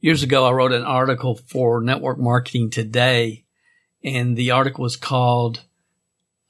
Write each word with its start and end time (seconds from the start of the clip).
years 0.00 0.22
ago, 0.22 0.44
I 0.44 0.52
wrote 0.52 0.72
an 0.72 0.82
article 0.82 1.36
for 1.36 1.80
Network 1.80 2.18
Marketing 2.18 2.70
Today, 2.70 3.44
and 4.02 4.36
the 4.36 4.50
article 4.50 4.82
was 4.82 4.96
called 4.96 5.64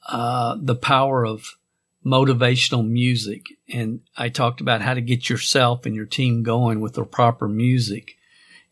uh, 0.07 0.57
"The 0.59 0.75
Power 0.75 1.25
of 1.25 1.57
Motivational 2.05 2.87
Music," 2.87 3.45
and 3.71 4.01
I 4.17 4.29
talked 4.29 4.61
about 4.61 4.81
how 4.81 4.93
to 4.93 5.01
get 5.01 5.29
yourself 5.29 5.85
and 5.85 5.95
your 5.95 6.05
team 6.05 6.43
going 6.43 6.79
with 6.79 6.93
the 6.93 7.03
proper 7.03 7.47
music. 7.47 8.15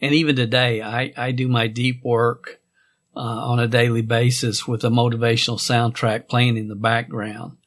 And 0.01 0.13
even 0.13 0.35
today, 0.35 0.81
I, 0.81 1.13
I 1.17 1.31
do 1.31 1.49
my 1.49 1.67
deep 1.67 2.03
work 2.03 2.61
uh, 3.15 3.19
on 3.19 3.59
a 3.59 3.67
daily 3.67 4.01
basis 4.01 4.65
with 4.65 4.83
a 4.85 4.89
motivational 4.89 5.59
soundtrack 5.59 6.29
playing 6.29 6.55
in 6.55 6.69
the 6.69 6.75
background. 6.75 7.57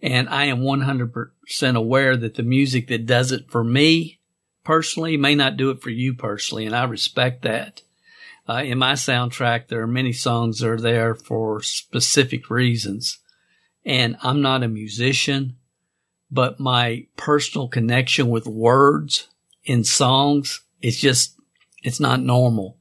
And 0.00 0.28
I 0.28 0.44
am 0.44 0.60
100% 0.60 1.30
aware 1.74 2.16
that 2.16 2.34
the 2.34 2.42
music 2.42 2.88
that 2.88 3.06
does 3.06 3.32
it 3.32 3.50
for 3.50 3.64
me 3.64 4.20
personally 4.64 5.16
may 5.16 5.34
not 5.34 5.56
do 5.56 5.70
it 5.70 5.82
for 5.82 5.90
you 5.90 6.14
personally. 6.14 6.66
And 6.66 6.74
I 6.74 6.84
respect 6.84 7.42
that. 7.42 7.82
Uh, 8.48 8.62
in 8.64 8.78
my 8.78 8.94
soundtrack, 8.94 9.68
there 9.68 9.82
are 9.82 9.86
many 9.86 10.12
songs 10.12 10.58
that 10.58 10.68
are 10.68 10.80
there 10.80 11.14
for 11.14 11.62
specific 11.62 12.50
reasons. 12.50 13.18
And 13.84 14.16
I'm 14.22 14.42
not 14.42 14.62
a 14.62 14.68
musician, 14.68 15.56
but 16.30 16.60
my 16.60 17.06
personal 17.16 17.68
connection 17.68 18.30
with 18.30 18.46
words 18.46 19.28
in 19.64 19.84
songs, 19.84 20.62
it's 20.80 20.98
just, 20.98 21.36
it's 21.82 22.00
not 22.00 22.20
normal. 22.20 22.78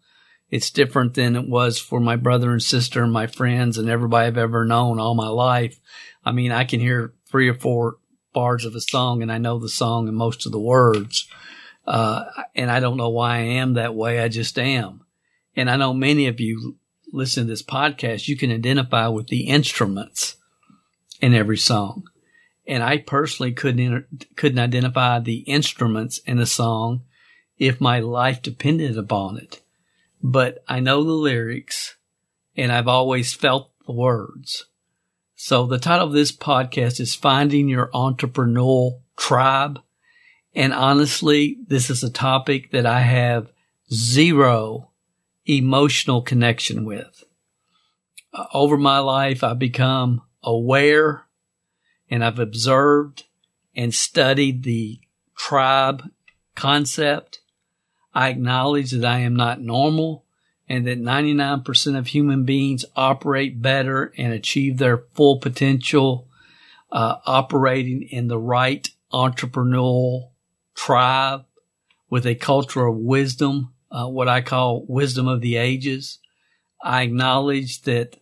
It's 0.50 0.70
different 0.70 1.14
than 1.14 1.36
it 1.36 1.48
was 1.48 1.80
for 1.80 2.00
my 2.00 2.16
brother 2.16 2.52
and 2.52 2.62
sister 2.62 3.04
and 3.04 3.14
my 3.14 3.28
friends 3.28 3.78
and 3.78 3.90
everybody 3.90 4.28
I've 4.28 4.38
ever 4.38 4.66
known 4.66 5.00
all 5.00 5.16
my 5.16 5.30
life. 5.30 5.80
I 6.26 6.32
mean, 6.32 6.52
I 6.52 6.66
can 6.66 6.80
hear 6.80 7.14
three 7.30 7.48
or 7.48 7.54
four 7.54 7.98
bars 8.34 8.66
of 8.66 8.76
a 8.76 8.82
song 8.82 9.22
and 9.22 9.32
I 9.32 9.38
know 9.38 9.60
the 9.60 9.70
song 9.70 10.08
and 10.08 10.18
most 10.18 10.46
of 10.46 10.52
the 10.52 10.60
words. 10.60 11.28
Uh, 11.92 12.24
and 12.56 12.72
I 12.72 12.80
don't 12.80 12.96
know 12.96 13.10
why 13.10 13.40
I 13.40 13.42
am 13.60 13.74
that 13.74 13.94
way. 13.94 14.22
I 14.22 14.30
just 14.30 14.58
am. 14.58 15.02
And 15.58 15.70
I 15.70 15.76
know 15.76 15.94
many 15.94 16.28
of 16.28 16.40
you 16.40 16.78
listen 17.12 17.44
to 17.44 17.50
this 17.50 17.62
podcast, 17.62 18.30
you 18.30 18.38
can 18.38 18.50
identify 18.50 19.10
with 19.10 19.28
the 19.28 19.50
instruments 19.50 20.38
in 21.20 21.34
every 21.34 21.58
song. 21.58 22.06
And 22.66 22.82
I 22.82 23.00
personally 23.00 23.52
couldn't, 23.52 24.38
couldn't 24.38 24.60
identify 24.60 25.20
the 25.20 25.40
instruments 25.40 26.20
in 26.20 26.40
a 26.40 26.46
song 26.46 27.02
if 27.58 27.82
my 27.82 28.00
life 28.00 28.42
depended 28.42 28.98
upon 28.98 29.38
it. 29.38 29.62
But 30.24 30.64
I 30.70 30.80
know 30.80 31.04
the 31.04 31.12
lyrics 31.12 31.98
and 32.56 32.72
I've 32.72 32.88
always 32.88 33.34
felt 33.34 33.70
the 33.86 33.92
words. 33.92 34.68
So 35.36 35.66
the 35.66 35.78
title 35.78 36.08
of 36.08 36.14
this 36.14 36.32
podcast 36.32 37.02
is 37.02 37.16
Finding 37.16 37.68
Your 37.68 37.90
Entrepreneurial 37.94 39.02
Tribe. 39.18 39.82
And 40.54 40.74
honestly, 40.74 41.58
this 41.68 41.90
is 41.90 42.04
a 42.04 42.12
topic 42.12 42.72
that 42.72 42.86
I 42.86 43.02
have 43.02 43.52
zero 43.92 44.92
emotional 45.46 46.22
connection 46.22 46.86
with. 46.86 47.24
Uh, 48.34 48.46
over 48.54 48.78
my 48.78 49.00
life, 49.00 49.44
I've 49.44 49.60
become 49.60 50.22
aware 50.44 51.26
and 52.10 52.24
I've 52.24 52.40
observed 52.40 53.24
and 53.76 53.94
studied 53.94 54.64
the 54.64 55.00
tribe 55.38 56.10
concept. 56.56 57.40
I 58.14 58.30
acknowledge 58.30 58.92
that 58.92 59.06
I 59.06 59.20
am 59.20 59.36
not 59.36 59.62
normal 59.62 60.26
and 60.68 60.86
that 60.88 61.02
99% 61.02 61.98
of 61.98 62.08
human 62.08 62.46
beings 62.46 62.86
operate 62.96 63.62
better 63.62 64.14
and 64.18 64.34
achieve 64.34 64.78
their 64.78 64.98
full 65.14 65.40
potential 65.40 66.28
uh, 66.92 67.18
operating 67.26 68.04
in 68.04 68.28
the 68.28 68.40
right 68.40 68.90
entrepreneurial 69.14 70.31
tribe 70.76 71.46
with 72.10 72.26
a 72.26 72.36
culture 72.36 72.86
of 72.86 72.98
wisdom, 72.98 73.74
uh, 73.92 74.08
what 74.08 74.28
I 74.28 74.42
call 74.42 74.86
wisdom 74.88 75.28
of 75.28 75.42
the 75.42 75.58
ages. 75.58 76.20
I 76.84 77.04
acknowledge 77.04 77.84
that 77.84 78.18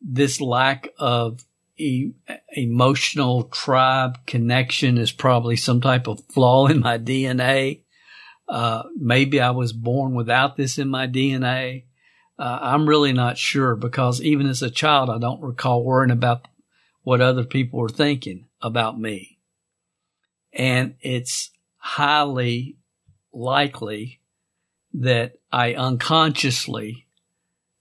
this 0.00 0.40
lack 0.40 0.88
of 0.98 1.44
e- 1.76 2.12
emotional 2.52 3.44
tribe 3.44 4.18
connection 4.26 4.98
is 4.98 5.12
probably 5.12 5.56
some 5.56 5.80
type 5.80 6.06
of 6.06 6.24
flaw 6.26 6.66
in 6.66 6.80
my 6.80 6.98
DNA. 6.98 7.82
Uh, 8.48 8.82
maybe 8.96 9.40
I 9.40 9.50
was 9.50 9.72
born 9.72 10.14
without 10.14 10.56
this 10.56 10.78
in 10.78 10.88
my 10.88 11.06
DNA. 11.06 11.84
Uh, 12.38 12.58
I'm 12.60 12.88
really 12.88 13.12
not 13.12 13.38
sure 13.38 13.76
because 13.76 14.20
even 14.20 14.46
as 14.46 14.60
a 14.60 14.70
child, 14.70 15.08
I 15.08 15.18
don't 15.18 15.40
recall 15.40 15.84
worrying 15.84 16.10
about 16.10 16.46
what 17.02 17.20
other 17.20 17.44
people 17.44 17.78
were 17.78 17.88
thinking 17.88 18.48
about 18.60 18.98
me. 18.98 19.38
And 20.52 20.94
it's 21.00 21.50
highly 21.84 22.78
likely 23.30 24.18
that 24.94 25.34
I 25.52 25.74
unconsciously 25.74 27.06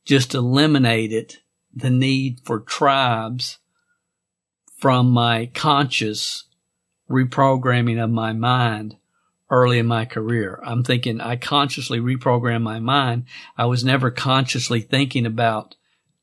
just 0.03 0.35
eliminated 0.35 1.37
the 1.73 1.89
need 1.89 2.41
for 2.43 2.59
tribes 2.59 3.59
from 4.77 5.09
my 5.09 5.49
conscious 5.53 6.43
reprogramming 7.09 8.03
of 8.03 8.09
my 8.09 8.33
mind 8.33 8.97
early 9.49 9.79
in 9.79 9.87
my 9.87 10.03
career. 10.03 10.59
I'm 10.65 10.83
thinking 10.83 11.21
I 11.21 11.37
consciously 11.37 12.01
reprogrammed 12.01 12.61
my 12.61 12.79
mind. 12.79 13.23
I 13.57 13.67
was 13.67 13.85
never 13.85 14.11
consciously 14.11 14.81
thinking 14.81 15.25
about 15.25 15.75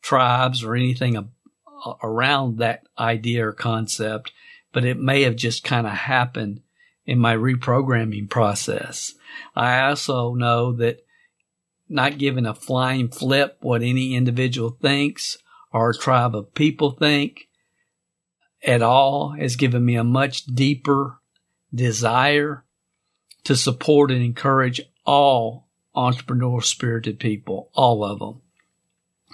tribes 0.02 0.62
or 0.62 0.76
anything 0.76 1.30
around 2.02 2.58
that 2.58 2.82
idea 2.98 3.46
or 3.46 3.52
concept, 3.52 4.32
but 4.70 4.84
it 4.84 4.98
may 4.98 5.22
have 5.22 5.36
just 5.36 5.64
kind 5.64 5.86
of 5.86 5.94
happened 5.94 6.60
in 7.10 7.18
my 7.18 7.34
reprogramming 7.34 8.30
process. 8.30 9.14
I 9.56 9.80
also 9.80 10.32
know 10.34 10.70
that 10.74 11.04
not 11.88 12.18
giving 12.18 12.46
a 12.46 12.54
flying 12.54 13.08
flip 13.08 13.56
what 13.62 13.82
any 13.82 14.14
individual 14.14 14.76
thinks 14.80 15.36
or 15.72 15.90
a 15.90 15.94
tribe 15.94 16.36
of 16.36 16.54
people 16.54 16.92
think 16.92 17.48
at 18.64 18.80
all 18.80 19.30
has 19.30 19.56
given 19.56 19.84
me 19.84 19.96
a 19.96 20.04
much 20.04 20.44
deeper 20.44 21.18
desire 21.74 22.64
to 23.42 23.56
support 23.56 24.12
and 24.12 24.22
encourage 24.22 24.80
all 25.04 25.66
entrepreneurial 25.96 26.62
spirited 26.62 27.18
people, 27.18 27.70
all 27.74 28.04
of 28.04 28.20
them. 28.20 28.40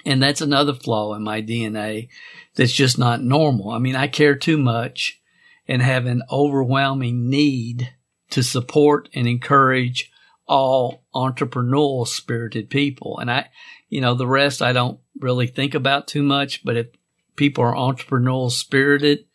And 0.07 0.23
that's 0.23 0.41
another 0.41 0.73
flaw 0.73 1.13
in 1.13 1.23
my 1.23 1.43
DNA 1.43 2.09
that's 2.55 2.73
just 2.73 2.99
not 2.99 3.23
normal. 3.23 3.69
I 3.69 3.79
mean, 3.79 3.97
I 3.97 4.07
care 4.07 4.35
too 4.35 4.57
much 4.57 5.21
and 5.69 5.83
have 5.83 6.07
an 6.07 6.23
overwhelming 6.31 7.29
need 7.29 7.93
to 8.31 8.43
support 8.43 9.09
and 9.15 9.27
encourage 9.27 10.11
all 10.47 11.05
entrepreneurial 11.15 12.07
spirited 12.07 12.71
people. 12.71 13.19
And 13.19 13.31
I, 13.31 13.49
you 13.89 14.01
know, 14.01 14.15
the 14.15 14.27
rest 14.27 14.63
I 14.63 14.73
don't 14.73 15.01
really 15.19 15.47
think 15.47 15.75
about 15.75 16.07
too 16.07 16.23
much, 16.23 16.65
but 16.65 16.77
if 16.77 16.87
people 17.35 17.65
are 17.65 17.75
entrepreneurial 17.75 18.51
spirited, 18.51 19.27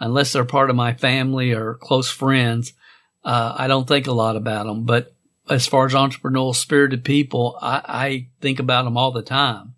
unless 0.00 0.32
they're 0.32 0.44
part 0.44 0.70
of 0.70 0.76
my 0.76 0.94
family 0.94 1.52
or 1.52 1.74
close 1.74 2.10
friends, 2.10 2.72
uh, 3.24 3.54
I 3.56 3.66
don't 3.66 3.88
think 3.88 4.06
a 4.06 4.12
lot 4.12 4.36
about 4.36 4.66
them, 4.66 4.84
but 4.84 5.14
as 5.48 5.66
far 5.66 5.86
as 5.86 5.92
entrepreneurial 5.92 6.54
spirited 6.54 7.04
people, 7.04 7.58
I, 7.60 7.82
I 7.86 8.28
think 8.40 8.58
about 8.58 8.84
them 8.84 8.96
all 8.96 9.12
the 9.12 9.22
time. 9.22 9.74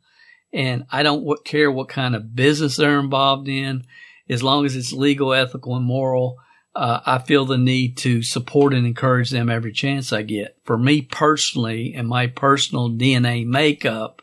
And 0.53 0.87
I 0.91 1.03
don't 1.03 1.45
care 1.45 1.71
what 1.71 1.89
kind 1.89 2.17
of 2.17 2.35
business 2.35 2.77
they're 2.77 3.01
involved 3.01 3.49
in, 3.49 3.85
as 4.29 4.43
long 4.43 4.65
as 4.65 4.77
it's 4.77 4.93
legal, 4.93 5.33
ethical, 5.33 5.77
and 5.77 5.85
moral. 5.85 6.37
Uh, 6.75 7.01
I 7.05 7.19
feel 7.19 7.45
the 7.45 7.59
need 7.59 7.97
to 7.99 8.23
support 8.23 8.73
and 8.73 8.87
encourage 8.87 9.31
them 9.31 9.49
every 9.49 9.73
chance 9.73 10.13
I 10.13 10.23
get. 10.23 10.57
For 10.65 10.79
me 10.79 11.03
personally 11.03 11.95
and 11.95 12.07
my 12.07 12.29
personal 12.29 12.91
DNA 12.91 13.47
makeup, 13.47 14.23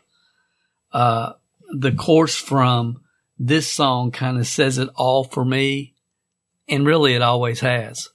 uh, 0.92 1.32
the 1.70 1.92
course 1.92 2.36
from 2.36 3.02
this 3.38 3.70
song 3.70 4.10
kind 4.10 4.38
of 4.38 4.46
says 4.46 4.78
it 4.78 4.88
all 4.94 5.24
for 5.24 5.44
me. 5.44 5.94
And 6.68 6.86
really 6.86 7.14
it 7.14 7.22
always 7.22 7.60
has. 7.60 8.08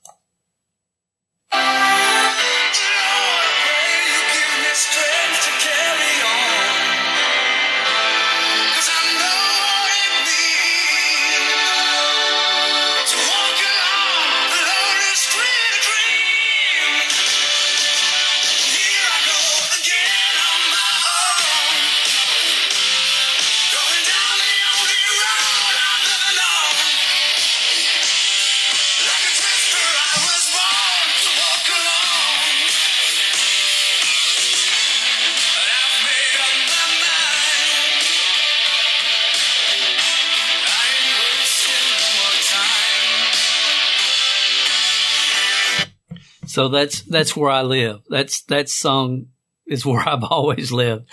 So 46.61 46.67
that's 46.67 47.02
that's 47.02 47.35
where 47.35 47.49
I 47.49 47.63
live. 47.63 48.02
That's 48.08 48.43
that 48.43 48.69
song 48.69 49.29
is 49.66 49.84
where 49.84 49.99
I've 50.08 50.23
always 50.23 50.72
lived. 50.72 51.09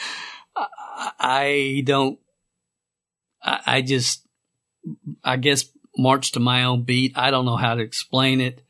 I, 0.54 0.66
I 1.18 1.82
don't, 1.86 2.18
I, 3.42 3.60
I 3.66 3.80
just, 3.82 4.28
I 5.24 5.38
guess 5.38 5.64
march 5.96 6.32
to 6.32 6.40
my 6.40 6.64
own 6.64 6.82
beat. 6.82 7.16
I 7.16 7.30
don't 7.30 7.46
know 7.46 7.56
how 7.56 7.76
to 7.76 7.82
explain 7.82 8.42
it. 8.42 8.60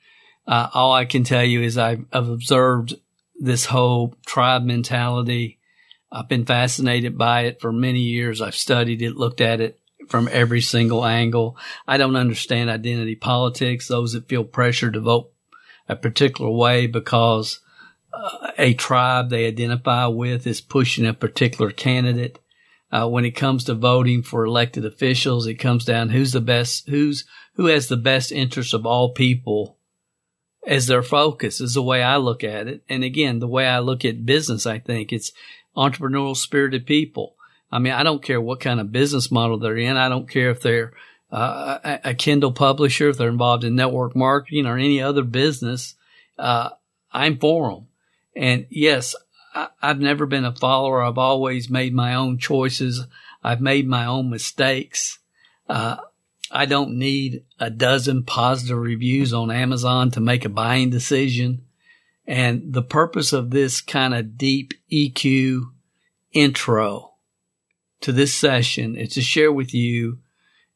Uh, 0.46 0.68
all 0.72 0.92
I 0.92 1.04
can 1.04 1.24
tell 1.24 1.42
you 1.42 1.62
is 1.62 1.76
I've, 1.76 2.04
I've 2.12 2.28
observed 2.28 2.94
this 3.40 3.64
whole 3.64 4.14
tribe 4.24 4.62
mentality. 4.62 5.58
I've 6.12 6.28
been 6.28 6.46
fascinated 6.46 7.18
by 7.18 7.42
it 7.42 7.60
for 7.60 7.72
many 7.72 8.02
years. 8.02 8.40
I've 8.40 8.54
studied 8.54 9.02
it, 9.02 9.16
looked 9.16 9.40
at 9.40 9.60
it 9.60 9.80
from 10.08 10.28
every 10.30 10.60
single 10.60 11.04
angle. 11.04 11.56
I 11.88 11.96
don't 11.96 12.14
understand 12.14 12.70
identity 12.70 13.16
politics, 13.16 13.88
those 13.88 14.12
that 14.12 14.28
feel 14.28 14.44
pressure 14.44 14.92
to 14.92 15.00
vote 15.00 15.32
a 15.88 15.96
particular 15.96 16.50
way 16.50 16.86
because 16.86 17.60
uh, 18.12 18.50
a 18.58 18.74
tribe 18.74 19.30
they 19.30 19.46
identify 19.46 20.06
with 20.06 20.46
is 20.46 20.60
pushing 20.60 21.06
a 21.06 21.14
particular 21.14 21.70
candidate. 21.70 22.38
Uh, 22.90 23.06
when 23.06 23.24
it 23.24 23.32
comes 23.32 23.64
to 23.64 23.74
voting 23.74 24.22
for 24.22 24.44
elected 24.44 24.84
officials, 24.84 25.46
it 25.46 25.54
comes 25.54 25.84
down 25.84 26.08
who's 26.08 26.32
the 26.32 26.40
best, 26.40 26.88
who's, 26.88 27.24
who 27.54 27.66
has 27.66 27.88
the 27.88 27.96
best 27.96 28.32
interest 28.32 28.72
of 28.72 28.86
all 28.86 29.12
people 29.12 29.78
as 30.66 30.86
their 30.86 31.02
focus 31.02 31.60
is 31.60 31.74
the 31.74 31.82
way 31.82 32.02
I 32.02 32.16
look 32.16 32.44
at 32.44 32.66
it. 32.66 32.82
And 32.88 33.04
again, 33.04 33.38
the 33.38 33.48
way 33.48 33.66
I 33.66 33.78
look 33.78 34.04
at 34.04 34.26
business, 34.26 34.66
I 34.66 34.78
think 34.78 35.12
it's 35.12 35.32
entrepreneurial 35.76 36.36
spirited 36.36 36.86
people. 36.86 37.36
I 37.70 37.78
mean, 37.78 37.92
I 37.92 38.02
don't 38.02 38.22
care 38.22 38.40
what 38.40 38.60
kind 38.60 38.80
of 38.80 38.92
business 38.92 39.30
model 39.30 39.58
they're 39.58 39.76
in. 39.76 39.96
I 39.96 40.08
don't 40.08 40.28
care 40.28 40.50
if 40.50 40.60
they're 40.60 40.92
uh, 41.30 41.98
a, 42.04 42.14
Kindle 42.14 42.52
publisher, 42.52 43.10
if 43.10 43.18
they're 43.18 43.28
involved 43.28 43.64
in 43.64 43.74
network 43.74 44.16
marketing 44.16 44.66
or 44.66 44.78
any 44.78 45.02
other 45.02 45.22
business. 45.22 45.94
Uh, 46.38 46.70
I'm 47.12 47.38
for 47.38 47.70
them. 47.70 47.86
And 48.34 48.66
yes, 48.70 49.14
I, 49.54 49.68
have 49.80 50.00
never 50.00 50.26
been 50.26 50.44
a 50.44 50.54
follower. 50.54 51.02
I've 51.02 51.18
always 51.18 51.68
made 51.68 51.94
my 51.94 52.14
own 52.14 52.38
choices. 52.38 53.06
I've 53.42 53.60
made 53.60 53.86
my 53.86 54.06
own 54.06 54.30
mistakes. 54.30 55.18
Uh, 55.68 55.96
I 56.50 56.66
don't 56.66 56.98
need 56.98 57.44
a 57.58 57.70
dozen 57.70 58.22
positive 58.22 58.78
reviews 58.78 59.32
on 59.32 59.50
Amazon 59.50 60.10
to 60.12 60.20
make 60.20 60.44
a 60.44 60.50
buying 60.50 60.90
decision. 60.90 61.64
And 62.26 62.72
the 62.72 62.82
purpose 62.82 63.32
of 63.32 63.50
this 63.50 63.80
kind 63.80 64.14
of 64.14 64.38
deep 64.38 64.74
EQ 64.90 65.70
intro 66.32 67.14
to 68.00 68.12
this 68.12 68.34
session 68.34 68.96
is 68.96 69.14
to 69.14 69.22
share 69.22 69.52
with 69.52 69.74
you, 69.74 70.18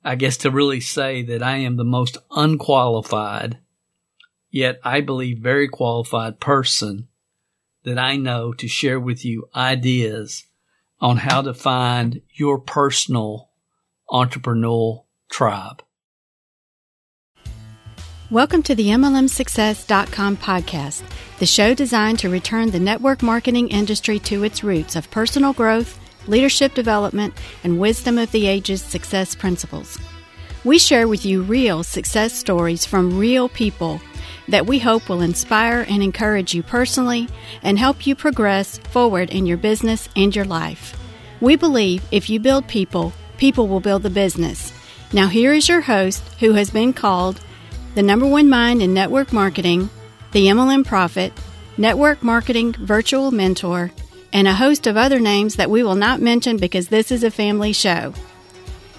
I 0.05 0.17
guess 0.17 0.37
to 0.39 0.51
really 0.51 0.81
say 0.81 1.23
that 1.23 1.45
I 1.45 1.59
am 1.59 1.77
the 1.77 1.85
most 1.85 2.19
unqualified, 2.33 3.59
yet 4.51 4.81
I 4.83 5.01
believe 5.01 5.39
very 5.39 5.69
qualified 5.69 6.41
person 6.41 7.07
that 7.85 7.99
I 7.99 8.17
know 8.17 8.53
to 8.55 8.67
share 8.67 8.99
with 8.99 9.25
you 9.25 9.49
ideas 9.55 10.45
on 11.01 11.19
how 11.19 11.43
to 11.43 11.55
find 11.55 12.21
your 12.35 12.59
personal 12.59 13.51
entrepreneurial 14.11 15.05
tribe. 15.31 15.85
Welcome 18.29 18.65
to 18.65 18.75
the 18.75 18.89
MLMSuccess.com 18.89 20.39
podcast, 20.39 21.03
the 21.39 21.47
show 21.47 21.75
designed 21.75 22.19
to 22.21 22.29
return 22.29 22.73
the 22.73 22.81
network 22.81 23.23
marketing 23.23 23.69
industry 23.69 24.19
to 24.21 24.43
its 24.43 24.65
roots 24.65 24.97
of 24.97 25.09
personal 25.13 25.53
growth, 25.53 26.01
leadership 26.27 26.75
development, 26.75 27.35
and 27.65 27.81
wisdom 27.81 28.19
of 28.19 28.31
the 28.33 28.47
ages 28.47 28.83
success 28.83 29.35
principles. 29.35 29.99
We 30.65 30.79
share 30.79 31.09
with 31.09 31.27
you 31.27 31.43
real 31.43 31.83
success 31.83 32.33
stories 32.33 32.87
from 32.87 33.19
real 33.19 33.49
people 33.49 34.01
that 34.49 34.67
we 34.67 34.79
hope 34.79 35.09
will 35.09 35.21
inspire 35.21 35.85
and 35.89 36.03
encourage 36.03 36.55
you 36.55 36.63
personally 36.63 37.29
and 37.63 37.79
help 37.79 38.07
you 38.07 38.15
progress 38.15 38.79
forward 38.79 39.31
in 39.31 39.47
your 39.47 39.57
business 39.57 40.09
and 40.17 40.35
your 40.35 40.45
life. 40.45 40.97
We 41.41 41.57
believe 41.57 42.05
if 42.11 42.31
you 42.31 42.39
build 42.39 42.69
people, 42.69 43.13
people 43.39 43.67
will 43.67 43.81
build 43.81 44.03
the 44.03 44.11
business. 44.11 44.73
Now, 45.13 45.27
here 45.27 45.53
is 45.53 45.69
your 45.69 45.81
host 45.81 46.23
who 46.41 46.53
has 46.53 46.71
been 46.71 46.93
called 46.93 47.41
the 47.95 48.03
number 48.03 48.27
one 48.27 48.49
mind 48.49 48.83
in 48.83 48.95
network 48.95 49.33
marketing, 49.33 49.91
the 50.31 50.47
MLM 50.47 50.87
Prophet, 50.87 51.33
network 51.77 52.23
marketing 52.23 52.73
virtual 52.75 53.31
mentor, 53.31 53.91
and 54.33 54.49
a 54.49 54.55
host 54.55 54.87
of 54.87 54.97
other 54.97 55.21
names 55.21 55.57
that 55.57 55.71
we 55.71 55.83
will 55.83 55.95
not 55.95 56.21
mention 56.21 56.57
because 56.57 56.89
this 56.89 57.11
is 57.11 57.23
a 57.23 57.31
family 57.31 57.73
show. 57.73 58.13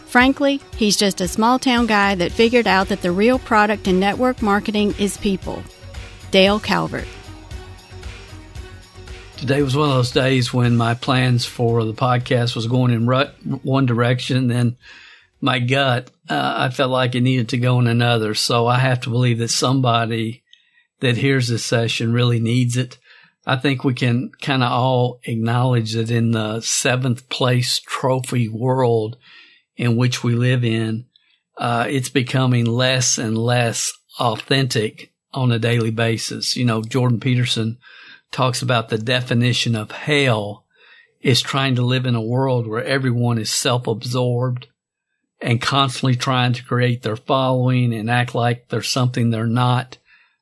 Frankly, 0.06 0.62
he's 0.78 0.96
just 0.96 1.22
a 1.22 1.28
small 1.28 1.58
town 1.58 1.88
guy 1.88 2.14
that 2.16 2.32
figured 2.32 2.68
out 2.68 2.90
that 2.90 3.02
the 3.02 3.12
real 3.12 3.40
product 3.40 3.88
in 3.88 4.00
network 4.00 4.42
marketing 4.42 4.94
is 5.00 5.18
people. 5.18 5.64
Dale 6.30 6.60
Calvert. 6.60 7.08
Today 9.38 9.62
was 9.62 9.76
one 9.76 9.90
of 9.90 9.96
those 9.96 10.12
days 10.12 10.54
when 10.54 10.78
my 10.78 10.94
plans 10.94 11.46
for 11.46 11.84
the 11.84 11.94
podcast 11.94 12.56
was 12.56 12.68
going 12.68 12.94
in 12.94 13.06
one 13.64 13.86
direction, 13.86 14.48
then 14.48 14.78
my 15.42 15.60
gut, 15.60 16.10
uh, 16.30 16.54
I 16.58 16.70
felt 16.70 16.92
like 16.92 17.16
it 17.16 17.22
needed 17.22 17.50
to 17.50 17.58
go 17.58 17.78
in 17.80 17.88
another. 17.88 18.36
So 18.36 18.68
I 18.68 18.80
have 18.80 19.02
to 19.02 19.10
believe 19.10 19.40
that 19.40 19.50
somebody 19.50 20.44
that 21.02 21.18
hears 21.18 21.50
this 21.50 21.66
session 21.66 22.14
really 22.14 22.40
needs 22.40 22.78
it. 22.78 22.98
I 23.46 23.58
think 23.58 23.84
we 23.84 23.94
can 23.94 24.32
kind 24.42 24.64
of 24.64 24.72
all 24.72 25.20
acknowledge 25.24 25.94
that 25.94 26.10
in 26.10 26.32
the 26.32 26.62
seventh 26.62 27.28
place 27.30 27.80
trophy 27.80 28.48
world 28.48 29.18
in 29.76 29.98
which 29.98 30.24
we 30.24 30.34
live 30.34 30.64
in, 30.64 31.06
uh, 31.58 31.86
it's 31.90 32.10
becoming 32.10 32.66
less 32.66 33.18
and 33.18 33.38
less 33.38 33.92
authentic 34.20 35.12
on 35.34 35.52
a 35.52 35.60
daily 35.60 35.92
basis. 35.92 36.56
You 36.56 36.66
know, 36.66 36.82
Jordan 36.82 37.20
Peterson 37.20 37.80
talks 38.32 38.62
about 38.62 38.90
the 38.90 38.98
definition 38.98 39.76
of 39.76 39.92
hell 39.92 40.66
is 41.22 41.42
trying 41.42 41.76
to 41.76 41.82
live 41.82 42.06
in 42.06 42.16
a 42.16 42.22
world 42.22 42.68
where 42.68 42.84
everyone 42.84 43.38
is 43.38 43.50
self-absorbed 43.50 44.68
and 45.42 45.62
constantly 45.62 46.16
trying 46.16 46.54
to 46.54 46.64
create 46.64 47.02
their 47.02 47.16
following 47.16 47.94
and 47.94 48.10
act 48.10 48.34
like 48.34 48.70
they're 48.70 48.82
something 48.82 49.30
they're 49.30 49.46
not, 49.46 49.98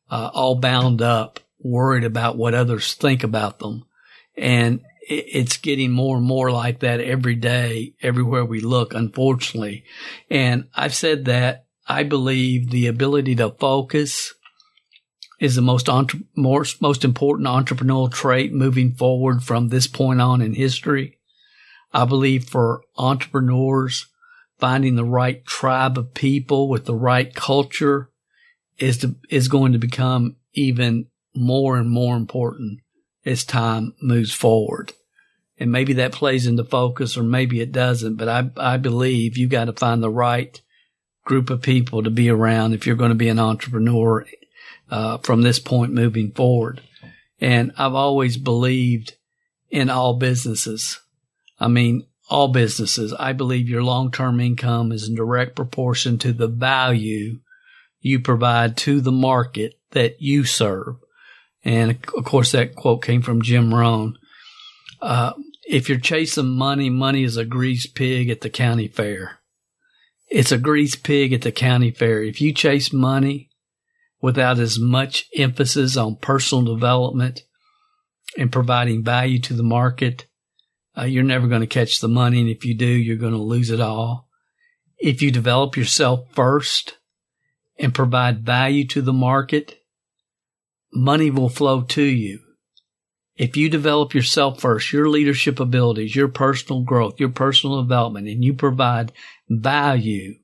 uh, 0.09 0.29
all 0.33 0.55
bound 0.55 1.01
up, 1.01 1.39
worried 1.63 2.03
about 2.03 2.37
what 2.37 2.53
others 2.53 2.93
think 2.93 3.23
about 3.23 3.59
them. 3.59 3.85
And 4.37 4.81
it's 5.07 5.57
getting 5.57 5.91
more 5.91 6.17
and 6.17 6.25
more 6.25 6.51
like 6.51 6.79
that 6.81 7.01
every 7.01 7.35
day, 7.35 7.93
everywhere 8.01 8.45
we 8.45 8.61
look, 8.61 8.93
unfortunately. 8.93 9.83
And 10.29 10.67
I've 10.75 10.93
said 10.93 11.25
that 11.25 11.65
I 11.87 12.03
believe 12.03 12.69
the 12.69 12.87
ability 12.87 13.35
to 13.35 13.51
focus 13.51 14.33
is 15.39 15.55
the 15.55 15.61
most, 15.61 15.89
entre- 15.89 16.21
most, 16.35 16.81
most 16.81 17.03
important 17.03 17.47
entrepreneurial 17.47 18.11
trait 18.11 18.53
moving 18.53 18.93
forward 18.93 19.43
from 19.43 19.67
this 19.67 19.87
point 19.87 20.21
on 20.21 20.41
in 20.41 20.53
history. 20.53 21.17
I 21.91 22.05
believe 22.05 22.45
for 22.45 22.83
entrepreneurs, 22.95 24.05
finding 24.59 24.95
the 24.95 25.03
right 25.03 25.43
tribe 25.45 25.97
of 25.97 26.13
people 26.13 26.69
with 26.69 26.85
the 26.85 26.95
right 26.95 27.33
culture 27.33 28.11
is 28.77 28.99
to, 28.99 29.15
is 29.29 29.47
going 29.47 29.73
to 29.73 29.79
become 29.79 30.35
even 30.53 31.07
more 31.33 31.77
and 31.77 31.89
more 31.89 32.15
important 32.15 32.79
as 33.25 33.43
time 33.43 33.93
moves 34.01 34.33
forward. 34.33 34.93
And 35.57 35.71
maybe 35.71 35.93
that 35.93 36.11
plays 36.11 36.47
into 36.47 36.63
focus 36.63 37.17
or 37.17 37.23
maybe 37.23 37.61
it 37.61 37.71
doesn't, 37.71 38.15
but 38.15 38.27
I, 38.27 38.49
I 38.57 38.77
believe 38.77 39.37
you 39.37 39.47
got 39.47 39.65
to 39.65 39.73
find 39.73 40.01
the 40.01 40.09
right 40.09 40.59
group 41.23 41.49
of 41.49 41.61
people 41.61 42.03
to 42.03 42.09
be 42.09 42.29
around 42.29 42.73
if 42.73 42.87
you're 42.87 42.95
going 42.95 43.09
to 43.11 43.15
be 43.15 43.29
an 43.29 43.39
entrepreneur, 43.39 44.25
uh, 44.89 45.17
from 45.19 45.41
this 45.41 45.59
point 45.59 45.93
moving 45.93 46.31
forward. 46.31 46.81
And 47.39 47.71
I've 47.77 47.93
always 47.93 48.37
believed 48.37 49.15
in 49.69 49.89
all 49.89 50.17
businesses. 50.17 50.99
I 51.59 51.67
mean, 51.67 52.07
all 52.29 52.47
businesses, 52.47 53.13
I 53.13 53.33
believe 53.33 53.69
your 53.69 53.83
long-term 53.83 54.39
income 54.39 54.91
is 54.91 55.07
in 55.07 55.15
direct 55.15 55.55
proportion 55.55 56.17
to 56.19 56.33
the 56.33 56.47
value 56.47 57.39
you 57.99 58.19
provide 58.19 58.77
to 58.77 58.99
the 59.01 59.11
market 59.11 59.75
that 59.91 60.21
you 60.21 60.43
serve. 60.43 60.95
And 61.63 61.91
of 62.17 62.25
course, 62.25 62.51
that 62.51 62.75
quote 62.75 63.03
came 63.03 63.21
from 63.21 63.41
Jim 63.41 63.73
Rohn. 63.73 64.17
Uh, 65.01 65.33
if 65.67 65.87
you're 65.87 65.99
chasing 65.99 66.57
money, 66.57 66.89
money 66.89 67.23
is 67.23 67.37
a 67.37 67.45
grease 67.45 67.87
pig 67.87 68.29
at 68.29 68.41
the 68.41 68.49
county 68.49 68.87
fair. 68.87 69.39
It's 70.29 70.51
a 70.51 70.57
grease 70.57 70.95
pig 70.95 71.33
at 71.33 71.41
the 71.41 71.51
county 71.51 71.91
fair. 71.91 72.23
If 72.23 72.41
you 72.41 72.53
chase 72.53 72.93
money 72.93 73.49
without 74.21 74.59
as 74.59 74.79
much 74.79 75.27
emphasis 75.35 75.97
on 75.97 76.15
personal 76.15 76.63
development 76.73 77.41
and 78.37 78.51
providing 78.51 79.03
value 79.03 79.39
to 79.39 79.53
the 79.53 79.63
market, 79.63 80.25
uh, 80.97 81.03
you're 81.03 81.23
never 81.23 81.47
going 81.47 81.61
to 81.61 81.67
catch 81.67 81.99
the 81.99 82.07
money. 82.07 82.41
And 82.41 82.49
if 82.49 82.65
you 82.65 82.75
do, 82.75 82.85
you're 82.85 83.17
going 83.17 83.33
to 83.33 83.41
lose 83.41 83.69
it 83.69 83.81
all. 83.81 84.27
If 84.97 85.21
you 85.21 85.31
develop 85.31 85.75
yourself 85.75 86.27
first 86.33 86.97
and 87.77 87.93
provide 87.93 88.45
value 88.45 88.85
to 88.87 89.01
the 89.01 89.13
market, 89.13 89.80
money 90.93 91.31
will 91.31 91.49
flow 91.49 91.81
to 91.81 92.03
you. 92.03 92.39
If 93.35 93.57
you 93.57 93.69
develop 93.69 94.13
yourself 94.13 94.59
first, 94.59 94.91
your 94.91 95.09
leadership 95.09 95.59
abilities, 95.59 96.15
your 96.15 96.27
personal 96.27 96.83
growth, 96.83 97.19
your 97.19 97.29
personal 97.29 97.81
development, 97.81 98.27
and 98.27 98.43
you 98.43 98.53
provide 98.53 99.11
value 99.49 100.35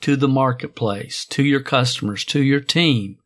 to 0.00 0.16
the 0.16 0.28
marketplace, 0.28 1.26
to 1.26 1.42
your 1.42 1.60
customers, 1.60 2.24
to 2.26 2.42
your 2.42 2.60
team, 2.60 3.18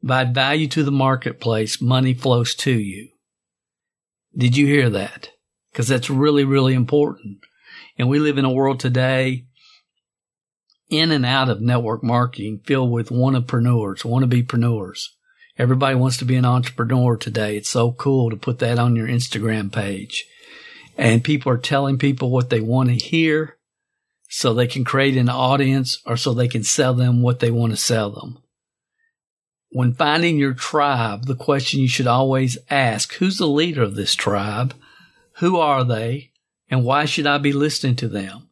provide 0.00 0.34
value 0.34 0.68
to 0.68 0.82
the 0.82 0.92
marketplace, 0.92 1.80
money 1.80 2.12
flows 2.12 2.54
to 2.56 2.72
you. 2.72 3.08
Did 4.36 4.56
you 4.56 4.66
hear 4.66 4.90
that? 4.90 5.30
Because 5.72 5.88
that's 5.88 6.10
really, 6.10 6.44
really 6.44 6.74
important. 6.74 7.38
And 7.98 8.08
we 8.08 8.18
live 8.18 8.38
in 8.38 8.44
a 8.44 8.52
world 8.52 8.80
today 8.80 9.46
in 10.88 11.10
and 11.10 11.24
out 11.24 11.48
of 11.48 11.60
network 11.60 12.04
marketing 12.04 12.60
filled 12.64 12.90
with 12.90 13.08
wannapreneurs, 13.08 14.02
wannabepreneurs. 14.02 15.08
Everybody 15.58 15.94
wants 15.94 16.18
to 16.18 16.26
be 16.26 16.36
an 16.36 16.44
entrepreneur 16.44 17.16
today. 17.16 17.56
It's 17.56 17.70
so 17.70 17.92
cool 17.92 18.30
to 18.30 18.36
put 18.36 18.58
that 18.58 18.78
on 18.78 18.94
your 18.94 19.08
Instagram 19.08 19.72
page. 19.72 20.26
And 20.98 21.24
people 21.24 21.50
are 21.50 21.58
telling 21.58 21.98
people 21.98 22.30
what 22.30 22.50
they 22.50 22.60
want 22.60 22.90
to 22.90 22.94
hear 22.96 23.56
so 24.28 24.52
they 24.52 24.66
can 24.66 24.84
create 24.84 25.16
an 25.16 25.28
audience 25.28 26.02
or 26.04 26.16
so 26.16 26.34
they 26.34 26.48
can 26.48 26.62
sell 26.62 26.92
them 26.92 27.22
what 27.22 27.40
they 27.40 27.50
want 27.50 27.72
to 27.72 27.76
sell 27.76 28.10
them. 28.10 28.38
When 29.70 29.94
finding 29.94 30.36
your 30.36 30.54
tribe, 30.54 31.24
the 31.24 31.34
question 31.34 31.80
you 31.80 31.88
should 31.88 32.06
always 32.06 32.58
ask, 32.70 33.14
who's 33.14 33.38
the 33.38 33.46
leader 33.46 33.82
of 33.82 33.94
this 33.94 34.14
tribe? 34.14 34.74
Who 35.38 35.58
are 35.58 35.84
they? 35.84 36.32
And 36.70 36.84
why 36.84 37.04
should 37.04 37.26
I 37.26 37.38
be 37.38 37.52
listening 37.52 37.96
to 37.96 38.08
them? 38.08 38.48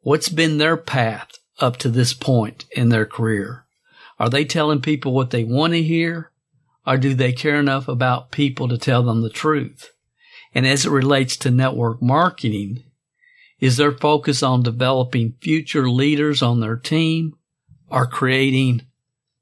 What's 0.00 0.28
been 0.28 0.58
their 0.58 0.76
path 0.76 1.30
up 1.58 1.76
to 1.78 1.88
this 1.88 2.12
point 2.12 2.64
in 2.72 2.88
their 2.88 3.06
career? 3.06 3.66
Are 4.22 4.30
they 4.30 4.44
telling 4.44 4.80
people 4.80 5.12
what 5.12 5.30
they 5.30 5.42
want 5.42 5.72
to 5.72 5.82
hear? 5.82 6.30
Or 6.86 6.96
do 6.96 7.12
they 7.12 7.32
care 7.32 7.58
enough 7.58 7.88
about 7.88 8.30
people 8.30 8.68
to 8.68 8.78
tell 8.78 9.02
them 9.02 9.20
the 9.20 9.28
truth? 9.28 9.90
And 10.54 10.64
as 10.64 10.86
it 10.86 10.90
relates 10.90 11.36
to 11.38 11.50
network 11.50 12.00
marketing, 12.00 12.84
is 13.58 13.78
their 13.78 13.90
focus 13.90 14.40
on 14.40 14.62
developing 14.62 15.34
future 15.40 15.90
leaders 15.90 16.40
on 16.40 16.60
their 16.60 16.76
team 16.76 17.34
or 17.88 18.06
creating 18.06 18.82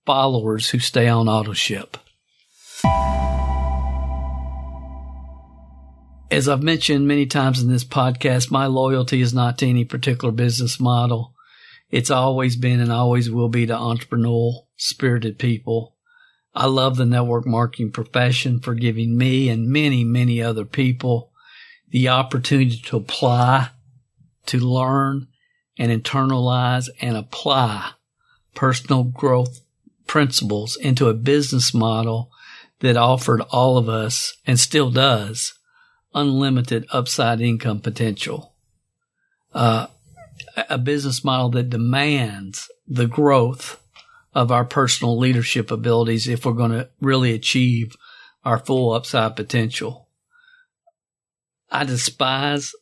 followers 0.07 0.71
who 0.71 0.79
stay 0.79 1.09
on 1.09 1.29
auto 1.29 1.53
ship? 1.53 1.99
As 6.31 6.49
I've 6.49 6.63
mentioned 6.63 7.07
many 7.07 7.27
times 7.27 7.61
in 7.61 7.69
this 7.69 7.85
podcast, 7.85 8.51
my 8.51 8.65
loyalty 8.65 9.21
is 9.21 9.35
not 9.35 9.59
to 9.59 9.69
any 9.69 9.85
particular 9.85 10.33
business 10.33 10.81
model. 10.81 11.35
It's 11.91 12.11
always 12.11 12.57
been 12.57 12.81
and 12.81 12.91
always 12.91 13.31
will 13.31 13.51
be 13.51 13.67
to 13.67 13.75
entrepreneurial 13.75 14.69
spirited 14.81 15.39
people. 15.39 15.95
I 16.55 16.67
love 16.67 16.97
the 16.97 17.07
network 17.07 17.47
marketing 17.47 17.93
profession 17.93 18.61
for 18.61 18.75
giving 18.75 19.17
me 19.17 19.49
and 19.49 19.69
many, 19.69 20.05
many 20.05 20.43
other 20.43 20.65
people 20.65 21.31
the 21.91 22.09
opportunity 22.09 22.77
to 22.77 22.97
apply, 22.97 23.71
to 24.47 24.59
learn 24.59 25.29
and 25.79 25.93
internalize 25.93 26.89
and 27.01 27.17
apply 27.17 27.93
personal 28.55 29.05
growth 29.05 29.61
principles 30.07 30.77
into 30.77 31.09
a 31.09 31.15
business 31.15 31.73
model 31.73 32.31
that 32.81 32.97
offered 32.97 33.43
all 33.51 33.77
of 33.77 33.89
us 33.89 34.37
and 34.47 34.59
still 34.59 34.91
does 34.91 35.55
unlimited 36.15 36.87
upside 36.91 37.41
income 37.41 37.81
potential. 37.81 38.55
Uh, 39.53 39.87
a 40.69 40.79
business 40.79 41.23
model 41.23 41.51
that 41.51 41.71
demands 41.71 42.69
the 42.89 43.07
growth 43.07 43.80
of 44.35 44.53
our 44.53 44.65
personal 44.65 45.19
leadership 45.19 45.71
abilities 45.71 46.29
if 46.29 46.45
we're 46.45 46.53
going 46.53 46.71
to 46.71 46.89
really 47.01 47.33
achieve 47.33 47.97
our 48.45 48.59
full 48.59 48.93
upside 48.93 49.37
potential. 49.37 50.09
I 51.71 51.85
despise 51.85 52.73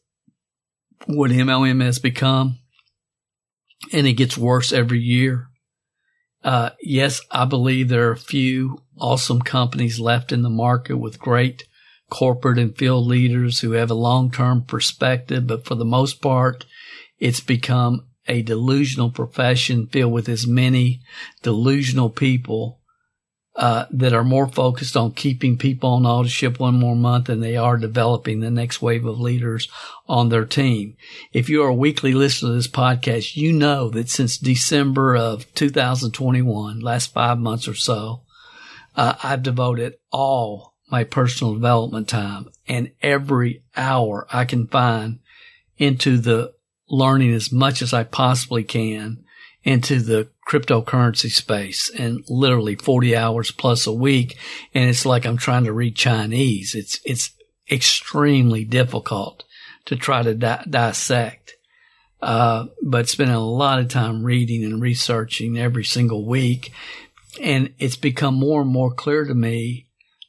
what 1.06 1.30
MLM 1.30 1.82
has 1.82 1.98
become, 1.98 2.58
and 3.92 4.06
it 4.06 4.14
gets 4.14 4.36
worse 4.36 4.72
every 4.72 5.00
year. 5.00 5.48
Uh, 6.42 6.70
yes, 6.80 7.20
I 7.30 7.44
believe 7.44 7.88
there 7.88 8.08
are 8.08 8.12
a 8.12 8.16
few 8.16 8.82
awesome 8.98 9.42
companies 9.42 9.98
left 9.98 10.32
in 10.32 10.42
the 10.42 10.50
market 10.50 10.96
with 10.96 11.18
great 11.18 11.64
corporate 12.10 12.58
and 12.58 12.76
field 12.76 13.06
leaders 13.06 13.60
who 13.60 13.72
have 13.72 13.90
a 13.90 13.94
long-term 13.94 14.64
perspective, 14.64 15.46
but 15.46 15.66
for 15.66 15.74
the 15.74 15.84
most 15.84 16.22
part, 16.22 16.64
it's 17.18 17.40
become 17.40 18.07
a 18.28 18.42
delusional 18.42 19.10
profession 19.10 19.86
filled 19.86 20.12
with 20.12 20.28
as 20.28 20.46
many 20.46 21.00
delusional 21.42 22.10
people 22.10 22.78
uh, 23.56 23.86
that 23.90 24.12
are 24.12 24.22
more 24.22 24.46
focused 24.46 24.96
on 24.96 25.10
keeping 25.10 25.58
people 25.58 25.90
on 25.90 26.06
auto 26.06 26.28
ship 26.28 26.60
one 26.60 26.78
more 26.78 26.94
month 26.94 27.26
than 27.26 27.40
they 27.40 27.56
are 27.56 27.76
developing 27.76 28.38
the 28.38 28.52
next 28.52 28.80
wave 28.80 29.04
of 29.04 29.18
leaders 29.18 29.68
on 30.06 30.28
their 30.28 30.44
team. 30.44 30.96
If 31.32 31.48
you 31.48 31.64
are 31.64 31.70
a 31.70 31.74
weekly 31.74 32.14
listener 32.14 32.50
to 32.50 32.54
this 32.54 32.68
podcast, 32.68 33.34
you 33.34 33.52
know 33.52 33.90
that 33.90 34.10
since 34.10 34.38
December 34.38 35.16
of 35.16 35.52
2021, 35.54 36.78
last 36.78 37.12
five 37.12 37.38
months 37.38 37.66
or 37.66 37.74
so, 37.74 38.22
uh, 38.94 39.14
I've 39.24 39.42
devoted 39.42 39.94
all 40.12 40.74
my 40.88 41.02
personal 41.02 41.54
development 41.54 42.08
time 42.08 42.50
and 42.68 42.92
every 43.02 43.64
hour 43.76 44.28
I 44.30 44.44
can 44.44 44.68
find 44.68 45.18
into 45.78 46.18
the 46.18 46.54
learning 46.88 47.32
as 47.32 47.52
much 47.52 47.82
as 47.82 47.92
I 47.92 48.04
possibly 48.04 48.64
can 48.64 49.24
into 49.64 50.00
the 50.00 50.28
cryptocurrency 50.48 51.30
space 51.30 51.90
and 51.90 52.24
literally 52.28 52.74
40 52.74 53.14
hours 53.16 53.50
plus 53.50 53.86
a 53.86 53.92
week. 53.92 54.38
And 54.72 54.88
it's 54.88 55.04
like 55.04 55.26
I'm 55.26 55.36
trying 55.36 55.64
to 55.64 55.72
read 55.72 55.94
Chinese. 55.94 56.74
It's, 56.74 57.00
it's 57.04 57.32
extremely 57.70 58.64
difficult 58.64 59.44
to 59.86 59.96
try 59.96 60.22
to 60.22 60.34
di- 60.34 60.64
dissect. 60.68 61.56
Uh, 62.20 62.66
but 62.82 63.08
spending 63.08 63.36
a 63.36 63.44
lot 63.44 63.78
of 63.78 63.88
time 63.88 64.24
reading 64.24 64.64
and 64.64 64.80
researching 64.80 65.58
every 65.58 65.84
single 65.84 66.26
week. 66.26 66.72
And 67.40 67.74
it's 67.78 67.96
become 67.96 68.34
more 68.34 68.62
and 68.62 68.70
more 68.70 68.92
clear 68.92 69.24
to 69.24 69.34
me 69.34 69.86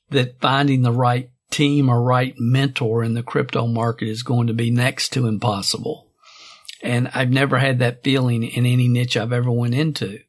that 0.09 0.39
finding 0.39 0.81
the 0.81 0.91
right 0.91 1.29
team 1.49 1.89
or 1.89 2.01
right 2.01 2.35
mentor 2.37 3.03
in 3.03 3.13
the 3.13 3.23
crypto 3.23 3.65
market 3.67 4.07
is 4.07 4.21
going 4.21 4.47
to 4.47 4.53
be 4.53 4.69
next 4.69 5.09
to 5.13 5.27
impossible. 5.27 6.08
And 6.81 7.09
I've 7.13 7.29
never 7.29 7.57
had 7.57 7.79
that 7.79 8.03
feeling 8.03 8.43
in 8.43 8.65
any 8.65 8.88
niche 8.88 9.17
I've 9.17 9.33
ever 9.33 9.51
went 9.51 9.75
into. 9.75 10.19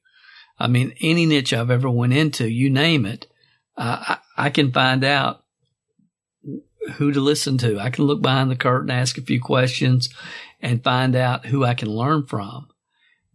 I 0.59 0.67
mean, 0.67 0.95
any 1.01 1.27
niche 1.27 1.53
I've 1.53 1.71
ever 1.71 1.89
went 1.89 2.13
into, 2.13 2.49
you 2.49 2.71
name 2.71 3.07
it, 3.07 3.27
uh, 3.77 4.17
I, 4.37 4.47
I 4.47 4.51
can 4.51 4.73
find 4.73 5.05
out 5.05 5.45
who 6.95 7.13
to 7.13 7.21
listen 7.21 7.57
to. 7.59 7.79
I 7.79 7.91
can 7.91 8.05
look 8.05 8.21
behind 8.21 8.51
the 8.51 8.57
curtain, 8.57 8.91
ask 8.91 9.17
a 9.17 9.23
few 9.23 9.41
questions 9.41 10.09
and 10.61 10.83
find 10.83 11.15
out 11.17 11.47
who 11.47 11.65
I 11.65 11.75
can 11.75 11.89
learn 11.89 12.27
from. 12.27 12.69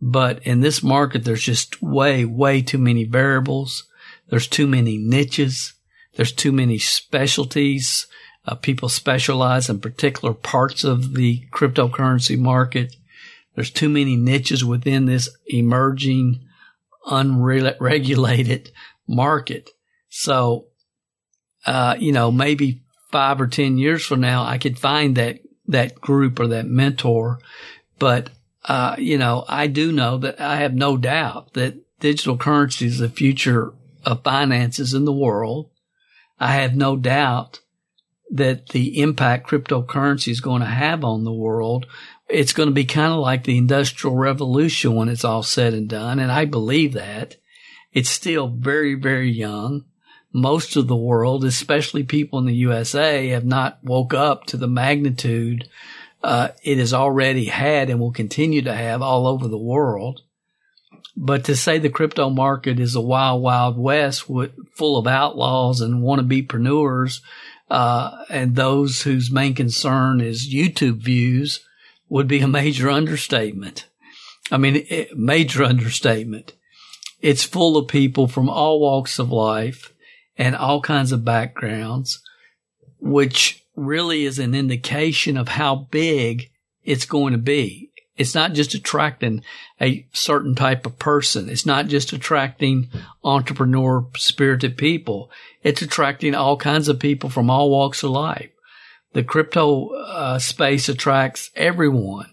But 0.02 0.46
in 0.46 0.60
this 0.60 0.84
market, 0.84 1.24
there's 1.24 1.44
just 1.44 1.82
way, 1.82 2.26
way 2.26 2.62
too 2.62 2.78
many 2.78 3.06
variables. 3.06 3.88
There's 4.30 4.48
too 4.48 4.68
many 4.68 4.98
niches. 4.98 5.74
There's 6.16 6.32
too 6.32 6.52
many 6.52 6.78
specialties. 6.78 8.08
Uh, 8.46 8.56
people 8.56 8.90
specialize 8.90 9.70
in 9.70 9.80
particular 9.80 10.34
parts 10.34 10.84
of 10.84 11.16
the 11.16 11.46
cryptocurrency 11.52 12.38
market. 12.38 12.96
There's 13.56 13.72
too 13.72 13.90
many 13.90 14.16
niches 14.16 14.64
within 14.64 15.06
this 15.06 15.30
emerging, 15.48 16.46
unregulated 17.06 18.72
market. 19.08 19.70
So, 20.10 20.68
uh, 21.66 21.96
you 21.98 22.12
know, 22.12 22.32
maybe 22.32 22.84
five 23.12 23.40
or 23.40 23.48
10 23.48 23.78
years 23.78 24.06
from 24.06 24.22
now, 24.22 24.44
I 24.44 24.58
could 24.58 24.78
find 24.78 25.16
that, 25.16 25.40
that 25.68 25.96
group 25.96 26.40
or 26.40 26.48
that 26.48 26.68
mentor. 26.68 27.40
But, 27.98 28.30
uh, 28.66 28.96
you 28.98 29.18
know, 29.18 29.46
I 29.48 29.68
do 29.68 29.92
know 29.92 30.18
that 30.18 30.40
I 30.40 30.58
have 30.58 30.74
no 30.74 30.98
doubt 30.98 31.54
that 31.54 31.76
digital 32.00 32.38
currency 32.38 32.88
is 32.88 33.00
the 33.00 33.10
future 33.10 33.74
of 34.04 34.24
finances 34.24 34.94
in 34.94 35.06
the 35.06 35.14
world. 35.14 35.70
I 36.40 36.54
have 36.54 36.76
no 36.76 36.98
doubt 36.98 37.62
that 38.32 38.70
the 38.70 39.00
impact 39.02 39.48
cryptocurrency 39.48 40.30
is 40.30 40.42
going 40.42 40.62
to 40.62 40.68
have 40.68 41.04
on 41.04 41.24
the 41.24 41.34
world 41.34 41.86
it's 42.28 42.54
going 42.54 42.70
to 42.70 42.74
be 42.74 42.86
kind 42.86 43.14
of 43.14 43.20
like 43.20 43.44
the 43.44 43.58
industrial 43.58 44.16
revolution 44.16 44.96
when 44.96 45.10
it's 45.10 45.24
all 45.26 45.44
said 45.44 45.74
and 45.74 45.90
done. 45.90 46.20
And 46.20 46.32
I 46.32 46.46
believe 46.46 46.94
that 46.94 47.38
it's 47.94 48.10
still 48.10 48.48
very, 48.48 48.96
very 48.96 49.32
young. 49.32 49.86
Most 50.34 50.76
of 50.76 50.88
the 50.88 50.96
world, 50.96 51.46
especially 51.46 52.04
people 52.04 52.40
in 52.40 52.46
the 52.46 52.56
USA, 52.56 53.30
have 53.30 53.46
not 53.46 53.80
woke 53.84 54.14
up 54.14 54.46
to 54.48 54.58
the 54.58 54.68
magnitude 54.68 55.70
uh, 56.26 56.50
it 56.64 56.80
has 56.80 56.92
already 56.92 57.46
had 57.46 57.92
and 57.92 58.00
will 58.00 58.12
continue 58.12 58.64
to 58.64 58.74
have 58.74 59.04
all 59.04 59.28
over 59.28 59.48
the 59.48 59.60
world. 59.60 60.24
But 61.16 61.44
to 61.46 61.56
say 61.56 61.78
the 61.78 61.88
crypto 61.88 62.32
market 62.32 62.80
is 62.80 62.96
a 62.96 63.02
wild, 63.02 63.44
wild 63.44 63.78
west 63.78 64.28
with, 64.28 64.52
full 64.76 64.98
of 64.98 65.06
outlaws 65.06 65.82
and 65.82 66.02
wannabe 66.02 67.22
uh, 67.70 68.26
and 68.28 68.56
those 68.56 69.04
whose 69.04 69.30
main 69.30 69.54
concern 69.54 70.20
is 70.20 70.52
YouTube 70.52 70.98
views, 70.98 71.64
would 72.10 72.28
be 72.28 72.40
a 72.40 72.48
major 72.48 72.90
understatement. 72.90 73.88
I 74.52 74.58
mean, 74.58 74.86
eh, 74.90 75.06
major 75.16 75.64
understatement. 75.64 76.54
It's 77.22 77.44
full 77.44 77.78
of 77.78 77.88
people 77.88 78.28
from 78.28 78.50
all 78.50 78.80
walks 78.80 79.18
of 79.18 79.32
life 79.32 79.94
and 80.38 80.56
all 80.56 80.82
kinds 80.82 81.12
of 81.12 81.26
backgrounds, 81.26 82.22
which 83.00 83.64
really 83.76 84.26
is 84.26 84.38
an 84.40 84.54
indication 84.54 85.38
of 85.38 85.50
how 85.50 85.76
big 85.76 86.50
it's 86.84 87.06
going 87.06 87.34
to 87.34 87.40
be. 87.40 87.92
It's 88.18 88.36
not 88.36 88.54
just 88.54 88.74
attracting 88.74 89.44
a 89.82 90.08
certain 90.14 90.56
type 90.56 90.86
of 90.86 91.00
person. 91.00 91.50
It's 91.50 91.66
not 91.66 91.88
just 91.88 92.14
attracting 92.14 92.90
entrepreneur 93.24 94.08
spirited 94.16 94.78
people. 94.78 95.30
It's 95.64 95.82
attracting 95.82 96.34
all 96.34 96.56
kinds 96.56 96.88
of 96.88 97.00
people 97.00 97.30
from 97.30 97.50
all 97.50 97.70
walks 97.70 98.04
of 98.04 98.12
life 98.12 98.52
the 99.16 99.24
crypto 99.24 99.92
uh, 99.96 100.38
space 100.38 100.90
attracts 100.90 101.50
everyone 101.56 102.30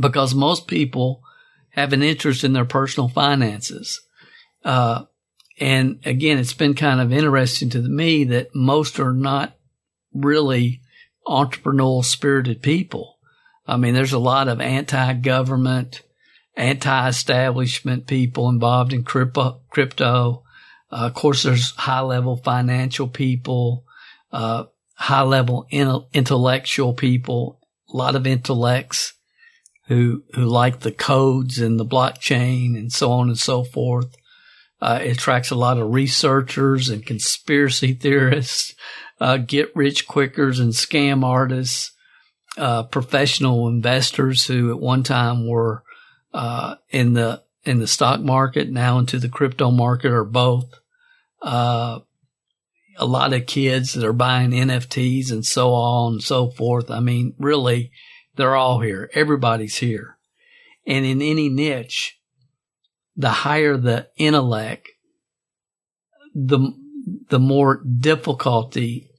because 0.00 0.34
most 0.34 0.66
people 0.66 1.22
have 1.68 1.92
an 1.92 2.02
interest 2.02 2.42
in 2.44 2.54
their 2.54 2.64
personal 2.64 3.10
finances. 3.10 4.00
Uh, 4.64 5.04
and 5.60 6.00
again, 6.06 6.38
it's 6.38 6.54
been 6.54 6.72
kind 6.72 6.98
of 6.98 7.12
interesting 7.12 7.68
to 7.68 7.80
me 7.80 8.24
that 8.24 8.54
most 8.54 8.98
are 8.98 9.12
not 9.12 9.54
really 10.14 10.80
entrepreneurial 11.26 12.02
spirited 12.02 12.62
people. 12.62 13.18
I 13.66 13.76
mean, 13.76 13.92
there's 13.92 14.14
a 14.14 14.18
lot 14.18 14.48
of 14.48 14.62
anti-government, 14.62 16.00
anti-establishment 16.56 18.06
people 18.06 18.48
involved 18.48 18.94
in 18.94 19.04
crypto. 19.04 19.60
crypto. 19.68 20.42
Uh, 20.90 21.08
of 21.08 21.12
course, 21.12 21.42
there's 21.42 21.76
high 21.76 22.00
level 22.00 22.38
financial 22.38 23.08
people, 23.08 23.84
uh, 24.32 24.64
high 24.96 25.22
level 25.22 25.66
in- 25.70 26.04
intellectual 26.12 26.92
people, 26.92 27.60
a 27.92 27.96
lot 27.96 28.16
of 28.16 28.26
intellects 28.26 29.12
who, 29.88 30.24
who 30.34 30.44
like 30.44 30.80
the 30.80 30.90
codes 30.90 31.58
and 31.58 31.78
the 31.78 31.86
blockchain 31.86 32.76
and 32.76 32.92
so 32.92 33.12
on 33.12 33.28
and 33.28 33.38
so 33.38 33.62
forth. 33.62 34.16
Uh, 34.80 34.98
it 35.02 35.12
attracts 35.12 35.50
a 35.50 35.54
lot 35.54 35.78
of 35.78 35.92
researchers 35.92 36.88
and 36.88 37.06
conspiracy 37.06 37.92
theorists, 37.94 38.74
uh, 39.20 39.36
get 39.36 39.74
rich 39.76 40.06
quickers 40.06 40.58
and 40.58 40.72
scam 40.72 41.24
artists, 41.24 41.92
uh, 42.58 42.82
professional 42.84 43.68
investors 43.68 44.46
who 44.46 44.70
at 44.70 44.80
one 44.80 45.02
time 45.02 45.46
were, 45.46 45.82
uh, 46.34 46.74
in 46.90 47.12
the, 47.12 47.42
in 47.64 47.78
the 47.78 47.86
stock 47.86 48.20
market, 48.20 48.70
now 48.70 48.98
into 48.98 49.18
the 49.18 49.28
crypto 49.28 49.70
market 49.70 50.10
or 50.10 50.24
both. 50.24 50.66
Uh, 51.40 52.00
a 52.98 53.06
lot 53.06 53.32
of 53.32 53.46
kids 53.46 53.94
that 53.94 54.04
are 54.04 54.12
buying 54.12 54.50
NFTs 54.50 55.30
and 55.30 55.44
so 55.44 55.72
on 55.72 56.14
and 56.14 56.22
so 56.22 56.50
forth. 56.50 56.90
I 56.90 57.00
mean, 57.00 57.34
really, 57.38 57.90
they're 58.36 58.56
all 58.56 58.80
here. 58.80 59.10
Everybody's 59.14 59.76
here. 59.78 60.18
And 60.86 61.04
in 61.04 61.20
any 61.20 61.48
niche, 61.48 62.18
the 63.16 63.30
higher 63.30 63.76
the 63.76 64.08
intellect, 64.16 64.88
the, 66.34 66.72
the 67.28 67.38
more 67.38 67.82
difficulty 67.82 69.10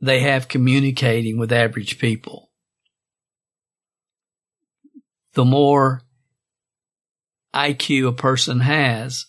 they 0.00 0.20
have 0.20 0.48
communicating 0.48 1.38
with 1.38 1.52
average 1.52 1.98
people. 1.98 2.50
The 5.34 5.44
more 5.44 6.02
IQ 7.54 8.08
a 8.08 8.12
person 8.12 8.60
has 8.60 9.26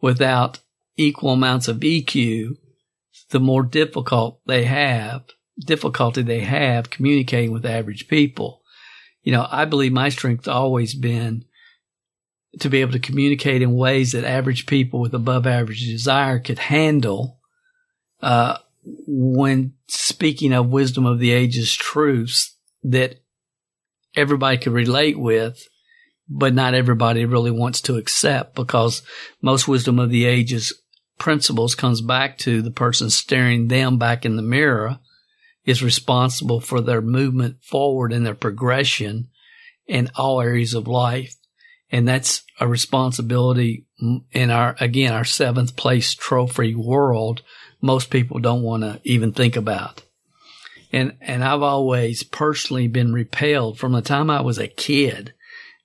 without 0.00 0.60
equal 0.96 1.30
amounts 1.30 1.68
of 1.68 1.78
EQ, 1.78 2.56
the 3.30 3.40
more 3.40 3.62
difficult 3.62 4.40
they 4.46 4.64
have, 4.64 5.24
difficulty 5.58 6.22
they 6.22 6.40
have 6.40 6.90
communicating 6.90 7.52
with 7.52 7.66
average 7.66 8.08
people. 8.08 8.62
You 9.22 9.32
know, 9.32 9.46
I 9.50 9.64
believe 9.64 9.92
my 9.92 10.08
strength's 10.08 10.48
always 10.48 10.94
been 10.94 11.44
to 12.60 12.68
be 12.70 12.80
able 12.80 12.92
to 12.92 12.98
communicate 12.98 13.62
in 13.62 13.74
ways 13.74 14.12
that 14.12 14.24
average 14.24 14.66
people 14.66 15.00
with 15.00 15.14
above 15.14 15.46
average 15.46 15.84
desire 15.84 16.38
could 16.38 16.58
handle, 16.58 17.38
uh, 18.22 18.58
when 19.06 19.74
speaking 19.88 20.52
of 20.52 20.68
wisdom 20.68 21.06
of 21.06 21.18
the 21.18 21.32
ages 21.32 21.74
truths 21.74 22.56
that 22.84 23.20
everybody 24.16 24.56
could 24.56 24.72
relate 24.72 25.18
with, 25.18 25.68
but 26.28 26.54
not 26.54 26.74
everybody 26.74 27.24
really 27.24 27.50
wants 27.50 27.80
to 27.82 27.96
accept 27.96 28.54
because 28.54 29.02
most 29.42 29.68
wisdom 29.68 29.98
of 29.98 30.10
the 30.10 30.24
ages 30.24 30.72
principles 31.18 31.74
comes 31.74 32.00
back 32.00 32.38
to 32.38 32.62
the 32.62 32.70
person 32.70 33.10
staring 33.10 33.68
them 33.68 33.98
back 33.98 34.24
in 34.24 34.36
the 34.36 34.42
mirror 34.42 34.98
is 35.64 35.82
responsible 35.82 36.60
for 36.60 36.80
their 36.80 37.02
movement 37.02 37.56
forward 37.62 38.12
and 38.12 38.24
their 38.24 38.34
progression 38.34 39.28
in 39.86 40.10
all 40.16 40.40
areas 40.40 40.74
of 40.74 40.86
life. 40.86 41.34
And 41.90 42.06
that's 42.06 42.42
a 42.60 42.66
responsibility 42.66 43.86
in 44.32 44.50
our, 44.50 44.76
again, 44.80 45.12
our 45.12 45.24
seventh 45.24 45.76
place 45.76 46.14
trophy 46.14 46.74
world. 46.74 47.42
Most 47.80 48.10
people 48.10 48.38
don't 48.38 48.62
want 48.62 48.82
to 48.82 49.00
even 49.04 49.32
think 49.32 49.56
about. 49.56 50.02
And, 50.92 51.16
and 51.20 51.44
I've 51.44 51.62
always 51.62 52.22
personally 52.22 52.88
been 52.88 53.12
repelled 53.12 53.78
from 53.78 53.92
the 53.92 54.02
time 54.02 54.30
I 54.30 54.40
was 54.40 54.58
a 54.58 54.68
kid. 54.68 55.34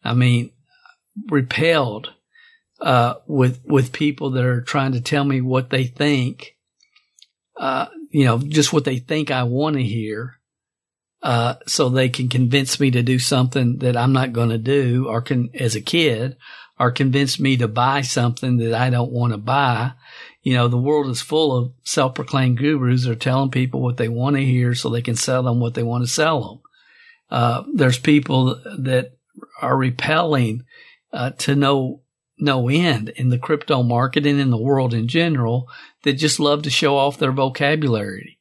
I 0.03 0.13
mean, 0.13 0.51
repelled 1.27 2.13
uh, 2.82 3.15
with 3.28 3.62
with 3.65 3.94
people 3.94 4.32
that 4.32 4.44
are 4.44 4.62
trying 4.62 4.94
to 4.94 5.02
tell 5.02 5.24
me 5.24 5.39
what 5.39 5.70
they 5.70 5.86
think, 5.86 6.56
uh, 7.58 7.88
you 8.10 8.26
know, 8.26 8.39
just 8.39 8.74
what 8.74 8.86
they 8.86 8.98
think 8.98 9.32
I 9.32 9.44
want 9.44 9.76
to 9.76 9.84
hear, 9.84 10.39
uh, 11.22 11.56
so 11.67 11.89
they 11.89 12.10
can 12.10 12.28
convince 12.28 12.80
me 12.80 12.91
to 12.91 13.04
do 13.04 13.20
something 13.20 13.78
that 13.80 13.96
I'm 13.96 14.13
not 14.13 14.34
going 14.34 14.50
to 14.50 14.58
do, 14.58 15.08
or 15.08 15.22
can 15.22 15.52
as 15.54 15.76
a 15.76 15.82
kid, 15.82 16.38
or 16.80 16.91
convince 16.91 17.39
me 17.39 17.58
to 17.58 17.67
buy 17.67 18.02
something 18.02 18.58
that 18.58 18.74
I 18.74 18.89
don't 18.89 19.12
want 19.12 19.34
to 19.34 19.38
buy. 19.38 19.94
You 20.41 20.56
know, 20.56 20.67
the 20.67 20.78
world 20.78 21.12
is 21.12 21.22
full 21.22 21.56
of 21.56 21.74
self-proclaimed 21.84 22.58
gurus 22.58 23.04
that 23.04 23.12
are 23.12 23.15
telling 23.15 23.52
people 23.52 23.80
what 23.80 23.98
they 23.98 24.10
want 24.10 24.38
to 24.38 24.44
hear 24.44 24.74
so 24.74 24.89
they 24.89 25.04
can 25.04 25.15
sell 25.15 25.44
them 25.44 25.60
what 25.60 25.76
they 25.76 25.84
want 25.84 26.04
to 26.04 26.10
sell 26.10 26.41
them. 26.41 26.60
Uh, 27.30 27.63
there's 27.76 28.00
people 28.00 28.56
that 28.80 29.12
are 29.62 29.78
repelling 29.78 30.63
uh, 31.13 31.30
to 31.38 31.56
know 31.56 32.02
no 32.41 32.69
end 32.69 33.10
in 33.10 33.30
the 33.30 33.38
crypto 33.38 33.84
market 33.84 34.25
and 34.25 34.39
in 34.39 34.49
the 34.49 34.58
world 34.58 34.93
in 34.93 35.08
general 35.08 35.67
that 36.04 36.13
just 36.13 36.39
love 36.39 36.63
to 36.63 36.69
show 36.69 36.97
off 36.97 37.17
their 37.17 37.32
vocabulary. 37.32 38.39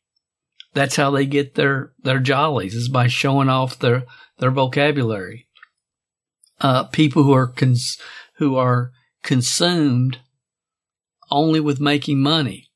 That's 0.73 0.97
how 0.97 1.11
they 1.11 1.27
get 1.27 1.55
their, 1.55 1.93
their 2.03 2.21
jollies 2.21 2.75
is 2.75 2.89
by 2.89 3.09
showing 3.09 3.49
off 3.49 3.79
their, 3.79 4.05
their 4.39 4.51
vocabulary. 4.51 5.49
Uh, 6.61 6.85
people 6.85 7.23
who 7.23 7.33
are 7.33 7.47
cons- 7.47 7.99
who 8.37 8.57
are 8.57 8.93
consumed 9.23 10.19
only 11.31 11.61
with 11.61 11.81
making 11.81 12.21
money. 12.21 12.71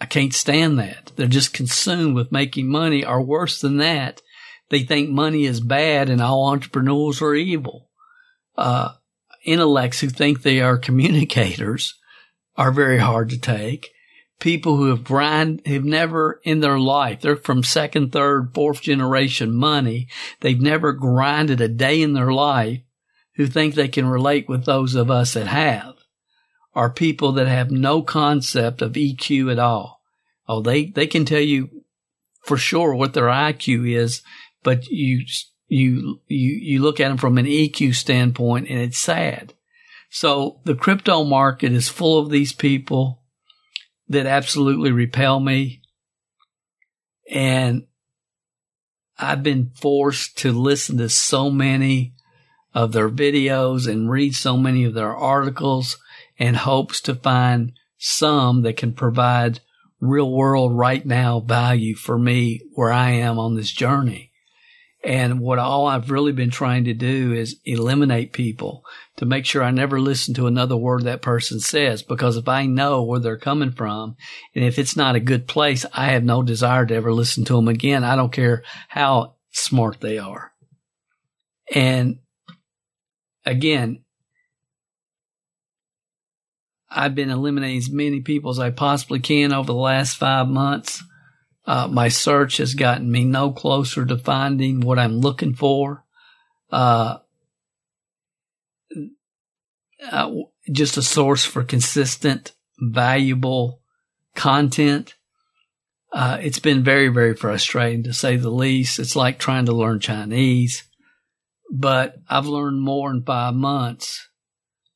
I 0.00 0.06
can't 0.06 0.34
stand 0.34 0.78
that. 0.78 1.12
They're 1.16 1.26
just 1.26 1.54
consumed 1.54 2.14
with 2.14 2.32
making 2.32 2.68
money 2.68 3.04
or 3.04 3.22
worse 3.22 3.60
than 3.60 3.78
that. 3.78 4.20
They 4.68 4.82
think 4.82 5.10
money 5.10 5.44
is 5.44 5.60
bad 5.60 6.10
and 6.10 6.20
all 6.20 6.46
entrepreneurs 6.46 7.22
are 7.22 7.34
evil. 7.34 7.88
Uh, 8.56 8.92
intellects 9.46 10.00
who 10.00 10.08
think 10.08 10.42
they 10.42 10.60
are 10.60 10.76
communicators 10.76 11.94
are 12.56 12.72
very 12.72 12.98
hard 12.98 13.30
to 13.30 13.38
take. 13.38 13.90
People 14.38 14.76
who 14.76 14.90
have 14.90 15.04
grind, 15.04 15.62
have 15.66 15.84
never 15.84 16.40
in 16.44 16.60
their 16.60 16.78
life, 16.78 17.22
they're 17.22 17.36
from 17.36 17.62
second, 17.62 18.12
third, 18.12 18.52
fourth 18.52 18.82
generation 18.82 19.54
money. 19.54 20.08
They've 20.40 20.60
never 20.60 20.92
grinded 20.92 21.60
a 21.62 21.68
day 21.68 22.02
in 22.02 22.12
their 22.12 22.32
life 22.32 22.80
who 23.36 23.46
think 23.46 23.74
they 23.74 23.88
can 23.88 24.06
relate 24.06 24.48
with 24.48 24.64
those 24.64 24.94
of 24.94 25.10
us 25.10 25.34
that 25.34 25.46
have 25.46 25.94
are 26.74 26.90
people 26.90 27.32
that 27.32 27.48
have 27.48 27.70
no 27.70 28.02
concept 28.02 28.82
of 28.82 28.92
EQ 28.92 29.50
at 29.50 29.58
all. 29.58 30.02
Oh, 30.46 30.60
they, 30.60 30.86
they 30.86 31.06
can 31.06 31.24
tell 31.24 31.40
you 31.40 31.70
for 32.44 32.58
sure 32.58 32.94
what 32.94 33.14
their 33.14 33.28
IQ 33.28 33.90
is, 33.90 34.22
but 34.62 34.86
you 34.88 35.24
you, 35.68 36.20
you, 36.28 36.50
you 36.52 36.82
look 36.82 37.00
at 37.00 37.08
them 37.08 37.16
from 37.16 37.38
an 37.38 37.46
EQ 37.46 37.94
standpoint 37.94 38.68
and 38.68 38.78
it's 38.78 38.98
sad. 38.98 39.54
So 40.10 40.60
the 40.64 40.74
crypto 40.74 41.24
market 41.24 41.72
is 41.72 41.88
full 41.88 42.18
of 42.18 42.30
these 42.30 42.52
people 42.52 43.22
that 44.08 44.26
absolutely 44.26 44.92
repel 44.92 45.40
me. 45.40 45.82
And 47.30 47.86
I've 49.18 49.42
been 49.42 49.72
forced 49.74 50.38
to 50.38 50.52
listen 50.52 50.98
to 50.98 51.08
so 51.08 51.50
many 51.50 52.14
of 52.74 52.92
their 52.92 53.08
videos 53.08 53.90
and 53.90 54.10
read 54.10 54.34
so 54.34 54.56
many 54.56 54.84
of 54.84 54.94
their 54.94 55.16
articles 55.16 55.96
in 56.36 56.54
hopes 56.54 57.00
to 57.00 57.14
find 57.14 57.72
some 57.98 58.62
that 58.62 58.76
can 58.76 58.92
provide 58.92 59.60
real 60.00 60.30
world 60.30 60.76
right 60.76 61.04
now 61.06 61.40
value 61.40 61.94
for 61.94 62.18
me 62.18 62.60
where 62.74 62.92
I 62.92 63.10
am 63.10 63.38
on 63.38 63.54
this 63.54 63.72
journey. 63.72 64.30
And 65.06 65.38
what 65.38 65.60
all 65.60 65.86
I've 65.86 66.10
really 66.10 66.32
been 66.32 66.50
trying 66.50 66.82
to 66.86 66.92
do 66.92 67.32
is 67.32 67.60
eliminate 67.64 68.32
people 68.32 68.84
to 69.18 69.24
make 69.24 69.46
sure 69.46 69.62
I 69.62 69.70
never 69.70 70.00
listen 70.00 70.34
to 70.34 70.48
another 70.48 70.76
word 70.76 71.04
that 71.04 71.22
person 71.22 71.60
says. 71.60 72.02
Because 72.02 72.36
if 72.36 72.48
I 72.48 72.66
know 72.66 73.04
where 73.04 73.20
they're 73.20 73.38
coming 73.38 73.70
from 73.70 74.16
and 74.52 74.64
if 74.64 74.80
it's 74.80 74.96
not 74.96 75.14
a 75.14 75.20
good 75.20 75.46
place, 75.46 75.86
I 75.92 76.06
have 76.06 76.24
no 76.24 76.42
desire 76.42 76.84
to 76.86 76.94
ever 76.96 77.12
listen 77.12 77.44
to 77.44 77.54
them 77.54 77.68
again. 77.68 78.02
I 78.02 78.16
don't 78.16 78.32
care 78.32 78.64
how 78.88 79.36
smart 79.52 80.00
they 80.00 80.18
are. 80.18 80.50
And 81.72 82.18
again, 83.44 84.02
I've 86.90 87.14
been 87.14 87.30
eliminating 87.30 87.78
as 87.78 87.90
many 87.90 88.22
people 88.22 88.50
as 88.50 88.58
I 88.58 88.70
possibly 88.70 89.20
can 89.20 89.52
over 89.52 89.68
the 89.68 89.74
last 89.74 90.16
five 90.16 90.48
months. 90.48 91.04
Uh, 91.66 91.88
my 91.88 92.08
search 92.08 92.58
has 92.58 92.74
gotten 92.74 93.10
me 93.10 93.24
no 93.24 93.50
closer 93.50 94.06
to 94.06 94.16
finding 94.16 94.80
what 94.80 94.98
I'm 94.98 95.18
looking 95.18 95.54
for. 95.54 96.04
Uh, 96.70 97.18
uh, 100.10 100.30
just 100.70 100.96
a 100.96 101.02
source 101.02 101.44
for 101.44 101.64
consistent, 101.64 102.52
valuable 102.78 103.80
content. 104.34 105.14
uh, 106.12 106.38
it's 106.40 106.58
been 106.58 106.82
very, 106.82 107.08
very 107.08 107.34
frustrating 107.34 108.02
to 108.04 108.12
say 108.12 108.36
the 108.36 108.50
least. 108.50 108.98
It's 108.98 109.16
like 109.16 109.38
trying 109.38 109.66
to 109.66 109.72
learn 109.72 110.00
Chinese, 110.00 110.84
but 111.70 112.16
I've 112.28 112.46
learned 112.46 112.80
more 112.80 113.10
in 113.10 113.22
five 113.22 113.54
months 113.54 114.28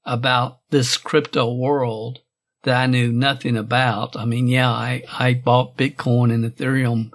about 0.04 0.60
this 0.70 0.96
crypto 0.96 1.52
world 1.52 2.20
that 2.62 2.76
I 2.76 2.86
knew 2.86 3.12
nothing 3.12 3.56
about. 3.56 4.16
I 4.16 4.24
mean, 4.24 4.48
yeah, 4.48 4.70
I, 4.70 5.02
I 5.18 5.34
bought 5.34 5.76
Bitcoin 5.76 6.32
and 6.32 6.44
Ethereum 6.44 7.12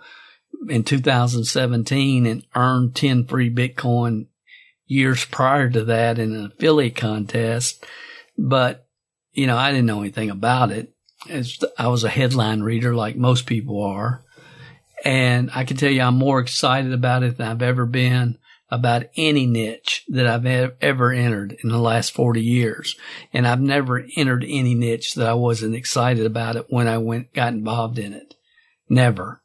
in 0.69 0.83
2017 0.83 2.25
and 2.25 2.43
earned 2.55 2.95
10 2.95 3.25
free 3.27 3.53
Bitcoin 3.53 4.27
years 4.87 5.25
prior 5.25 5.69
to 5.69 5.85
that 5.85 6.19
in 6.19 6.33
an 6.35 6.45
affiliate 6.45 6.95
contest. 6.95 7.85
But, 8.37 8.87
you 9.31 9.47
know, 9.47 9.57
I 9.57 9.71
didn't 9.71 9.85
know 9.85 10.01
anything 10.01 10.29
about 10.29 10.71
it. 10.71 10.91
As 11.29 11.57
I 11.77 11.87
was 11.87 12.03
a 12.03 12.09
headline 12.09 12.61
reader 12.61 12.95
like 12.95 13.15
most 13.15 13.45
people 13.45 13.83
are. 13.83 14.23
And 15.03 15.49
I 15.53 15.63
can 15.63 15.77
tell 15.77 15.91
you 15.91 16.01
I'm 16.01 16.17
more 16.17 16.39
excited 16.39 16.93
about 16.93 17.23
it 17.23 17.37
than 17.37 17.47
I've 17.47 17.61
ever 17.61 17.85
been 17.85 18.37
about 18.69 19.05
any 19.15 19.45
niche 19.45 20.03
that 20.07 20.25
I've 20.25 20.45
ever 20.81 21.11
entered 21.11 21.55
in 21.63 21.69
the 21.69 21.79
last 21.79 22.11
40 22.13 22.41
years. 22.41 22.95
And 23.31 23.47
I've 23.47 23.61
never 23.61 24.05
entered 24.17 24.43
any 24.47 24.73
niche 24.73 25.13
that 25.15 25.27
I 25.27 25.33
wasn't 25.33 25.75
excited 25.75 26.25
about 26.25 26.55
it 26.55 26.65
when 26.69 26.87
I 26.87 26.97
went, 26.97 27.33
got 27.33 27.53
involved 27.53 27.99
in 27.99 28.13
it. 28.13 28.33
Never. 28.89 29.41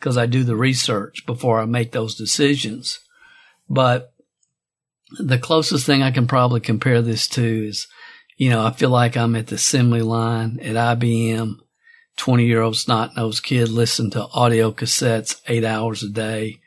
Cause 0.00 0.16
I 0.16 0.26
do 0.26 0.42
the 0.42 0.56
research 0.56 1.24
before 1.26 1.60
I 1.60 1.64
make 1.64 1.92
those 1.92 2.16
decisions. 2.16 3.00
But 3.68 4.12
the 5.18 5.38
closest 5.38 5.86
thing 5.86 6.02
I 6.02 6.10
can 6.10 6.26
probably 6.26 6.60
compare 6.60 7.02
this 7.02 7.28
to 7.28 7.66
is, 7.68 7.86
you 8.36 8.50
know, 8.50 8.64
I 8.64 8.72
feel 8.72 8.90
like 8.90 9.16
I'm 9.16 9.36
at 9.36 9.48
the 9.48 9.56
assembly 9.56 10.02
line 10.02 10.58
at 10.60 10.98
IBM. 10.98 11.56
20 12.16 12.44
year 12.44 12.60
old 12.60 12.76
snot 12.76 13.16
nosed 13.16 13.42
kid 13.42 13.68
listen 13.70 14.10
to 14.10 14.26
audio 14.34 14.70
cassettes 14.70 15.40
eight 15.48 15.64
hours 15.64 16.02
a 16.02 16.10
day 16.10 16.60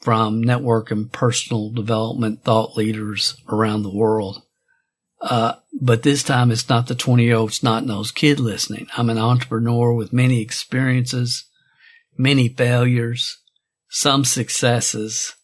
from 0.00 0.42
network 0.42 0.90
and 0.90 1.12
personal 1.12 1.70
development 1.70 2.44
thought 2.44 2.76
leaders 2.76 3.36
around 3.48 3.82
the 3.82 3.94
world. 3.94 4.42
Uh, 5.20 5.54
but 5.80 6.02
this 6.02 6.22
time 6.22 6.50
it's 6.50 6.68
not 6.68 6.86
the 6.86 6.94
20 6.94 7.24
year 7.24 7.36
old 7.36 7.52
snot 7.52 7.84
kid 8.14 8.38
listening. 8.38 8.86
I'm 8.96 9.10
an 9.10 9.18
entrepreneur 9.18 9.92
with 9.92 10.12
many 10.12 10.40
experiences, 10.40 11.44
many 12.16 12.48
failures, 12.48 13.38
some 13.88 14.24
successes, 14.24 15.34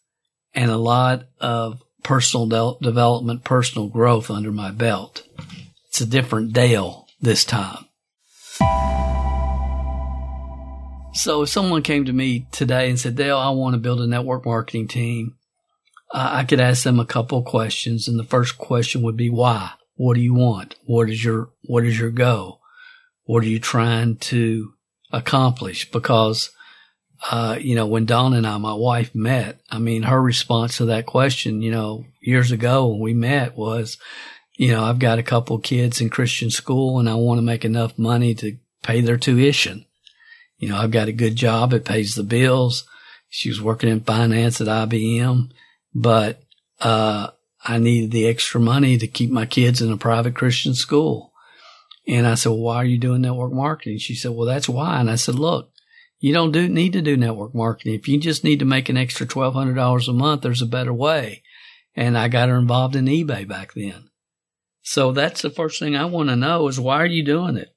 and 0.54 0.70
a 0.70 0.76
lot 0.76 1.24
of 1.40 1.82
personal 2.02 2.46
de- 2.46 2.84
development, 2.84 3.42
personal 3.42 3.88
growth 3.88 4.30
under 4.30 4.52
my 4.52 4.70
belt. 4.70 5.22
It's 5.88 6.00
a 6.00 6.06
different 6.06 6.52
Dale 6.52 7.06
this 7.20 7.44
time. 7.44 7.86
So 11.14 11.42
if 11.42 11.48
someone 11.48 11.82
came 11.82 12.04
to 12.06 12.12
me 12.12 12.48
today 12.50 12.90
and 12.90 12.98
said, 12.98 13.14
Dale, 13.14 13.38
I 13.38 13.50
want 13.50 13.74
to 13.74 13.80
build 13.80 14.00
a 14.00 14.06
network 14.06 14.44
marketing 14.44 14.88
team, 14.88 15.36
uh, 16.12 16.28
I 16.32 16.44
could 16.44 16.60
ask 16.60 16.82
them 16.82 16.98
a 16.98 17.06
couple 17.06 17.40
questions. 17.42 18.08
And 18.08 18.18
the 18.18 18.24
first 18.24 18.58
question 18.58 19.00
would 19.02 19.16
be, 19.16 19.30
why? 19.30 19.70
What 19.94 20.14
do 20.14 20.20
you 20.20 20.34
want? 20.34 20.74
What 20.84 21.08
is 21.08 21.24
your, 21.24 21.50
what 21.62 21.84
is 21.84 21.98
your 21.98 22.10
goal? 22.10 22.60
What 23.24 23.44
are 23.44 23.48
you 23.48 23.60
trying 23.60 24.16
to 24.16 24.74
accomplish? 25.12 25.88
Because, 25.90 26.50
uh, 27.30 27.58
you 27.60 27.76
know, 27.76 27.86
when 27.86 28.06
Dawn 28.06 28.34
and 28.34 28.46
I, 28.46 28.58
my 28.58 28.74
wife 28.74 29.14
met, 29.14 29.60
I 29.70 29.78
mean, 29.78 30.02
her 30.02 30.20
response 30.20 30.78
to 30.78 30.86
that 30.86 31.06
question, 31.06 31.62
you 31.62 31.70
know, 31.70 32.04
years 32.22 32.50
ago 32.50 32.88
when 32.88 32.98
we 32.98 33.14
met 33.14 33.56
was, 33.56 33.98
you 34.56 34.72
know, 34.72 34.82
I've 34.82 34.98
got 34.98 35.20
a 35.20 35.22
couple 35.22 35.58
kids 35.60 36.00
in 36.00 36.10
Christian 36.10 36.50
school 36.50 36.98
and 36.98 37.08
I 37.08 37.14
want 37.14 37.38
to 37.38 37.42
make 37.42 37.64
enough 37.64 37.96
money 37.96 38.34
to 38.34 38.58
pay 38.82 39.00
their 39.00 39.16
tuition. 39.16 39.86
You 40.58 40.68
know, 40.68 40.76
I've 40.76 40.90
got 40.90 41.08
a 41.08 41.12
good 41.12 41.36
job. 41.36 41.72
It 41.72 41.84
pays 41.84 42.14
the 42.14 42.22
bills. 42.22 42.84
She 43.28 43.48
was 43.48 43.60
working 43.60 43.90
in 43.90 44.00
finance 44.00 44.60
at 44.60 44.68
IBM, 44.68 45.50
but, 45.94 46.42
uh, 46.80 47.28
I 47.64 47.78
needed 47.78 48.10
the 48.10 48.26
extra 48.26 48.60
money 48.60 48.98
to 48.98 49.06
keep 49.06 49.30
my 49.30 49.46
kids 49.46 49.80
in 49.80 49.90
a 49.90 49.96
private 49.96 50.34
Christian 50.34 50.74
school. 50.74 51.32
And 52.06 52.26
I 52.26 52.34
said, 52.34 52.50
well, 52.50 52.60
why 52.60 52.76
are 52.76 52.84
you 52.84 52.98
doing 52.98 53.22
network 53.22 53.52
marketing? 53.52 53.98
She 53.98 54.14
said, 54.14 54.32
well, 54.32 54.46
that's 54.46 54.68
why. 54.68 55.00
And 55.00 55.10
I 55.10 55.14
said, 55.14 55.36
look, 55.36 55.70
you 56.18 56.32
don't 56.32 56.52
do, 56.52 56.68
need 56.68 56.92
to 56.92 57.02
do 57.02 57.16
network 57.16 57.54
marketing. 57.54 57.94
If 57.94 58.06
you 58.08 58.20
just 58.20 58.44
need 58.44 58.58
to 58.58 58.64
make 58.64 58.88
an 58.88 58.98
extra 58.98 59.26
$1,200 59.26 60.08
a 60.08 60.12
month, 60.12 60.42
there's 60.42 60.62
a 60.62 60.66
better 60.66 60.92
way. 60.92 61.42
And 61.94 62.18
I 62.18 62.28
got 62.28 62.48
her 62.48 62.58
involved 62.58 62.96
in 62.96 63.06
eBay 63.06 63.48
back 63.48 63.72
then. 63.74 64.10
So 64.82 65.12
that's 65.12 65.40
the 65.40 65.50
first 65.50 65.78
thing 65.78 65.96
I 65.96 66.04
want 66.04 66.28
to 66.28 66.36
know 66.36 66.68
is 66.68 66.78
why 66.78 66.96
are 66.96 67.06
you 67.06 67.24
doing 67.24 67.56
it? 67.56 67.73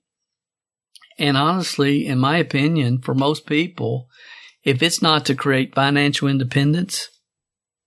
And 1.19 1.35
honestly, 1.35 2.05
in 2.05 2.19
my 2.19 2.37
opinion, 2.37 3.01
for 3.01 3.15
most 3.15 3.45
people, 3.45 4.07
if 4.63 4.83
it's 4.83 5.01
not 5.01 5.25
to 5.25 5.35
create 5.35 5.73
financial 5.73 6.27
independence, 6.27 7.09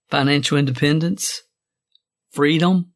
financial 0.09 0.59
independence, 0.59 1.43
freedom, 2.33 2.93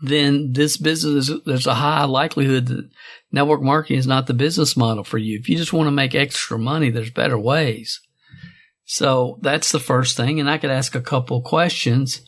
then 0.00 0.52
this 0.52 0.76
business, 0.76 1.30
there's 1.44 1.66
a 1.66 1.74
high 1.74 2.04
likelihood 2.04 2.66
that 2.66 2.88
network 3.32 3.62
marketing 3.62 3.98
is 3.98 4.06
not 4.06 4.26
the 4.26 4.34
business 4.34 4.76
model 4.76 5.04
for 5.04 5.18
you. 5.18 5.38
If 5.38 5.48
you 5.48 5.56
just 5.56 5.72
want 5.72 5.86
to 5.86 5.92
make 5.92 6.14
extra 6.14 6.58
money, 6.58 6.90
there's 6.90 7.10
better 7.10 7.38
ways. 7.38 8.00
So 8.84 9.38
that's 9.42 9.72
the 9.72 9.80
first 9.80 10.16
thing. 10.16 10.40
And 10.40 10.48
I 10.48 10.58
could 10.58 10.70
ask 10.70 10.94
a 10.94 11.00
couple 11.00 11.42
questions 11.42 12.22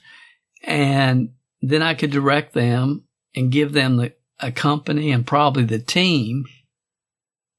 and 0.65 1.31
then 1.63 1.83
I 1.83 1.95
could 1.95 2.11
direct 2.11 2.55
them 2.55 3.05
and 3.35 3.53
give 3.53 3.73
them 3.73 3.97
the, 3.97 4.13
a 4.41 4.51
company 4.51 5.13
and 5.13 5.27
probably 5.27 5.65
the 5.65 5.79
team 5.79 6.45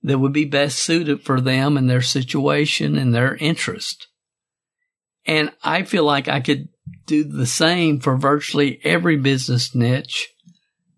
that 0.04 0.20
would 0.20 0.34
be 0.34 0.46
best 0.46 0.80
suited 0.80 1.22
for 1.22 1.40
them 1.40 1.78
and 1.78 1.90
their 1.90 2.02
situation 2.02 2.98
and 2.98 3.14
their 3.14 3.36
interest. 3.36 4.08
And 5.26 5.52
I 5.64 5.84
feel 5.84 6.04
like 6.04 6.28
I 6.28 6.40
could 6.40 6.70
do 7.06 7.24
the 7.24 7.46
same 7.46 8.00
for 8.00 8.18
virtually 8.18 8.80
every 8.84 9.18
business 9.18 9.76
niche 9.76 10.32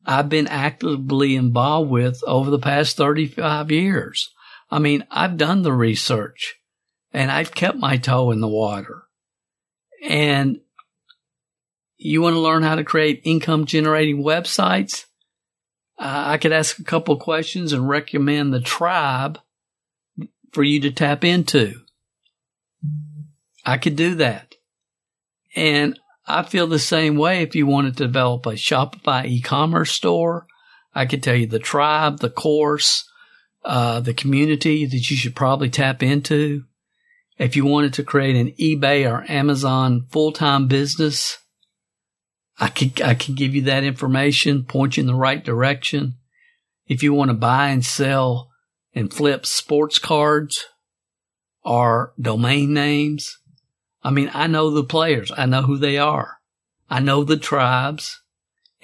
I've 0.05 0.29
been 0.29 0.47
actively 0.47 1.35
involved 1.35 1.89
with 1.89 2.21
over 2.27 2.49
the 2.49 2.59
past 2.59 2.97
35 2.97 3.71
years. 3.71 4.29
I 4.69 4.79
mean, 4.79 5.05
I've 5.09 5.37
done 5.37 5.61
the 5.61 5.73
research 5.73 6.55
and 7.13 7.31
I've 7.31 7.53
kept 7.53 7.77
my 7.77 7.97
toe 7.97 8.31
in 8.31 8.41
the 8.41 8.47
water. 8.47 9.03
And 10.03 10.59
you 11.97 12.21
want 12.21 12.33
to 12.33 12.39
learn 12.41 12.63
how 12.63 12.75
to 12.75 12.83
create 12.83 13.21
income 13.23 13.65
generating 13.65 14.23
websites? 14.23 15.05
Uh, 16.03 16.23
I 16.27 16.37
could 16.37 16.51
ask 16.51 16.79
a 16.79 16.83
couple 16.83 17.15
questions 17.15 17.71
and 17.71 17.87
recommend 17.87 18.53
the 18.53 18.59
tribe 18.59 19.39
for 20.51 20.61
you 20.61 20.81
to 20.81 20.91
tap 20.91 21.23
into. 21.23 21.75
I 23.65 23.77
could 23.77 23.95
do 23.95 24.15
that. 24.15 24.55
And 25.55 25.97
I 26.27 26.43
feel 26.43 26.67
the 26.67 26.77
same 26.77 27.15
way 27.15 27.41
if 27.41 27.55
you 27.55 27.65
wanted 27.65 27.95
to 27.97 28.07
develop 28.07 28.45
a 28.45 28.51
Shopify 28.51 29.25
e-commerce 29.25 29.93
store. 29.93 30.45
I 30.93 31.05
could 31.05 31.23
tell 31.23 31.35
you 31.35 31.47
the 31.47 31.57
tribe, 31.57 32.19
the 32.19 32.29
course, 32.29 33.09
uh, 33.63 34.01
the 34.01 34.13
community 34.13 34.85
that 34.85 35.09
you 35.09 35.15
should 35.15 35.37
probably 35.37 35.69
tap 35.69 36.03
into. 36.03 36.65
If 37.37 37.55
you 37.55 37.63
wanted 37.63 37.93
to 37.93 38.03
create 38.03 38.35
an 38.35 38.51
eBay 38.59 39.09
or 39.09 39.23
Amazon 39.31 40.05
full-time 40.11 40.67
business, 40.67 41.37
I 42.59 42.69
could, 42.69 43.01
I 43.01 43.15
can 43.15 43.35
give 43.35 43.55
you 43.55 43.63
that 43.63 43.83
information, 43.83 44.63
point 44.63 44.97
you 44.97 45.01
in 45.01 45.07
the 45.07 45.15
right 45.15 45.43
direction. 45.43 46.15
If 46.87 47.01
you 47.01 47.13
want 47.13 47.29
to 47.29 47.35
buy 47.35 47.69
and 47.69 47.83
sell 47.83 48.49
and 48.93 49.13
flip 49.13 49.45
sports 49.45 49.99
cards 49.99 50.65
or 51.63 52.13
domain 52.19 52.73
names, 52.73 53.39
I 54.03 54.11
mean, 54.11 54.29
I 54.33 54.47
know 54.47 54.69
the 54.69 54.83
players. 54.83 55.31
I 55.35 55.45
know 55.45 55.61
who 55.63 55.77
they 55.77 55.97
are. 55.97 56.37
I 56.89 56.99
know 56.99 57.23
the 57.23 57.37
tribes 57.37 58.21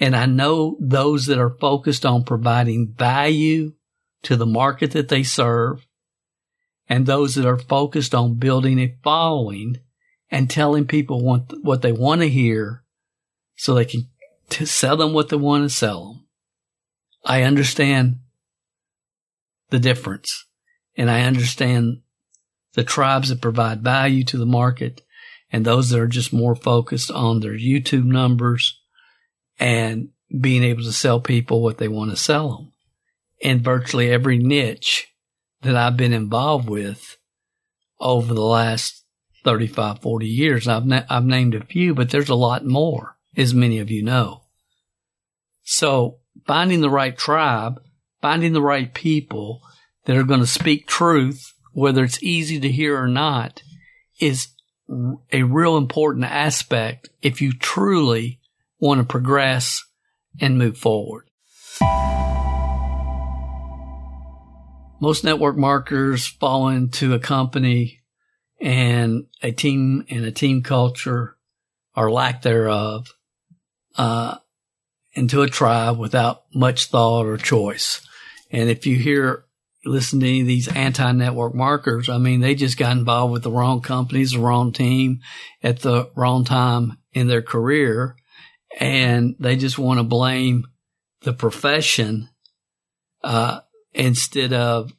and 0.00 0.16
I 0.16 0.26
know 0.26 0.76
those 0.80 1.26
that 1.26 1.38
are 1.38 1.56
focused 1.60 2.06
on 2.06 2.24
providing 2.24 2.94
value 2.96 3.74
to 4.22 4.36
the 4.36 4.46
market 4.46 4.92
that 4.92 5.08
they 5.08 5.22
serve 5.22 5.86
and 6.88 7.06
those 7.06 7.34
that 7.34 7.46
are 7.46 7.58
focused 7.58 8.14
on 8.14 8.34
building 8.34 8.78
a 8.80 8.96
following 9.04 9.76
and 10.30 10.48
telling 10.48 10.86
people 10.86 11.22
what 11.22 11.82
they 11.82 11.92
want 11.92 12.22
to 12.22 12.28
hear 12.28 12.82
so 13.60 13.74
they 13.74 13.84
can 13.84 14.08
t- 14.48 14.64
sell 14.64 14.96
them 14.96 15.12
what 15.12 15.28
they 15.28 15.36
want 15.36 15.64
to 15.64 15.68
sell 15.68 16.06
them. 16.06 16.26
I 17.26 17.42
understand 17.42 18.20
the 19.68 19.78
difference 19.78 20.46
and 20.96 21.10
I 21.10 21.24
understand 21.24 22.00
the 22.72 22.84
tribes 22.84 23.28
that 23.28 23.42
provide 23.42 23.82
value 23.82 24.24
to 24.24 24.38
the 24.38 24.46
market 24.46 25.02
and 25.52 25.62
those 25.62 25.90
that 25.90 26.00
are 26.00 26.06
just 26.06 26.32
more 26.32 26.54
focused 26.54 27.10
on 27.10 27.40
their 27.40 27.52
YouTube 27.52 28.06
numbers 28.06 28.80
and 29.58 30.08
being 30.40 30.62
able 30.62 30.84
to 30.84 30.92
sell 30.92 31.20
people 31.20 31.62
what 31.62 31.76
they 31.76 31.88
want 31.88 32.12
to 32.12 32.16
sell 32.16 32.56
them. 32.56 32.72
In 33.40 33.62
virtually 33.62 34.10
every 34.10 34.38
niche 34.38 35.08
that 35.60 35.76
I've 35.76 35.98
been 35.98 36.14
involved 36.14 36.70
with 36.70 37.18
over 38.00 38.32
the 38.32 38.40
last 38.40 39.04
35, 39.44 39.98
40 39.98 40.26
years, 40.26 40.66
I've, 40.66 40.86
na- 40.86 41.04
I've 41.10 41.26
named 41.26 41.54
a 41.54 41.62
few, 41.62 41.94
but 41.94 42.08
there's 42.08 42.30
a 42.30 42.34
lot 42.34 42.64
more 42.64 43.18
as 43.36 43.54
many 43.54 43.78
of 43.78 43.90
you 43.90 44.02
know. 44.02 44.44
So 45.62 46.18
finding 46.46 46.80
the 46.80 46.90
right 46.90 47.16
tribe, 47.16 47.80
finding 48.20 48.52
the 48.52 48.62
right 48.62 48.92
people 48.92 49.62
that 50.04 50.16
are 50.16 50.24
going 50.24 50.40
to 50.40 50.46
speak 50.46 50.86
truth 50.86 51.54
whether 51.72 52.04
it's 52.04 52.22
easy 52.22 52.60
to 52.60 52.70
hear 52.70 53.00
or 53.00 53.08
not, 53.08 53.62
is 54.18 54.48
a 55.32 55.42
real 55.44 55.76
important 55.76 56.24
aspect 56.24 57.08
if 57.22 57.40
you 57.40 57.52
truly 57.52 58.40
want 58.78 59.00
to 59.00 59.04
progress 59.04 59.84
and 60.40 60.58
move 60.58 60.76
forward. 60.76 61.26
Most 65.00 65.24
network 65.24 65.56
marketers 65.56 66.26
fall 66.26 66.68
into 66.68 67.14
a 67.14 67.18
company 67.18 68.00
and 68.60 69.26
a 69.42 69.52
team 69.52 70.04
and 70.10 70.24
a 70.24 70.32
team 70.32 70.62
culture 70.62 71.36
or 71.96 72.10
lack 72.10 72.42
thereof, 72.42 73.06
uh, 74.00 74.38
into 75.12 75.42
a 75.42 75.46
tribe 75.46 75.98
without 75.98 76.44
much 76.54 76.86
thought 76.86 77.26
or 77.26 77.36
choice. 77.36 78.00
And 78.50 78.70
if 78.70 78.86
you 78.86 78.96
hear, 78.96 79.44
listen 79.84 80.20
to 80.20 80.26
any 80.26 80.40
of 80.40 80.46
these 80.46 80.68
anti-network 80.68 81.54
marketers, 81.54 82.08
I 82.08 82.16
mean, 82.16 82.40
they 82.40 82.54
just 82.54 82.78
got 82.78 82.96
involved 82.96 83.32
with 83.34 83.42
the 83.42 83.50
wrong 83.50 83.82
companies, 83.82 84.32
the 84.32 84.38
wrong 84.38 84.72
team 84.72 85.20
at 85.62 85.80
the 85.80 86.08
wrong 86.16 86.46
time 86.46 86.96
in 87.12 87.28
their 87.28 87.42
career. 87.42 88.16
And 88.78 89.36
they 89.38 89.56
just 89.56 89.78
want 89.78 89.98
to 89.98 90.04
blame 90.04 90.64
the 91.22 91.34
profession, 91.34 92.30
uh, 93.22 93.60
instead 93.92 94.54
of 94.54 94.94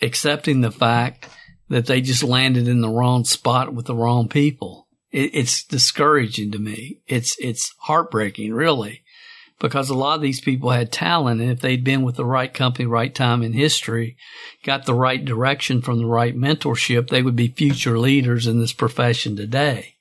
accepting 0.00 0.60
the 0.60 0.70
fact 0.70 1.28
that 1.70 1.86
they 1.86 2.00
just 2.00 2.22
landed 2.22 2.68
in 2.68 2.82
the 2.82 2.88
wrong 2.88 3.24
spot 3.24 3.74
with 3.74 3.86
the 3.86 3.96
wrong 3.96 4.28
people. 4.28 4.83
It, 5.14 5.30
it's 5.32 5.62
discouraging 5.62 6.50
to 6.52 6.58
me. 6.58 6.98
It's, 7.06 7.38
it's 7.38 7.72
heartbreaking, 7.78 8.52
really, 8.52 9.02
because 9.60 9.88
a 9.88 9.94
lot 9.94 10.16
of 10.16 10.22
these 10.22 10.40
people 10.40 10.70
had 10.70 10.90
talent. 10.92 11.40
And 11.40 11.50
if 11.50 11.60
they'd 11.60 11.84
been 11.84 12.02
with 12.02 12.16
the 12.16 12.26
right 12.26 12.52
company, 12.52 12.84
right 12.86 13.14
time 13.14 13.42
in 13.42 13.52
history, 13.52 14.16
got 14.64 14.84
the 14.84 14.94
right 14.94 15.24
direction 15.24 15.80
from 15.80 15.98
the 15.98 16.06
right 16.06 16.36
mentorship, 16.36 17.08
they 17.08 17.22
would 17.22 17.36
be 17.36 17.48
future 17.48 17.98
leaders 17.98 18.46
in 18.46 18.58
this 18.58 18.72
profession 18.72 19.36
today. 19.36 19.94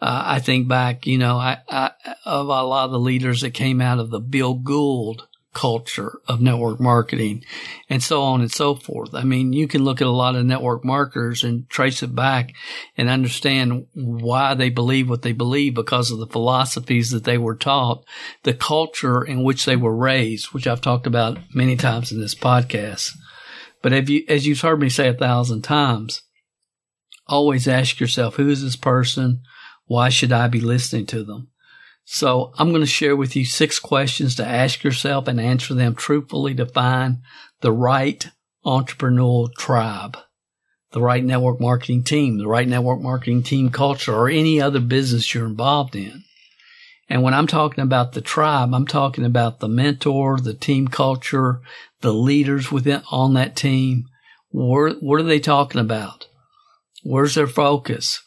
Uh, 0.00 0.22
I 0.24 0.38
think 0.38 0.68
back, 0.68 1.06
you 1.06 1.18
know, 1.18 1.36
I, 1.36 1.58
I, 1.68 1.90
of 2.24 2.46
a 2.46 2.62
lot 2.62 2.84
of 2.84 2.92
the 2.92 3.00
leaders 3.00 3.40
that 3.40 3.50
came 3.50 3.80
out 3.80 3.98
of 3.98 4.10
the 4.10 4.20
Bill 4.20 4.54
Gould 4.54 5.27
culture 5.58 6.20
of 6.28 6.40
network 6.40 6.78
marketing 6.78 7.44
and 7.90 8.00
so 8.00 8.22
on 8.22 8.40
and 8.40 8.52
so 8.52 8.76
forth. 8.76 9.12
I 9.12 9.24
mean, 9.24 9.52
you 9.52 9.66
can 9.66 9.82
look 9.82 10.00
at 10.00 10.06
a 10.06 10.10
lot 10.12 10.36
of 10.36 10.46
network 10.46 10.84
marketers 10.84 11.42
and 11.42 11.68
trace 11.68 12.00
it 12.00 12.14
back 12.14 12.54
and 12.96 13.08
understand 13.08 13.88
why 13.92 14.54
they 14.54 14.70
believe 14.70 15.10
what 15.10 15.22
they 15.22 15.32
believe 15.32 15.74
because 15.74 16.12
of 16.12 16.20
the 16.20 16.28
philosophies 16.28 17.10
that 17.10 17.24
they 17.24 17.38
were 17.38 17.56
taught, 17.56 18.04
the 18.44 18.54
culture 18.54 19.24
in 19.24 19.42
which 19.42 19.64
they 19.64 19.74
were 19.74 19.96
raised, 19.96 20.52
which 20.52 20.68
I've 20.68 20.80
talked 20.80 21.08
about 21.08 21.38
many 21.52 21.74
times 21.74 22.12
in 22.12 22.20
this 22.20 22.36
podcast. 22.36 23.10
But 23.82 24.08
you, 24.08 24.24
as 24.28 24.46
you've 24.46 24.60
heard 24.60 24.78
me 24.78 24.88
say 24.88 25.08
a 25.08 25.14
thousand 25.14 25.62
times, 25.62 26.22
always 27.26 27.66
ask 27.66 27.98
yourself, 27.98 28.36
who 28.36 28.48
is 28.48 28.62
this 28.62 28.76
person? 28.76 29.42
Why 29.86 30.08
should 30.08 30.30
I 30.30 30.46
be 30.46 30.60
listening 30.60 31.06
to 31.06 31.24
them? 31.24 31.48
So 32.10 32.54
I'm 32.56 32.70
going 32.70 32.80
to 32.80 32.86
share 32.86 33.14
with 33.14 33.36
you 33.36 33.44
six 33.44 33.78
questions 33.78 34.34
to 34.36 34.46
ask 34.46 34.82
yourself 34.82 35.28
and 35.28 35.38
answer 35.38 35.74
them 35.74 35.94
truthfully 35.94 36.54
to 36.54 36.64
find 36.64 37.18
the 37.60 37.70
right 37.70 38.26
entrepreneurial 38.64 39.52
tribe, 39.52 40.16
the 40.92 41.02
right 41.02 41.22
network 41.22 41.60
marketing 41.60 42.04
team, 42.04 42.38
the 42.38 42.48
right 42.48 42.66
network 42.66 43.02
marketing 43.02 43.42
team 43.42 43.68
culture, 43.68 44.14
or 44.14 44.30
any 44.30 44.58
other 44.58 44.80
business 44.80 45.34
you're 45.34 45.44
involved 45.44 45.94
in. 45.94 46.24
And 47.10 47.22
when 47.22 47.34
I'm 47.34 47.46
talking 47.46 47.84
about 47.84 48.12
the 48.12 48.22
tribe, 48.22 48.72
I'm 48.72 48.86
talking 48.86 49.26
about 49.26 49.60
the 49.60 49.68
mentor, 49.68 50.38
the 50.38 50.54
team 50.54 50.88
culture, 50.88 51.60
the 52.00 52.14
leaders 52.14 52.72
within 52.72 53.02
on 53.10 53.34
that 53.34 53.54
team. 53.54 54.06
What, 54.48 55.02
what 55.02 55.20
are 55.20 55.24
they 55.24 55.40
talking 55.40 55.80
about? 55.80 56.26
Where's 57.02 57.34
their 57.34 57.46
focus? 57.46 58.22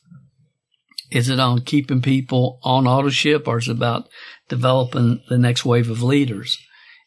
Is 1.12 1.30
it 1.30 1.40
on 1.40 1.62
keeping 1.62 2.02
people 2.02 2.60
on 2.64 2.86
autoship 2.86 3.48
or 3.48 3.58
is 3.58 3.68
it 3.68 3.74
about 3.74 4.08
developing 4.48 5.22
the 5.30 5.38
next 5.38 5.66
wave 5.66 5.90
of 5.90 6.02
leaders? 6.02 6.58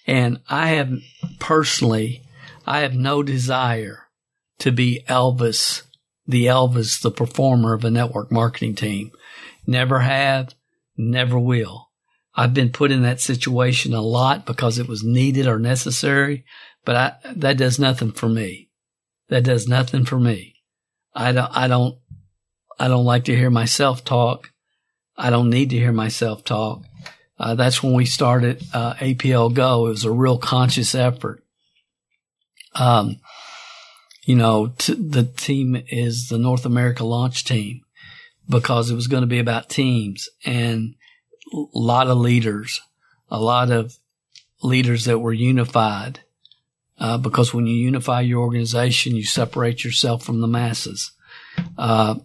And 0.07 0.41
I 0.49 0.69
have 0.69 0.93
personally, 1.39 2.23
I 2.67 2.81
have 2.81 2.95
no 2.95 3.23
desire 3.23 4.09
to 4.59 4.71
be 4.71 5.03
Elvis, 5.09 5.83
the 6.27 6.47
Elvis, 6.47 7.01
the 7.01 7.11
performer 7.11 7.73
of 7.73 7.85
a 7.85 7.91
network 7.91 8.31
marketing 8.31 8.75
team. 8.75 9.11
Never 9.67 10.01
have, 10.01 10.55
never 10.97 11.39
will. 11.39 11.91
I've 12.35 12.53
been 12.53 12.71
put 12.71 12.91
in 12.91 13.03
that 13.03 13.21
situation 13.21 13.95
a 13.95 14.03
lot 14.03 14.45
because 14.45 14.79
it 14.79 14.89
was 14.89 15.03
needed 15.03 15.47
or 15.47 15.59
necessary, 15.59 16.45
but 16.85 16.97
I, 16.97 17.33
that 17.37 17.57
does 17.57 17.79
nothing 17.79 18.13
for 18.13 18.29
me. 18.29 18.71
That 19.29 19.45
does 19.45 19.67
nothing 19.67 20.05
for 20.05 20.19
me. 20.19 20.57
I 21.15 21.33
don't, 21.33 21.57
I 21.57 21.69
don't, 21.69 21.99
I 22.79 22.89
don't 22.89 23.05
like 23.05 23.25
to 23.25 23.37
hear 23.37 23.51
myself 23.51 24.05
talk. 24.05 24.51
I 25.17 25.31
don't 25.31 25.51
need 25.51 25.71
to 25.71 25.77
hear 25.77 25.93
myself 25.93 26.45
talk. 26.45 26.83
Uh, 27.39 27.55
that's 27.55 27.83
when 27.83 27.95
we 27.95 28.05
started 28.05 28.63
uh, 28.73 28.95
APL 28.95 29.53
Go. 29.53 29.87
It 29.87 29.91
was 29.91 30.05
a 30.05 30.11
real 30.11 30.39
conscious 30.39 30.95
effort. 30.95 31.43
Um, 32.75 33.17
you 34.25 34.37
know, 34.37 34.73
t- 34.79 34.95
the 34.95 35.25
team 35.25 35.83
is 35.89 36.29
the 36.29 36.39
North 36.39 36.65
America 36.65 37.05
launch 37.05 37.45
team 37.45 37.83
because 38.49 38.91
it 38.91 38.95
was 38.95 39.07
going 39.07 39.23
to 39.23 39.29
be 39.29 39.39
about 39.39 39.69
teams 39.69 40.29
and 40.45 40.95
a 41.53 41.65
lot 41.75 42.09
of 42.09 42.19
leaders, 42.19 42.81
a 43.31 43.41
lot 43.41 43.71
of 43.71 43.97
leaders 44.63 45.05
that 45.05 45.19
were 45.19 45.33
unified. 45.33 46.21
Uh, 46.99 47.19
because 47.19 47.53
when 47.53 47.67
you 47.67 47.75
unify 47.75 48.21
your 48.21 48.41
organization, 48.41 49.17
you 49.17 49.25
separate 49.25 49.83
yourself 49.83 50.23
from 50.25 50.41
the 50.41 50.47
masses. 50.47 51.13
Uh, 51.77 52.17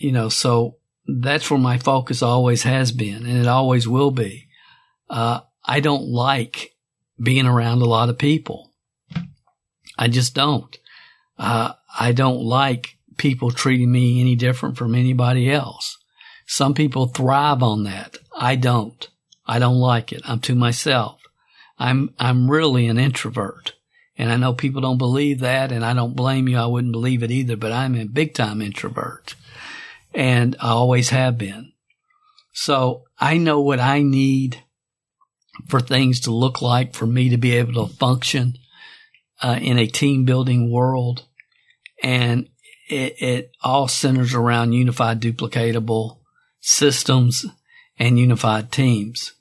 you 0.00 0.12
know, 0.12 0.30
so 0.30 0.76
that's 1.06 1.50
where 1.50 1.60
my 1.60 1.76
focus 1.76 2.22
always 2.22 2.62
has 2.62 2.90
been 2.90 3.26
and 3.26 3.38
it 3.38 3.46
always 3.46 3.86
will 3.86 4.10
be. 4.10 4.48
Uh, 5.08 5.40
I 5.64 5.80
don't 5.80 6.04
like 6.04 6.74
being 7.22 7.46
around 7.46 7.82
a 7.82 7.86
lot 7.86 8.08
of 8.08 8.16
people. 8.16 8.72
I 9.98 10.08
just 10.08 10.34
don't. 10.34 10.76
Uh, 11.38 11.74
I 11.98 12.12
don't 12.12 12.40
like 12.40 12.96
people 13.18 13.50
treating 13.50 13.92
me 13.92 14.20
any 14.20 14.36
different 14.36 14.78
from 14.78 14.94
anybody 14.94 15.50
else. 15.50 15.98
Some 16.46 16.72
people 16.72 17.06
thrive 17.06 17.62
on 17.62 17.84
that. 17.84 18.16
I 18.34 18.56
don't. 18.56 19.06
I 19.46 19.58
don't 19.58 19.78
like 19.78 20.12
it. 20.12 20.22
I'm 20.24 20.40
to 20.40 20.54
myself. 20.54 21.20
I'm, 21.78 22.14
I'm 22.18 22.50
really 22.50 22.86
an 22.86 22.98
introvert. 22.98 23.74
And 24.16 24.30
I 24.30 24.36
know 24.36 24.54
people 24.54 24.80
don't 24.80 24.98
believe 24.98 25.40
that 25.40 25.72
and 25.72 25.84
I 25.84 25.92
don't 25.92 26.16
blame 26.16 26.48
you. 26.48 26.56
I 26.56 26.66
wouldn't 26.66 26.92
believe 26.92 27.22
it 27.22 27.30
either, 27.30 27.56
but 27.56 27.72
I'm 27.72 27.94
a 27.96 28.04
big 28.04 28.32
time 28.32 28.62
introvert 28.62 29.34
and 30.14 30.56
I 30.60 30.68
always 30.68 31.10
have 31.10 31.38
been. 31.38 31.72
So 32.52 33.04
I 33.18 33.38
know 33.38 33.60
what 33.60 33.80
I 33.80 34.02
need 34.02 34.62
for 35.68 35.80
things 35.80 36.20
to 36.20 36.30
look 36.30 36.62
like 36.62 36.94
for 36.94 37.06
me 37.06 37.28
to 37.30 37.36
be 37.36 37.56
able 37.56 37.86
to 37.86 37.94
function 37.94 38.54
uh, 39.42 39.58
in 39.60 39.78
a 39.78 39.86
team 39.86 40.24
building 40.24 40.70
world. 40.70 41.26
And 42.02 42.48
it, 42.88 43.22
it 43.22 43.52
all 43.62 43.88
centers 43.88 44.34
around 44.34 44.72
unified 44.72 45.20
duplicatable 45.20 46.18
systems 46.60 47.46
and 47.98 48.18
unified 48.18 48.72
teams. 48.72 49.34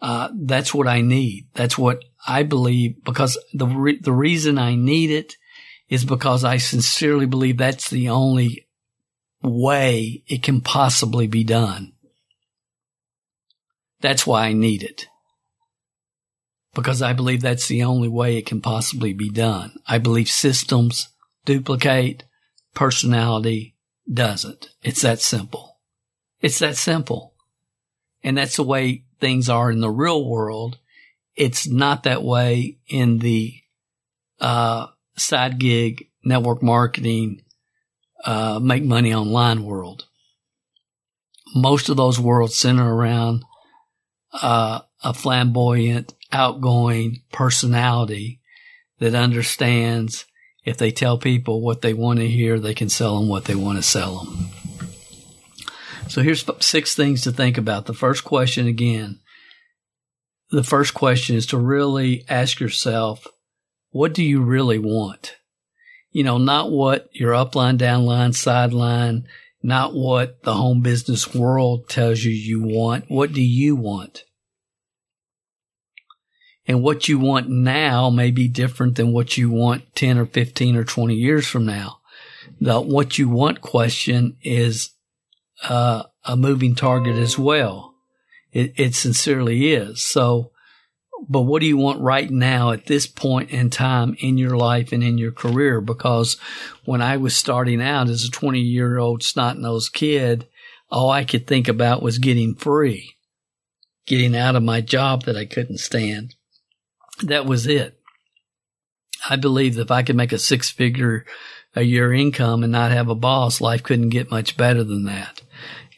Uh, 0.00 0.28
that's 0.34 0.72
what 0.72 0.86
I 0.86 1.00
need. 1.00 1.48
That's 1.54 1.76
what 1.76 2.04
I 2.26 2.44
believe 2.44 3.04
because 3.04 3.38
the 3.52 3.66
re- 3.66 4.00
the 4.00 4.12
reason 4.12 4.58
I 4.58 4.76
need 4.76 5.10
it 5.10 5.36
is 5.88 6.04
because 6.04 6.44
I 6.44 6.58
sincerely 6.58 7.26
believe 7.26 7.58
that's 7.58 7.90
the 7.90 8.08
only 8.10 8.67
way 9.42 10.22
it 10.26 10.42
can 10.42 10.60
possibly 10.60 11.26
be 11.26 11.44
done. 11.44 11.92
That's 14.00 14.26
why 14.26 14.46
I 14.46 14.52
need 14.52 14.82
it. 14.82 15.06
Because 16.74 17.02
I 17.02 17.12
believe 17.12 17.40
that's 17.40 17.66
the 17.66 17.82
only 17.82 18.08
way 18.08 18.36
it 18.36 18.46
can 18.46 18.60
possibly 18.60 19.12
be 19.12 19.30
done. 19.30 19.72
I 19.86 19.98
believe 19.98 20.28
systems 20.28 21.08
duplicate, 21.44 22.24
personality 22.74 23.74
doesn't. 24.12 24.68
It's 24.82 25.02
that 25.02 25.20
simple. 25.20 25.78
It's 26.40 26.58
that 26.60 26.76
simple. 26.76 27.34
And 28.22 28.36
that's 28.36 28.56
the 28.56 28.62
way 28.62 29.04
things 29.20 29.48
are 29.48 29.70
in 29.70 29.80
the 29.80 29.90
real 29.90 30.28
world. 30.28 30.78
It's 31.34 31.66
not 31.66 32.02
that 32.04 32.22
way 32.22 32.78
in 32.86 33.18
the 33.18 33.54
uh, 34.40 34.88
side 35.16 35.58
gig 35.58 36.08
network 36.24 36.62
marketing 36.62 37.42
uh, 38.24 38.58
make 38.60 38.84
money 38.84 39.14
online 39.14 39.64
world. 39.64 40.06
Most 41.54 41.88
of 41.88 41.96
those 41.96 42.20
worlds 42.20 42.56
center 42.56 42.94
around 42.94 43.44
uh, 44.32 44.80
a 45.02 45.14
flamboyant, 45.14 46.14
outgoing 46.32 47.22
personality 47.32 48.40
that 48.98 49.14
understands 49.14 50.26
if 50.64 50.76
they 50.76 50.90
tell 50.90 51.16
people 51.16 51.62
what 51.62 51.80
they 51.80 51.94
want 51.94 52.18
to 52.18 52.28
hear, 52.28 52.58
they 52.58 52.74
can 52.74 52.90
sell 52.90 53.18
them 53.18 53.28
what 53.28 53.46
they 53.46 53.54
want 53.54 53.78
to 53.78 53.82
sell 53.82 54.24
them. 54.24 54.48
So 56.08 56.22
here's 56.22 56.44
six 56.60 56.94
things 56.94 57.22
to 57.22 57.32
think 57.32 57.56
about. 57.56 57.86
The 57.86 57.94
first 57.94 58.24
question 58.24 58.66
again, 58.66 59.20
the 60.50 60.64
first 60.64 60.92
question 60.92 61.36
is 61.36 61.46
to 61.46 61.58
really 61.58 62.24
ask 62.28 62.60
yourself, 62.60 63.26
what 63.90 64.12
do 64.12 64.22
you 64.22 64.42
really 64.42 64.78
want? 64.78 65.37
You 66.18 66.24
know, 66.24 66.38
not 66.38 66.72
what 66.72 67.08
your 67.12 67.30
upline, 67.30 67.78
downline, 67.78 68.34
sideline, 68.34 69.28
not 69.62 69.94
what 69.94 70.42
the 70.42 70.52
home 70.52 70.80
business 70.80 71.32
world 71.32 71.88
tells 71.88 72.24
you 72.24 72.32
you 72.32 72.60
want. 72.60 73.04
What 73.06 73.32
do 73.32 73.40
you 73.40 73.76
want? 73.76 74.24
And 76.66 76.82
what 76.82 77.06
you 77.08 77.20
want 77.20 77.48
now 77.48 78.10
may 78.10 78.32
be 78.32 78.48
different 78.48 78.96
than 78.96 79.12
what 79.12 79.38
you 79.38 79.48
want 79.48 79.94
10 79.94 80.18
or 80.18 80.26
15 80.26 80.74
or 80.74 80.82
20 80.82 81.14
years 81.14 81.46
from 81.46 81.66
now. 81.66 82.00
The 82.60 82.80
what 82.80 83.16
you 83.16 83.28
want 83.28 83.60
question 83.60 84.38
is 84.42 84.90
uh, 85.68 86.02
a 86.24 86.36
moving 86.36 86.74
target 86.74 87.14
as 87.14 87.38
well. 87.38 87.94
It, 88.50 88.72
it 88.76 88.96
sincerely 88.96 89.72
is. 89.72 90.02
So, 90.02 90.50
but 91.28 91.42
what 91.42 91.60
do 91.60 91.66
you 91.66 91.76
want 91.76 92.00
right 92.00 92.30
now 92.30 92.70
at 92.70 92.86
this 92.86 93.06
point 93.06 93.50
in 93.50 93.70
time 93.70 94.16
in 94.20 94.38
your 94.38 94.56
life 94.56 94.92
and 94.92 95.02
in 95.02 95.18
your 95.18 95.32
career? 95.32 95.80
Because 95.80 96.36
when 96.84 97.02
I 97.02 97.16
was 97.16 97.36
starting 97.36 97.82
out 97.82 98.08
as 98.08 98.24
a 98.24 98.30
20 98.30 98.60
year 98.60 98.98
old 98.98 99.22
snot 99.22 99.58
nosed 99.58 99.92
kid, 99.92 100.46
all 100.90 101.10
I 101.10 101.24
could 101.24 101.46
think 101.46 101.68
about 101.68 102.02
was 102.02 102.18
getting 102.18 102.54
free, 102.54 103.16
getting 104.06 104.36
out 104.36 104.56
of 104.56 104.62
my 104.62 104.80
job 104.80 105.24
that 105.24 105.36
I 105.36 105.44
couldn't 105.44 105.78
stand. 105.78 106.34
That 107.22 107.46
was 107.46 107.66
it. 107.66 107.98
I 109.28 109.36
believe 109.36 109.74
that 109.74 109.82
if 109.82 109.90
I 109.90 110.02
could 110.02 110.16
make 110.16 110.32
a 110.32 110.38
six 110.38 110.70
figure 110.70 111.26
a 111.74 111.82
year 111.82 112.12
income 112.12 112.62
and 112.62 112.72
not 112.72 112.92
have 112.92 113.08
a 113.08 113.14
boss, 113.14 113.60
life 113.60 113.82
couldn't 113.82 114.08
get 114.10 114.30
much 114.30 114.56
better 114.56 114.84
than 114.84 115.04
that 115.04 115.42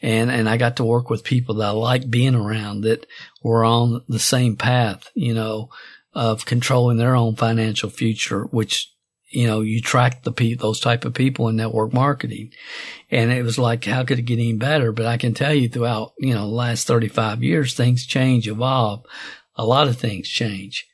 and 0.01 0.31
and 0.31 0.49
I 0.49 0.57
got 0.57 0.77
to 0.77 0.83
work 0.83 1.09
with 1.09 1.23
people 1.23 1.55
that 1.55 1.67
I 1.67 1.71
like 1.71 2.09
being 2.09 2.35
around 2.35 2.81
that 2.81 3.05
were 3.43 3.63
on 3.63 4.03
the 4.07 4.19
same 4.19 4.55
path, 4.55 5.09
you 5.13 5.33
know, 5.33 5.69
of 6.13 6.45
controlling 6.45 6.97
their 6.97 7.15
own 7.15 7.35
financial 7.35 7.89
future, 7.89 8.43
which 8.45 8.91
you 9.29 9.47
know 9.47 9.61
you 9.61 9.81
track 9.81 10.23
the 10.23 10.31
pe- 10.31 10.55
those 10.55 10.79
type 10.79 11.05
of 11.05 11.13
people 11.13 11.47
in 11.47 11.55
network 11.55 11.93
marketing, 11.93 12.51
and 13.09 13.31
it 13.31 13.43
was 13.43 13.57
like 13.57 13.85
how 13.85 14.03
could 14.03 14.19
it 14.19 14.23
get 14.23 14.39
any 14.39 14.53
better? 14.53 14.91
But 14.91 15.05
I 15.05 15.17
can 15.17 15.33
tell 15.33 15.53
you 15.53 15.69
throughout 15.69 16.13
you 16.19 16.33
know 16.33 16.47
the 16.47 16.55
last 16.55 16.87
thirty 16.87 17.07
five 17.07 17.43
years, 17.43 17.73
things 17.73 18.05
change, 18.05 18.47
evolve, 18.47 19.05
a 19.55 19.65
lot 19.65 19.87
of 19.87 19.97
things 19.97 20.27
change. 20.27 20.87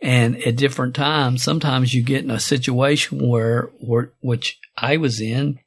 And 0.00 0.42
at 0.42 0.56
different 0.56 0.96
times, 0.96 1.44
sometimes 1.44 1.94
you 1.94 2.02
get 2.02 2.24
in 2.24 2.30
a 2.32 2.40
situation 2.40 3.28
where, 3.28 3.70
where, 3.78 4.12
which 4.20 4.58
I 4.76 4.96
was 4.96 5.20
in 5.20 5.60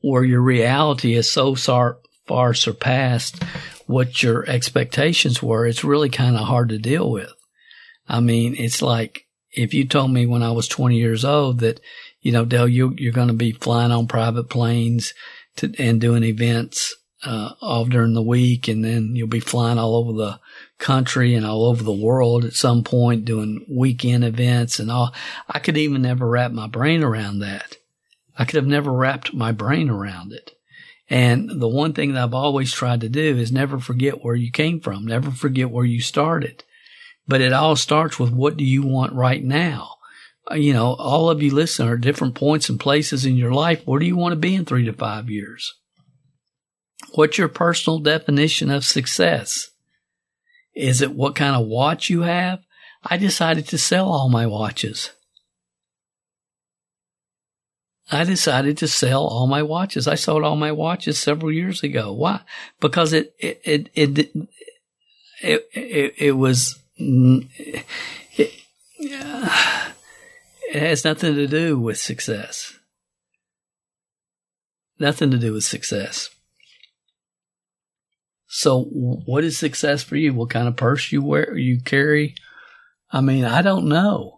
where 0.00 0.24
your 0.24 0.40
reality 0.40 1.14
is 1.14 1.30
so 1.30 1.54
far, 1.54 1.98
far 2.26 2.54
surpassed 2.54 3.42
what 3.86 4.22
your 4.22 4.48
expectations 4.48 5.42
were, 5.42 5.66
it's 5.66 5.84
really 5.84 6.10
kind 6.10 6.36
of 6.36 6.46
hard 6.46 6.68
to 6.68 6.78
deal 6.78 7.10
with. 7.10 7.32
I 8.06 8.20
mean, 8.20 8.54
it's 8.56 8.82
like 8.82 9.26
if 9.52 9.74
you 9.74 9.86
told 9.86 10.12
me 10.12 10.26
when 10.26 10.42
I 10.42 10.52
was 10.52 10.68
20 10.68 10.96
years 10.96 11.24
old 11.24 11.60
that, 11.60 11.80
you 12.20 12.32
know, 12.32 12.44
Dale, 12.44 12.68
you, 12.68 12.94
you're 12.98 13.12
going 13.12 13.28
to 13.28 13.34
be 13.34 13.52
flying 13.52 13.92
on 13.92 14.06
private 14.06 14.50
planes 14.50 15.14
to, 15.56 15.72
and 15.78 16.00
doing 16.00 16.22
events, 16.22 16.94
uh, 17.24 17.50
all 17.60 17.84
during 17.84 18.14
the 18.14 18.22
week. 18.22 18.68
And 18.68 18.84
then 18.84 19.16
you'll 19.16 19.28
be 19.28 19.40
flying 19.40 19.78
all 19.78 19.96
over 19.96 20.12
the 20.12 20.40
country 20.78 21.34
and 21.34 21.44
all 21.44 21.64
over 21.64 21.82
the 21.82 21.92
world 21.92 22.44
at 22.44 22.52
some 22.54 22.84
point 22.84 23.24
doing 23.24 23.64
weekend 23.68 24.24
events 24.24 24.78
and 24.78 24.90
all. 24.90 25.14
I 25.48 25.58
could 25.58 25.76
even 25.76 26.02
never 26.02 26.28
wrap 26.28 26.52
my 26.52 26.68
brain 26.68 27.02
around 27.02 27.40
that. 27.40 27.76
I 28.38 28.44
could 28.44 28.54
have 28.54 28.66
never 28.66 28.92
wrapped 28.92 29.34
my 29.34 29.50
brain 29.50 29.90
around 29.90 30.32
it. 30.32 30.52
And 31.10 31.60
the 31.60 31.68
one 31.68 31.92
thing 31.92 32.12
that 32.12 32.22
I've 32.22 32.34
always 32.34 32.72
tried 32.72 33.00
to 33.00 33.08
do 33.08 33.36
is 33.36 33.50
never 33.50 33.78
forget 33.78 34.22
where 34.24 34.36
you 34.36 34.52
came 34.52 34.80
from, 34.80 35.06
never 35.06 35.30
forget 35.30 35.70
where 35.70 35.84
you 35.84 36.00
started. 36.00 36.64
But 37.26 37.40
it 37.40 37.52
all 37.52 37.76
starts 37.76 38.18
with 38.18 38.30
what 38.30 38.56
do 38.56 38.64
you 38.64 38.82
want 38.82 39.12
right 39.12 39.42
now? 39.42 39.96
Uh, 40.50 40.54
you 40.54 40.72
know, 40.72 40.94
all 40.94 41.28
of 41.28 41.42
you 41.42 41.52
listen 41.52 41.88
are 41.88 41.96
different 41.96 42.34
points 42.34 42.68
and 42.68 42.78
places 42.78 43.26
in 43.26 43.36
your 43.36 43.52
life. 43.52 43.82
Where 43.84 44.00
do 44.00 44.06
you 44.06 44.16
want 44.16 44.32
to 44.32 44.36
be 44.36 44.54
in 44.54 44.64
three 44.64 44.84
to 44.84 44.92
five 44.92 45.28
years? 45.28 45.74
What's 47.14 47.38
your 47.38 47.48
personal 47.48 47.98
definition 47.98 48.70
of 48.70 48.84
success? 48.84 49.70
Is 50.74 51.02
it 51.02 51.14
what 51.14 51.34
kind 51.34 51.56
of 51.56 51.66
watch 51.66 52.08
you 52.08 52.22
have? 52.22 52.60
I 53.02 53.16
decided 53.16 53.66
to 53.68 53.78
sell 53.78 54.08
all 54.08 54.28
my 54.28 54.46
watches. 54.46 55.12
I 58.10 58.24
decided 58.24 58.78
to 58.78 58.88
sell 58.88 59.24
all 59.24 59.46
my 59.46 59.62
watches. 59.62 60.08
I 60.08 60.14
sold 60.14 60.42
all 60.42 60.56
my 60.56 60.72
watches 60.72 61.18
several 61.18 61.52
years 61.52 61.82
ago. 61.82 62.12
Why? 62.12 62.40
Because 62.80 63.12
it, 63.12 63.34
it, 63.38 63.60
it, 63.64 63.90
it, 63.94 64.30
it, 65.42 65.68
it, 65.72 66.14
it 66.16 66.32
was, 66.32 66.78
it, 66.96 67.84
it 68.98 69.62
has 70.72 71.04
nothing 71.04 71.34
to 71.34 71.46
do 71.46 71.78
with 71.78 71.98
success. 71.98 72.78
Nothing 74.98 75.30
to 75.30 75.38
do 75.38 75.52
with 75.52 75.64
success. 75.64 76.30
So 78.46 78.84
what 78.84 79.44
is 79.44 79.58
success 79.58 80.02
for 80.02 80.16
you? 80.16 80.32
What 80.32 80.50
kind 80.50 80.66
of 80.66 80.76
purse 80.76 81.12
you 81.12 81.22
wear, 81.22 81.56
you 81.56 81.80
carry? 81.82 82.34
I 83.10 83.20
mean, 83.20 83.44
I 83.44 83.60
don't 83.60 83.88
know 83.88 84.37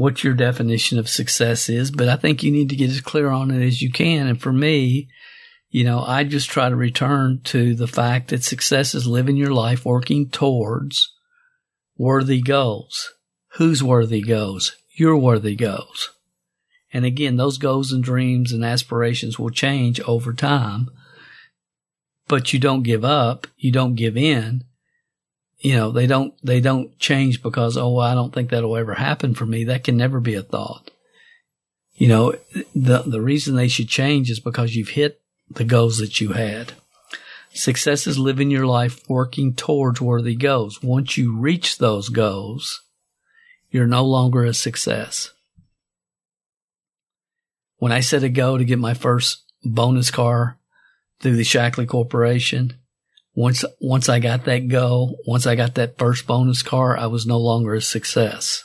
what 0.00 0.24
your 0.24 0.32
definition 0.32 0.98
of 0.98 1.10
success 1.10 1.68
is, 1.68 1.90
but 1.90 2.08
I 2.08 2.16
think 2.16 2.42
you 2.42 2.50
need 2.50 2.70
to 2.70 2.74
get 2.74 2.88
as 2.88 3.02
clear 3.02 3.28
on 3.28 3.50
it 3.50 3.62
as 3.62 3.82
you 3.82 3.92
can. 3.92 4.28
And 4.28 4.40
for 4.40 4.50
me, 4.50 5.10
you 5.68 5.84
know, 5.84 6.00
I 6.00 6.24
just 6.24 6.48
try 6.48 6.70
to 6.70 6.74
return 6.74 7.42
to 7.44 7.74
the 7.74 7.86
fact 7.86 8.28
that 8.28 8.42
success 8.42 8.94
is 8.94 9.06
living 9.06 9.36
your 9.36 9.52
life 9.52 9.84
working 9.84 10.30
towards 10.30 11.12
worthy 11.98 12.40
goals. 12.40 13.12
Whose 13.58 13.82
worthy 13.82 14.22
goals? 14.22 14.74
Your 14.96 15.18
worthy 15.18 15.54
goals. 15.54 16.08
And 16.94 17.04
again, 17.04 17.36
those 17.36 17.58
goals 17.58 17.92
and 17.92 18.02
dreams 18.02 18.52
and 18.52 18.64
aspirations 18.64 19.38
will 19.38 19.50
change 19.50 20.00
over 20.00 20.32
time, 20.32 20.88
but 22.26 22.54
you 22.54 22.58
don't 22.58 22.84
give 22.84 23.04
up. 23.04 23.46
You 23.58 23.70
don't 23.70 23.96
give 23.96 24.16
in 24.16 24.64
you 25.60 25.76
know, 25.76 25.90
they 25.92 26.06
don't, 26.06 26.34
they 26.42 26.60
don't 26.60 26.98
change 26.98 27.42
because, 27.42 27.76
oh, 27.76 27.98
I 27.98 28.14
don't 28.14 28.32
think 28.32 28.50
that'll 28.50 28.76
ever 28.76 28.94
happen 28.94 29.34
for 29.34 29.44
me. 29.44 29.64
That 29.64 29.84
can 29.84 29.96
never 29.96 30.18
be 30.18 30.34
a 30.34 30.42
thought. 30.42 30.90
You 31.94 32.08
know, 32.08 32.34
the, 32.74 33.02
the 33.02 33.20
reason 33.20 33.54
they 33.54 33.68
should 33.68 33.88
change 33.88 34.30
is 34.30 34.40
because 34.40 34.74
you've 34.74 34.90
hit 34.90 35.20
the 35.50 35.64
goals 35.64 35.98
that 35.98 36.18
you 36.18 36.32
had. 36.32 36.72
Success 37.52 38.06
is 38.06 38.18
living 38.18 38.50
your 38.50 38.66
life 38.66 39.06
working 39.08 39.54
towards 39.54 40.00
worthy 40.00 40.34
goals. 40.34 40.82
Once 40.82 41.18
you 41.18 41.36
reach 41.36 41.76
those 41.76 42.08
goals, 42.08 42.82
you're 43.70 43.86
no 43.86 44.04
longer 44.04 44.44
a 44.44 44.54
success. 44.54 45.32
When 47.76 47.92
I 47.92 48.00
set 48.00 48.22
a 48.22 48.28
goal 48.30 48.56
to 48.56 48.64
get 48.64 48.78
my 48.78 48.94
first 48.94 49.42
bonus 49.62 50.10
car 50.10 50.58
through 51.20 51.36
the 51.36 51.42
Shaklee 51.42 51.88
Corporation, 51.88 52.79
once, 53.34 53.64
once 53.80 54.08
I 54.08 54.18
got 54.18 54.44
that 54.44 54.68
go, 54.68 55.16
once 55.26 55.46
I 55.46 55.54
got 55.54 55.74
that 55.76 55.98
first 55.98 56.26
bonus 56.26 56.62
car, 56.62 56.96
I 56.96 57.06
was 57.06 57.26
no 57.26 57.38
longer 57.38 57.74
a 57.74 57.80
success 57.80 58.64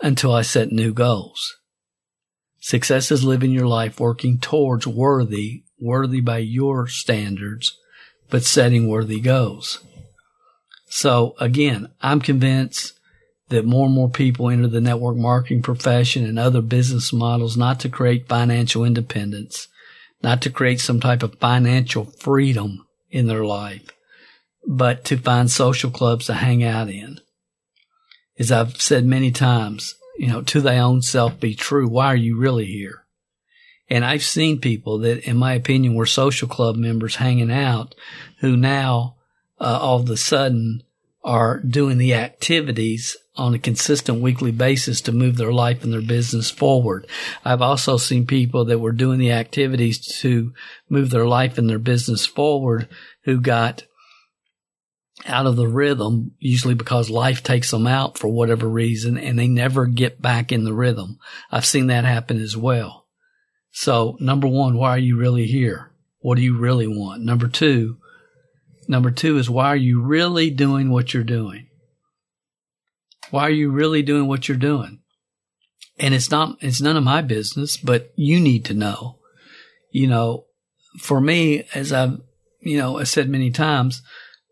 until 0.00 0.32
I 0.32 0.42
set 0.42 0.72
new 0.72 0.92
goals. 0.92 1.56
Success 2.60 3.10
is 3.10 3.24
living 3.24 3.50
your 3.50 3.66
life 3.66 4.00
working 4.00 4.38
towards 4.38 4.86
worthy, 4.86 5.62
worthy 5.80 6.20
by 6.20 6.38
your 6.38 6.86
standards, 6.86 7.76
but 8.30 8.42
setting 8.42 8.88
worthy 8.88 9.20
goals. 9.20 9.80
So 10.86 11.34
again, 11.38 11.88
I'm 12.00 12.20
convinced 12.20 12.98
that 13.48 13.64
more 13.64 13.86
and 13.86 13.94
more 13.94 14.10
people 14.10 14.50
enter 14.50 14.68
the 14.68 14.80
network 14.80 15.16
marketing 15.16 15.62
profession 15.62 16.24
and 16.24 16.38
other 16.38 16.60
business 16.60 17.12
models 17.12 17.56
not 17.56 17.80
to 17.80 17.88
create 17.88 18.28
financial 18.28 18.84
independence, 18.84 19.68
not 20.22 20.42
to 20.42 20.50
create 20.50 20.80
some 20.80 21.00
type 21.00 21.22
of 21.22 21.38
financial 21.38 22.04
freedom, 22.04 22.84
in 23.10 23.26
their 23.26 23.44
life, 23.44 23.90
but 24.66 25.04
to 25.04 25.16
find 25.16 25.50
social 25.50 25.90
clubs 25.90 26.26
to 26.26 26.34
hang 26.34 26.62
out 26.62 26.88
in. 26.88 27.20
As 28.38 28.52
I've 28.52 28.80
said 28.80 29.04
many 29.04 29.30
times, 29.30 29.94
you 30.18 30.28
know, 30.28 30.42
to 30.42 30.60
thy 30.60 30.78
own 30.78 31.02
self 31.02 31.38
be 31.40 31.54
true. 31.54 31.88
Why 31.88 32.06
are 32.06 32.16
you 32.16 32.36
really 32.36 32.66
here? 32.66 33.04
And 33.90 34.04
I've 34.04 34.22
seen 34.22 34.60
people 34.60 34.98
that, 34.98 35.26
in 35.28 35.36
my 35.36 35.54
opinion, 35.54 35.94
were 35.94 36.06
social 36.06 36.48
club 36.48 36.76
members 36.76 37.16
hanging 37.16 37.50
out 37.50 37.94
who 38.40 38.56
now, 38.56 39.16
uh, 39.60 39.78
all 39.80 40.00
of 40.00 40.10
a 40.10 40.16
sudden 40.16 40.82
are 41.24 41.60
doing 41.60 41.98
the 41.98 42.14
activities 42.14 43.16
on 43.38 43.54
a 43.54 43.58
consistent 43.58 44.20
weekly 44.20 44.50
basis 44.50 45.00
to 45.02 45.12
move 45.12 45.36
their 45.36 45.52
life 45.52 45.84
and 45.84 45.92
their 45.92 46.02
business 46.02 46.50
forward. 46.50 47.06
I've 47.44 47.62
also 47.62 47.96
seen 47.96 48.26
people 48.26 48.64
that 48.66 48.80
were 48.80 48.92
doing 48.92 49.18
the 49.18 49.32
activities 49.32 50.04
to 50.20 50.52
move 50.88 51.10
their 51.10 51.26
life 51.26 51.56
and 51.56 51.70
their 51.70 51.78
business 51.78 52.26
forward 52.26 52.88
who 53.24 53.40
got 53.40 53.84
out 55.26 55.46
of 55.46 55.56
the 55.56 55.68
rhythm, 55.68 56.32
usually 56.38 56.74
because 56.74 57.10
life 57.10 57.42
takes 57.42 57.70
them 57.70 57.86
out 57.86 58.18
for 58.18 58.28
whatever 58.28 58.68
reason 58.68 59.16
and 59.16 59.38
they 59.38 59.48
never 59.48 59.86
get 59.86 60.20
back 60.20 60.52
in 60.52 60.64
the 60.64 60.74
rhythm. 60.74 61.18
I've 61.50 61.66
seen 61.66 61.86
that 61.88 62.04
happen 62.04 62.40
as 62.40 62.56
well. 62.56 63.06
So 63.70 64.16
number 64.20 64.48
one, 64.48 64.76
why 64.76 64.90
are 64.90 64.98
you 64.98 65.16
really 65.16 65.46
here? 65.46 65.92
What 66.20 66.36
do 66.36 66.42
you 66.42 66.58
really 66.58 66.88
want? 66.88 67.22
Number 67.22 67.48
two, 67.48 67.98
number 68.88 69.10
two 69.10 69.38
is 69.38 69.48
why 69.48 69.66
are 69.66 69.76
you 69.76 70.02
really 70.02 70.50
doing 70.50 70.90
what 70.90 71.14
you're 71.14 71.22
doing? 71.22 71.67
Why 73.30 73.42
are 73.42 73.50
you 73.50 73.70
really 73.70 74.02
doing 74.02 74.26
what 74.26 74.48
you're 74.48 74.56
doing? 74.56 75.00
and 75.98 76.14
it's 76.14 76.30
not, 76.30 76.56
it's 76.60 76.80
none 76.80 76.96
of 76.96 77.04
my 77.04 77.22
business, 77.22 77.76
but 77.76 78.12
you 78.16 78.40
need 78.40 78.64
to 78.66 78.74
know, 78.74 79.18
you 79.90 80.06
know, 80.06 80.44
for 80.98 81.20
me, 81.20 81.64
as 81.74 81.92
I've, 81.92 82.20
you 82.60 82.78
know, 82.78 82.98
I 82.98 83.04
said 83.04 83.28
many 83.28 83.50
times, 83.50 84.02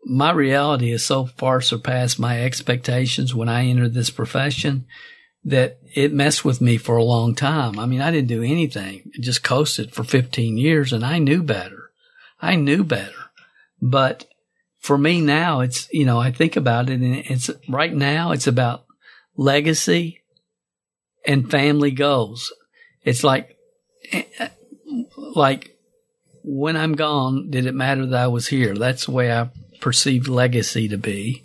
my 0.05 0.31
reality 0.31 0.91
has 0.91 1.03
so 1.03 1.25
far 1.25 1.61
surpassed 1.61 2.19
my 2.19 2.43
expectations 2.43 3.33
when 3.33 3.49
I 3.49 3.65
entered 3.65 3.93
this 3.93 4.09
profession 4.09 4.85
that 5.43 5.79
it 5.95 6.13
messed 6.13 6.43
with 6.43 6.61
me 6.61 6.77
for 6.77 6.97
a 6.97 7.03
long 7.03 7.35
time. 7.35 7.79
I 7.79 7.85
mean, 7.85 8.01
I 8.01 8.11
didn't 8.11 8.27
do 8.27 8.43
anything. 8.43 9.11
I 9.15 9.21
just 9.21 9.43
coasted 9.43 9.93
for 9.93 10.03
15 10.03 10.57
years 10.57 10.91
and 10.93 11.05
I 11.05 11.19
knew 11.19 11.43
better. 11.43 11.91
I 12.41 12.55
knew 12.55 12.83
better. 12.83 13.13
But 13.81 14.25
for 14.79 14.97
me 14.97 15.21
now, 15.21 15.61
it's, 15.61 15.91
you 15.91 16.05
know, 16.05 16.19
I 16.19 16.31
think 16.31 16.55
about 16.55 16.89
it 16.89 16.99
and 16.99 17.15
it's 17.15 17.49
right 17.67 17.93
now 17.93 18.31
it's 18.31 18.47
about 18.47 18.85
legacy 19.35 20.21
and 21.25 21.49
family 21.49 21.91
goals. 21.91 22.53
It's 23.03 23.23
like, 23.23 23.57
like 25.17 25.77
when 26.43 26.77
I'm 26.77 26.93
gone, 26.93 27.49
did 27.49 27.65
it 27.65 27.75
matter 27.75 28.05
that 28.05 28.19
I 28.19 28.27
was 28.27 28.47
here? 28.47 28.73
That's 28.73 29.05
the 29.05 29.11
way 29.11 29.31
I 29.31 29.49
perceived 29.81 30.27
legacy 30.27 30.87
to 30.89 30.97
be. 30.97 31.43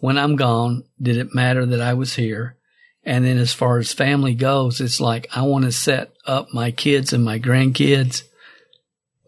When 0.00 0.16
I'm 0.16 0.36
gone, 0.36 0.84
did 1.00 1.18
it 1.18 1.34
matter 1.34 1.66
that 1.66 1.80
I 1.80 1.92
was 1.92 2.14
here? 2.14 2.56
And 3.04 3.24
then 3.24 3.36
as 3.36 3.52
far 3.52 3.78
as 3.78 3.92
family 3.92 4.34
goes, 4.34 4.80
it's 4.80 5.00
like 5.00 5.26
I 5.34 5.42
want 5.42 5.66
to 5.66 5.72
set 5.72 6.12
up 6.26 6.54
my 6.54 6.70
kids 6.70 7.12
and 7.12 7.24
my 7.24 7.38
grandkids, 7.38 8.22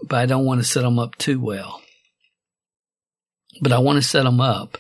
but 0.03 0.18
I 0.18 0.26
don't 0.26 0.47
want 0.47 0.61
to 0.61 0.66
set 0.66 0.82
them 0.82 0.99
up 0.99 1.16
too 1.16 1.40
well. 1.40 1.81
But 3.61 3.72
I 3.72 3.78
want 3.78 3.96
to 3.96 4.03
set 4.03 4.24
them 4.24 4.40
up. 4.40 4.78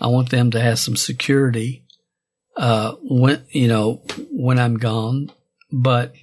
I 0.00 0.08
want 0.08 0.30
them 0.30 0.50
to 0.52 0.60
have 0.60 0.78
some 0.78 0.96
security, 0.96 1.84
uh, 2.56 2.92
when, 3.02 3.44
you 3.50 3.68
know, 3.68 4.02
when 4.30 4.58
I'm 4.58 4.78
gone. 4.78 5.32
But, 5.70 6.14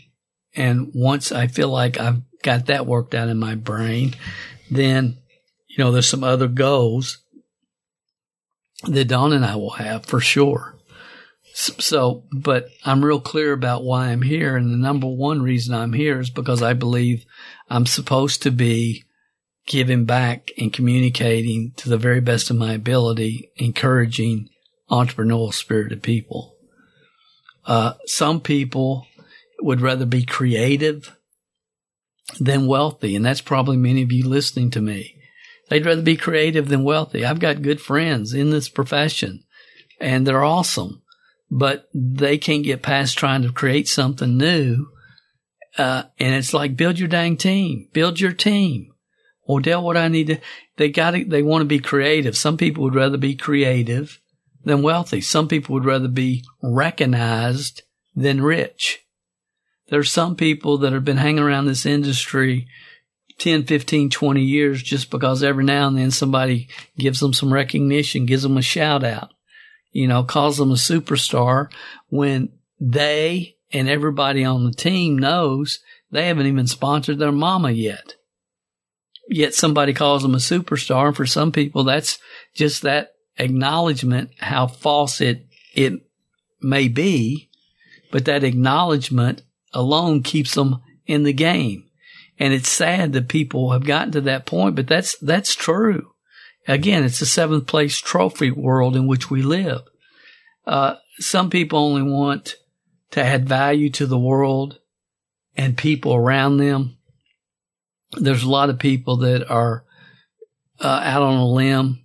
and 0.56 0.92
once 0.94 1.32
I 1.32 1.48
feel 1.48 1.70
like 1.70 2.00
I've 2.00 2.22
got 2.42 2.68
that 2.68 2.86
worked 2.86 3.14
out 3.16 3.30
in 3.30 3.40
my 3.40 3.56
brain, 3.56 4.16
then, 4.70 5.18
you 5.68 5.84
know, 5.84 5.92
there's 5.92 6.08
some 6.08 6.24
other 6.24 6.48
goals 6.48 7.20
that 8.84 9.06
Dawn 9.06 9.34
and 9.34 9.46
I 9.46 9.56
will 9.56 9.72
have 9.72 10.06
for 10.06 10.20
sure. 10.20 10.76
So, 11.54 12.24
but 12.32 12.70
I'm 12.84 13.06
real 13.06 13.20
clear 13.20 13.54
about 13.54 13.84
why 13.84 14.08
I'm 14.08 14.24
here. 14.24 14.58
And 14.58 14.74
the 14.74 14.78
number 14.78 15.08
one 15.08 15.42
reason 15.42 15.76
I'm 15.76 15.94
here 15.94 16.20
is 16.20 16.32
because 16.32 16.64
I 16.64 16.74
believe 16.74 17.26
I'm 17.70 17.86
supposed 17.86 18.42
to 18.44 18.52
be 18.52 19.04
giving 19.66 20.06
back 20.06 20.52
and 20.58 20.74
communicating 20.74 21.72
to 21.78 21.90
the 21.90 21.98
very 21.98 22.22
best 22.22 22.50
of 22.50 22.58
my 22.58 22.74
ability, 22.74 23.52
encouraging 23.56 24.50
entrepreneurial 24.90 25.54
spirited 25.54 26.04
people. 26.04 26.56
Uh, 27.66 27.94
some 28.06 28.42
people 28.42 29.08
would 29.62 29.82
rather 29.82 30.06
be 30.06 30.26
creative 30.26 31.16
than 32.40 32.68
wealthy. 32.68 33.16
And 33.16 33.26
that's 33.26 33.42
probably 33.42 33.78
many 33.78 34.02
of 34.02 34.12
you 34.12 34.28
listening 34.28 34.70
to 34.72 34.82
me. 34.82 35.16
They'd 35.70 35.86
rather 35.86 36.02
be 36.02 36.18
creative 36.18 36.68
than 36.68 36.84
wealthy. 36.84 37.26
I've 37.26 37.40
got 37.40 37.62
good 37.62 37.80
friends 37.80 38.34
in 38.34 38.50
this 38.50 38.68
profession 38.68 39.44
and 40.00 40.28
they're 40.28 40.44
awesome 40.44 41.04
but 41.54 41.88
they 41.94 42.40
can't 42.40 42.64
get 42.64 42.82
past 42.82 43.16
trying 43.16 43.44
to 43.44 43.52
create 43.52 43.88
something 43.88 44.38
new. 44.38 44.88
Uh, 45.78 46.04
and 46.20 46.34
it's 46.34 46.54
like, 46.54 46.76
build 46.76 46.98
your 46.98 47.08
dang 47.08 47.38
team, 47.38 47.88
build 47.94 48.20
your 48.20 48.32
team. 48.32 48.93
Well, 49.46 49.60
Dale, 49.60 49.84
what 49.84 49.98
I 49.98 50.08
need 50.08 50.28
to, 50.28 50.38
they 50.78 50.90
got 50.90 51.12
to, 51.12 51.26
they 51.26 51.42
want 51.42 51.62
to 51.62 51.66
be 51.66 51.80
creative. 51.80 52.38
Some 52.38 52.58
people 52.58 52.84
would 52.84 52.96
rather 52.96 53.18
be 53.18 53.36
creative 53.36 54.20
than 54.64 54.82
wealthy. 54.82 55.22
Some 55.22 55.48
people 55.48 55.74
would 55.74 55.86
rather 55.86 56.08
be 56.08 56.44
recognized 56.62 57.84
than 58.16 58.42
rich. 58.42 59.00
There's 59.90 60.12
some 60.12 60.36
people 60.36 60.78
that 60.80 60.94
have 60.94 61.04
been 61.04 61.18
hanging 61.18 61.44
around 61.44 61.66
this 61.66 61.86
industry 61.86 62.68
10, 63.40 63.66
15, 63.66 64.10
20 64.10 64.42
years 64.42 64.82
just 64.82 65.10
because 65.10 65.44
every 65.44 65.66
now 65.66 65.88
and 65.88 65.98
then 65.98 66.12
somebody 66.12 66.70
gives 66.98 67.20
them 67.20 67.34
some 67.34 67.54
recognition, 67.54 68.26
gives 68.26 68.44
them 68.44 68.58
a 68.58 68.62
shout 68.62 69.04
out 69.04 69.32
you 69.94 70.08
know, 70.08 70.24
calls 70.24 70.58
them 70.58 70.72
a 70.72 70.76
superstar 70.76 71.72
when 72.10 72.50
they 72.80 73.56
and 73.72 73.88
everybody 73.88 74.44
on 74.44 74.66
the 74.66 74.74
team 74.74 75.18
knows 75.18 75.80
they 76.12 76.28
haven't 76.28 76.48
even 76.48 76.68
sponsored 76.68 77.20
their 77.20 77.32
mama 77.32 77.72
yet. 77.72 78.16
Yet 79.30 79.54
somebody 79.54 79.94
calls 79.94 80.22
them 80.22 80.36
a 80.36 80.40
superstar. 80.40 81.08
And 81.08 81.16
for 81.16 81.26
some 81.26 81.52
people, 81.52 81.84
that's 81.84 82.20
just 82.54 82.82
that 82.82 83.14
acknowledgement, 83.38 84.32
how 84.40 84.68
false 84.68 85.22
it, 85.22 85.48
it 85.74 85.94
may 86.62 86.88
be, 86.88 87.50
but 88.12 88.26
that 88.26 88.44
acknowledgement 88.44 89.42
alone 89.74 90.24
keeps 90.24 90.56
them 90.56 90.82
in 91.06 91.24
the 91.24 91.34
game. 91.34 91.86
And 92.40 92.54
it's 92.54 92.70
sad 92.70 93.14
that 93.14 93.28
people 93.28 93.72
have 93.72 93.86
gotten 93.86 94.12
to 94.14 94.22
that 94.22 94.46
point, 94.46 94.76
but 94.76 94.88
that's, 94.88 95.18
that's 95.20 95.56
true. 95.56 96.12
Again, 96.68 97.04
it's 97.04 97.20
the 97.20 97.26
seventh 97.26 97.68
place 97.68 97.98
trophy 97.98 98.52
world 98.52 98.96
in 98.96 99.08
which 99.08 99.30
we 99.30 99.42
live. 99.42 99.82
Uh, 100.66 100.96
some 101.20 101.50
people 101.50 101.80
only 101.80 102.04
want 102.04 102.56
to 103.12 103.24
add 103.24 103.48
value 103.48 103.90
to 103.92 104.06
the 104.06 104.18
world 104.18 104.80
and 105.56 105.78
people 105.78 106.16
around 106.16 106.58
them. 106.58 106.98
There's 108.18 108.44
a 108.44 108.50
lot 108.50 108.70
of 108.70 108.80
people 108.80 109.18
that 109.18 109.50
are 109.50 109.84
uh, 110.80 111.02
out 111.04 111.22
on 111.22 111.36
a 111.36 111.48
limb, 111.48 112.04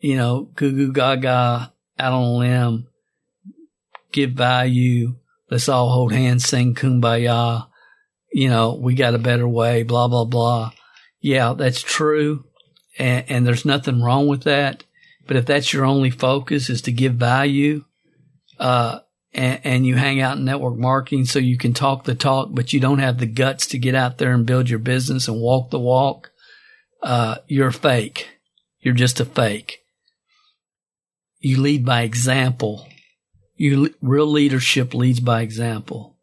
you 0.00 0.16
know, 0.16 0.50
goo 0.54 0.72
goo 0.72 0.92
gaga, 0.92 1.72
out 1.98 2.12
on 2.12 2.22
a 2.22 2.36
limb, 2.36 2.88
give 4.12 4.32
value. 4.32 5.16
Let's 5.50 5.68
all 5.68 5.90
hold 5.90 6.12
hands, 6.12 6.46
sing 6.46 6.74
kumbaya. 6.74 7.66
You 8.32 8.48
know, 8.48 8.74
we 8.74 8.94
got 8.94 9.14
a 9.14 9.18
better 9.18 9.48
way, 9.48 9.82
blah, 9.82 10.08
blah, 10.08 10.24
blah. 10.24 10.72
Yeah, 11.20 11.54
that's 11.54 11.82
true. 11.82 12.44
And, 12.98 13.24
and 13.28 13.46
there's 13.46 13.64
nothing 13.64 14.02
wrong 14.02 14.26
with 14.26 14.42
that. 14.44 14.84
But 15.26 15.36
if 15.36 15.46
that's 15.46 15.72
your 15.72 15.84
only 15.84 16.10
focus 16.10 16.70
is 16.70 16.82
to 16.82 16.92
give 16.92 17.14
value, 17.14 17.84
uh, 18.58 19.00
and, 19.32 19.60
and, 19.62 19.86
you 19.86 19.96
hang 19.96 20.20
out 20.20 20.38
in 20.38 20.44
network 20.44 20.76
marketing 20.76 21.26
so 21.26 21.38
you 21.38 21.58
can 21.58 21.74
talk 21.74 22.04
the 22.04 22.14
talk, 22.14 22.48
but 22.52 22.72
you 22.72 22.80
don't 22.80 22.98
have 22.98 23.18
the 23.18 23.26
guts 23.26 23.66
to 23.68 23.78
get 23.78 23.94
out 23.94 24.18
there 24.18 24.32
and 24.32 24.46
build 24.46 24.70
your 24.70 24.78
business 24.78 25.28
and 25.28 25.40
walk 25.40 25.70
the 25.70 25.78
walk, 25.78 26.30
uh, 27.02 27.36
you're 27.46 27.70
fake. 27.70 28.28
You're 28.80 28.94
just 28.94 29.20
a 29.20 29.24
fake. 29.24 29.80
You 31.40 31.60
lead 31.60 31.84
by 31.84 32.02
example. 32.02 32.86
You 33.56 33.94
real 34.00 34.26
leadership 34.26 34.94
leads 34.94 35.20
by 35.20 35.42
example. 35.42 36.16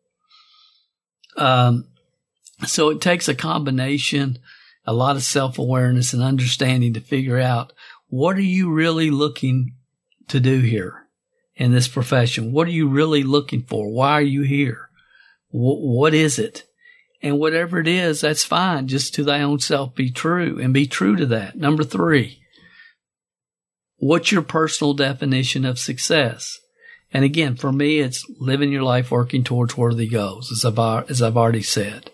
Um, 1.38 1.88
so 2.66 2.90
it 2.90 3.02
takes 3.02 3.28
a 3.28 3.36
combination, 3.36 4.40
a 4.86 4.94
lot 4.94 5.16
of 5.16 5.24
self 5.24 5.60
awareness 5.60 6.14
and 6.14 6.24
understanding 6.24 6.94
to 6.94 7.02
figure 7.02 7.40
out 7.40 7.74
what 8.08 8.38
are 8.38 8.42
you 8.42 8.72
really 8.72 9.12
looking 9.12 9.76
to 10.28 10.40
do 10.40 10.60
here 10.62 11.05
in 11.56 11.72
this 11.72 11.88
profession? 11.88 12.52
What 12.52 12.68
are 12.68 12.72
you 12.72 12.88
really 12.88 13.24
looking 13.24 13.64
for? 13.64 13.90
Why 13.90 14.14
are 14.14 14.22
you 14.22 14.42
here? 14.42 14.90
W- 15.52 15.98
what 15.98 16.14
is 16.14 16.38
it? 16.38 16.64
And 17.22 17.40
whatever 17.40 17.80
it 17.80 17.88
is, 17.88 18.22
that's 18.22 18.44
fine. 18.44 18.88
Just 18.88 19.16
to 19.16 19.24
thy 19.24 19.42
own 19.42 19.60
self 19.60 19.96
be 19.96 20.12
true 20.12 20.60
and 20.60 20.74
be 20.74 20.86
true 20.86 21.16
to 21.16 21.26
that. 21.28 21.56
Number 21.56 21.84
three, 21.84 22.40
what's 23.98 24.32
your 24.32 24.42
personal 24.42 24.94
definition 24.94 25.66
of 25.66 25.80
success? 25.80 26.60
And 27.12 27.24
again, 27.24 27.56
for 27.56 27.72
me, 27.72 28.00
it's 28.00 28.26
living 28.40 28.72
your 28.72 28.84
life 28.84 29.10
working 29.10 29.44
towards 29.44 29.78
worthy 29.78 30.08
goals, 30.08 30.52
as 30.52 30.66
I've, 30.66 31.10
as 31.10 31.22
I've 31.22 31.38
already 31.38 31.64
said. 31.64 32.12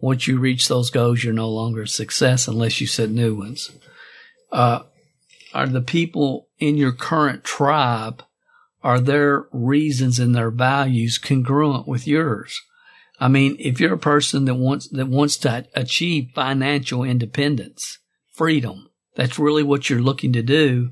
Once 0.00 0.28
you 0.28 0.38
reach 0.38 0.68
those 0.68 0.90
goals, 0.90 1.24
you're 1.24 1.32
no 1.32 1.48
longer 1.48 1.82
a 1.82 1.88
success 1.88 2.46
unless 2.46 2.80
you 2.80 2.86
set 2.86 3.10
new 3.10 3.34
ones. 3.34 3.72
Uh, 4.52 4.80
are 5.52 5.66
the 5.66 5.80
people 5.80 6.48
in 6.58 6.76
your 6.76 6.92
current 6.92 7.42
tribe, 7.42 8.22
are 8.86 9.00
their 9.00 9.46
reasons 9.50 10.20
and 10.20 10.32
their 10.32 10.52
values 10.52 11.18
congruent 11.18 11.88
with 11.88 12.06
yours? 12.06 12.56
I 13.18 13.26
mean, 13.26 13.56
if 13.58 13.80
you're 13.80 13.94
a 13.94 13.98
person 13.98 14.44
that 14.44 14.54
wants, 14.54 14.86
that 14.90 15.08
wants 15.08 15.36
to 15.38 15.66
achieve 15.74 16.30
financial 16.36 17.02
independence, 17.02 17.98
freedom, 18.32 18.88
that's 19.16 19.40
really 19.40 19.64
what 19.64 19.90
you're 19.90 19.98
looking 19.98 20.32
to 20.34 20.42
do. 20.42 20.90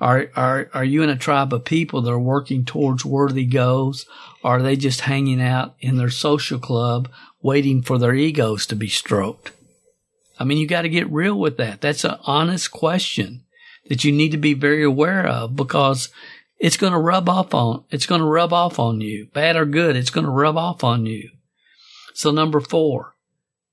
Are, 0.00 0.30
are, 0.36 0.70
are 0.72 0.84
you 0.84 1.02
in 1.02 1.10
a 1.10 1.16
tribe 1.16 1.52
of 1.52 1.64
people 1.64 2.00
that 2.02 2.12
are 2.12 2.18
working 2.18 2.64
towards 2.64 3.04
worthy 3.04 3.44
goals? 3.44 4.06
Or 4.44 4.58
are 4.58 4.62
they 4.62 4.76
just 4.76 5.00
hanging 5.00 5.42
out 5.42 5.74
in 5.80 5.96
their 5.96 6.10
social 6.10 6.60
club 6.60 7.10
waiting 7.42 7.82
for 7.82 7.98
their 7.98 8.14
egos 8.14 8.66
to 8.66 8.76
be 8.76 8.88
stroked? 8.88 9.50
I 10.38 10.44
mean, 10.44 10.58
you 10.58 10.68
got 10.68 10.82
to 10.82 10.88
get 10.88 11.10
real 11.10 11.34
with 11.36 11.56
that. 11.56 11.80
That's 11.80 12.04
an 12.04 12.18
honest 12.22 12.70
question 12.70 13.42
that 13.88 14.04
you 14.04 14.12
need 14.12 14.30
to 14.30 14.38
be 14.38 14.54
very 14.54 14.84
aware 14.84 15.26
of 15.26 15.56
because 15.56 16.08
it's 16.62 16.76
going 16.76 16.92
to 16.92 16.98
rub 16.98 17.28
off 17.28 17.52
on, 17.54 17.82
it's 17.90 18.06
going 18.06 18.20
to 18.20 18.26
rub 18.26 18.52
off 18.52 18.78
on 18.78 19.00
you, 19.00 19.26
bad 19.34 19.56
or 19.56 19.66
good. 19.66 19.96
It's 19.96 20.10
going 20.10 20.26
to 20.26 20.30
rub 20.30 20.56
off 20.56 20.84
on 20.84 21.06
you. 21.06 21.28
So 22.14 22.30
number 22.30 22.60
four, 22.60 23.16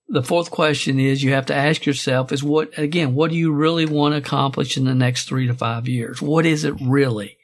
the 0.08 0.24
fourth 0.24 0.50
question 0.50 1.00
is 1.00 1.22
you 1.22 1.34
have 1.34 1.46
to 1.46 1.56
ask 1.56 1.86
yourself 1.86 2.32
is 2.32 2.44
what, 2.44 2.76
again, 2.80 3.14
what 3.14 3.30
do 3.30 3.38
you 3.38 3.54
really 3.54 3.86
want 3.86 4.14
to 4.14 4.18
accomplish 4.18 4.76
in 4.76 4.86
the 4.86 4.96
next 4.96 5.26
three 5.26 5.46
to 5.46 5.54
five 5.54 5.88
years? 5.88 6.20
What 6.20 6.48
is 6.48 6.64
it 6.64 6.74
really? 6.82 7.38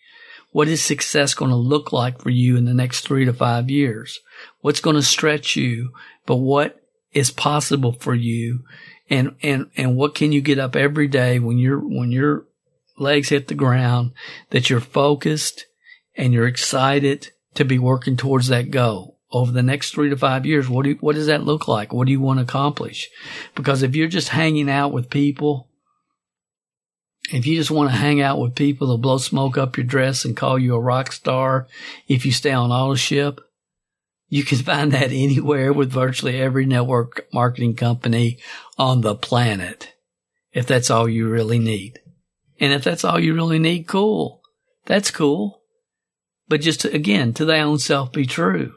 What 0.52 0.68
is 0.68 0.84
success 0.84 1.36
going 1.36 1.52
to 1.52 1.58
look 1.58 1.94
like 1.94 2.20
for 2.20 2.32
you 2.32 2.58
in 2.58 2.66
the 2.66 2.74
next 2.74 3.02
three 3.02 3.26
to 3.26 3.34
five 3.34 3.70
years? 3.70 4.22
What's 4.62 4.82
going 4.82 4.96
to 4.96 5.04
stretch 5.04 5.56
you, 5.56 5.92
but 6.26 6.38
what 6.38 6.82
is 7.12 7.30
possible 7.30 7.92
for 7.92 8.16
you? 8.16 8.64
And, 9.12 9.36
and, 9.44 9.70
and 9.78 9.96
what 9.96 10.16
can 10.16 10.32
you 10.32 10.42
get 10.42 10.58
up 10.58 10.76
every 10.76 11.08
day 11.08 11.38
when 11.38 11.60
you're, 11.60 11.78
when 11.78 12.12
your 12.12 12.48
legs 12.98 13.30
hit 13.30 13.48
the 13.48 13.56
ground 13.56 14.12
that 14.50 14.70
you're 14.70 14.80
focused 14.80 15.66
and 16.16 16.34
you're 16.34 16.48
excited 16.48 17.32
to 17.56 17.66
be 17.66 17.80
working 17.80 18.18
towards 18.18 18.48
that 18.48 18.72
goal? 18.72 19.16
over 19.36 19.52
the 19.52 19.62
next 19.62 19.92
three 19.92 20.10
to 20.10 20.16
five 20.16 20.46
years, 20.46 20.70
what 20.70 20.84
do 20.84 20.92
you, 20.92 20.96
what 21.02 21.16
does 21.16 21.28
that 21.28 21.44
look 21.44 21.68
like? 21.68 21.92
What 21.92 22.06
do 22.06 22.12
you 22.14 22.22
want 22.22 22.40
to 22.40 22.44
accomplish? 22.44 23.10
Because 23.54 23.84
if 23.84 23.94
you're 23.94 24.08
just 24.08 24.30
hanging 24.30 24.70
out 24.70 24.94
with 24.94 25.10
people, 25.10 25.68
if 27.34 27.46
you 27.46 27.58
just 27.58 27.70
want 27.70 27.90
to 27.90 27.96
hang 27.98 28.22
out 28.22 28.40
with 28.40 28.56
people, 28.56 28.88
they'll 28.88 28.98
blow 28.98 29.18
smoke 29.18 29.58
up 29.58 29.76
your 29.76 29.86
dress 29.86 30.24
and 30.24 30.38
call 30.38 30.58
you 30.58 30.74
a 30.74 30.80
rock 30.80 31.12
star. 31.12 31.68
If 32.08 32.26
you 32.26 32.32
stay 32.32 32.52
on 32.52 32.72
auto 32.72 32.96
ship, 32.96 33.42
you 34.30 34.46
can 34.46 34.58
find 34.60 34.94
that 34.94 35.12
anywhere 35.12 35.74
with 35.74 35.92
virtually 35.92 36.40
every 36.40 36.66
network 36.66 37.28
marketing 37.34 37.76
company 37.76 38.40
on 38.78 39.02
the 39.02 39.16
planet. 39.16 39.94
If 40.54 40.66
that's 40.66 40.90
all 40.90 41.10
you 41.10 41.28
really 41.28 41.60
need. 41.60 42.00
And 42.60 42.74
if 42.74 42.84
that's 42.84 43.04
all 43.04 43.20
you 43.20 43.34
really 43.34 43.60
need, 43.60 43.88
cool. 43.88 44.42
That's 44.86 45.12
cool. 45.12 45.62
But 46.48 46.62
just 46.62 46.82
to, 46.82 46.94
again, 46.94 47.34
to 47.34 47.46
thy 47.46 47.60
own 47.60 47.80
self 47.80 48.12
be 48.12 48.26
true 48.26 48.74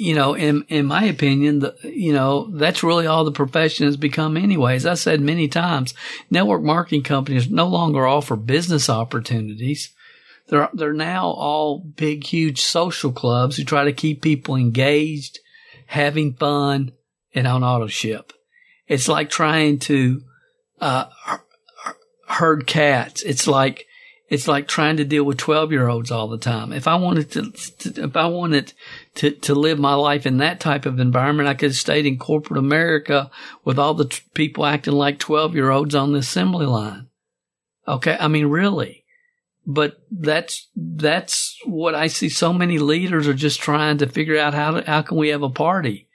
you 0.00 0.14
know, 0.14 0.32
in 0.32 0.64
in 0.68 0.86
my 0.86 1.04
opinion, 1.04 1.58
the, 1.58 1.76
you 1.84 2.14
know, 2.14 2.50
that's 2.56 2.82
really 2.82 3.06
all 3.06 3.22
the 3.22 3.30
profession 3.30 3.84
has 3.84 3.98
become 3.98 4.38
anyways. 4.38 4.86
I 4.86 4.94
said 4.94 5.20
many 5.20 5.46
times, 5.46 5.92
network 6.30 6.62
marketing 6.62 7.02
companies 7.02 7.50
no 7.50 7.66
longer 7.66 8.06
offer 8.06 8.34
business 8.34 8.88
opportunities. 8.88 9.94
They're 10.48 10.70
they're 10.72 10.94
now 10.94 11.26
all 11.26 11.80
big, 11.80 12.24
huge 12.24 12.62
social 12.62 13.12
clubs 13.12 13.58
who 13.58 13.64
try 13.64 13.84
to 13.84 13.92
keep 13.92 14.22
people 14.22 14.56
engaged, 14.56 15.38
having 15.84 16.32
fun, 16.32 16.92
and 17.34 17.46
on 17.46 17.62
auto 17.62 17.86
ship. 17.86 18.32
It's 18.86 19.06
like 19.06 19.28
trying 19.28 19.80
to 19.80 20.22
uh, 20.80 21.04
herd 22.30 22.66
cats. 22.66 23.22
It's 23.22 23.46
like 23.46 23.86
it's 24.28 24.46
like 24.46 24.68
trying 24.68 24.96
to 24.98 25.04
deal 25.04 25.24
with 25.24 25.38
12 25.38 25.72
year 25.72 25.88
olds 25.88 26.12
all 26.12 26.28
the 26.28 26.38
time. 26.38 26.72
If 26.72 26.86
I 26.86 26.94
wanted 26.94 27.32
to, 27.32 27.50
to, 27.50 28.04
if 28.04 28.16
I 28.16 28.26
wanted 28.26 28.72
to, 29.16 29.32
to 29.32 29.54
live 29.56 29.80
my 29.80 29.94
life 29.94 30.24
in 30.24 30.38
that 30.38 30.60
type 30.60 30.86
of 30.86 31.00
environment, 31.00 31.48
I 31.48 31.54
could 31.54 31.70
have 31.70 31.76
stayed 31.76 32.06
in 32.06 32.16
corporate 32.16 32.58
America 32.58 33.28
with 33.64 33.76
all 33.76 33.92
the 33.92 34.04
t- 34.04 34.22
people 34.32 34.64
acting 34.64 34.94
like 34.94 35.18
12 35.18 35.56
year 35.56 35.70
olds 35.70 35.96
on 35.96 36.12
the 36.12 36.20
assembly 36.20 36.66
line. 36.66 37.08
Okay. 37.88 38.16
I 38.20 38.28
mean, 38.28 38.46
really. 38.46 39.04
But 39.66 39.98
that's, 40.12 40.68
that's 40.76 41.56
what 41.64 41.96
I 41.96 42.06
see. 42.06 42.28
So 42.28 42.52
many 42.52 42.78
leaders 42.78 43.26
are 43.26 43.34
just 43.34 43.60
trying 43.60 43.98
to 43.98 44.06
figure 44.06 44.38
out 44.38 44.54
how 44.54 44.70
to, 44.72 44.88
how 44.88 45.02
can 45.02 45.16
we 45.16 45.30
have 45.30 45.42
a 45.42 45.50
party, 45.50 46.08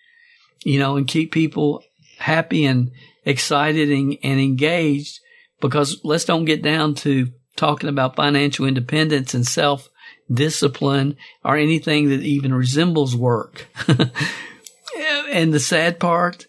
you 0.63 0.79
know, 0.79 0.95
and 0.95 1.05
keep 1.05 1.33
people 1.33 1.83
happy 2.17 2.63
and 2.65 2.91
excited 3.25 3.91
and, 3.91 4.17
and 4.23 4.39
engaged 4.39 5.19
because 5.61 5.99
let's 6.03 6.25
don't 6.25 6.45
get 6.45 6.61
down 6.61 6.95
to 6.95 7.27
talking 7.55 7.89
about 7.89 8.15
financial 8.15 8.65
independence 8.65 9.33
and 9.33 9.45
self 9.45 9.89
discipline 10.31 11.17
or 11.43 11.55
anything 11.55 12.09
that 12.09 12.21
even 12.21 12.53
resembles 12.53 13.15
work. 13.15 13.67
and 15.31 15.53
the 15.53 15.59
sad 15.59 15.99
part 15.99 16.47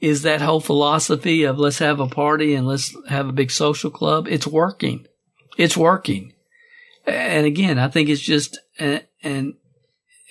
is 0.00 0.22
that 0.22 0.42
whole 0.42 0.60
philosophy 0.60 1.44
of 1.44 1.58
let's 1.58 1.78
have 1.78 2.00
a 2.00 2.06
party 2.06 2.54
and 2.54 2.66
let's 2.66 2.94
have 3.08 3.28
a 3.28 3.32
big 3.32 3.50
social 3.50 3.90
club. 3.90 4.26
It's 4.28 4.46
working. 4.46 5.06
It's 5.56 5.76
working. 5.76 6.32
And 7.06 7.46
again, 7.46 7.78
I 7.78 7.88
think 7.88 8.08
it's 8.08 8.20
just 8.20 8.58
an, 8.78 9.00
an, 9.22 9.54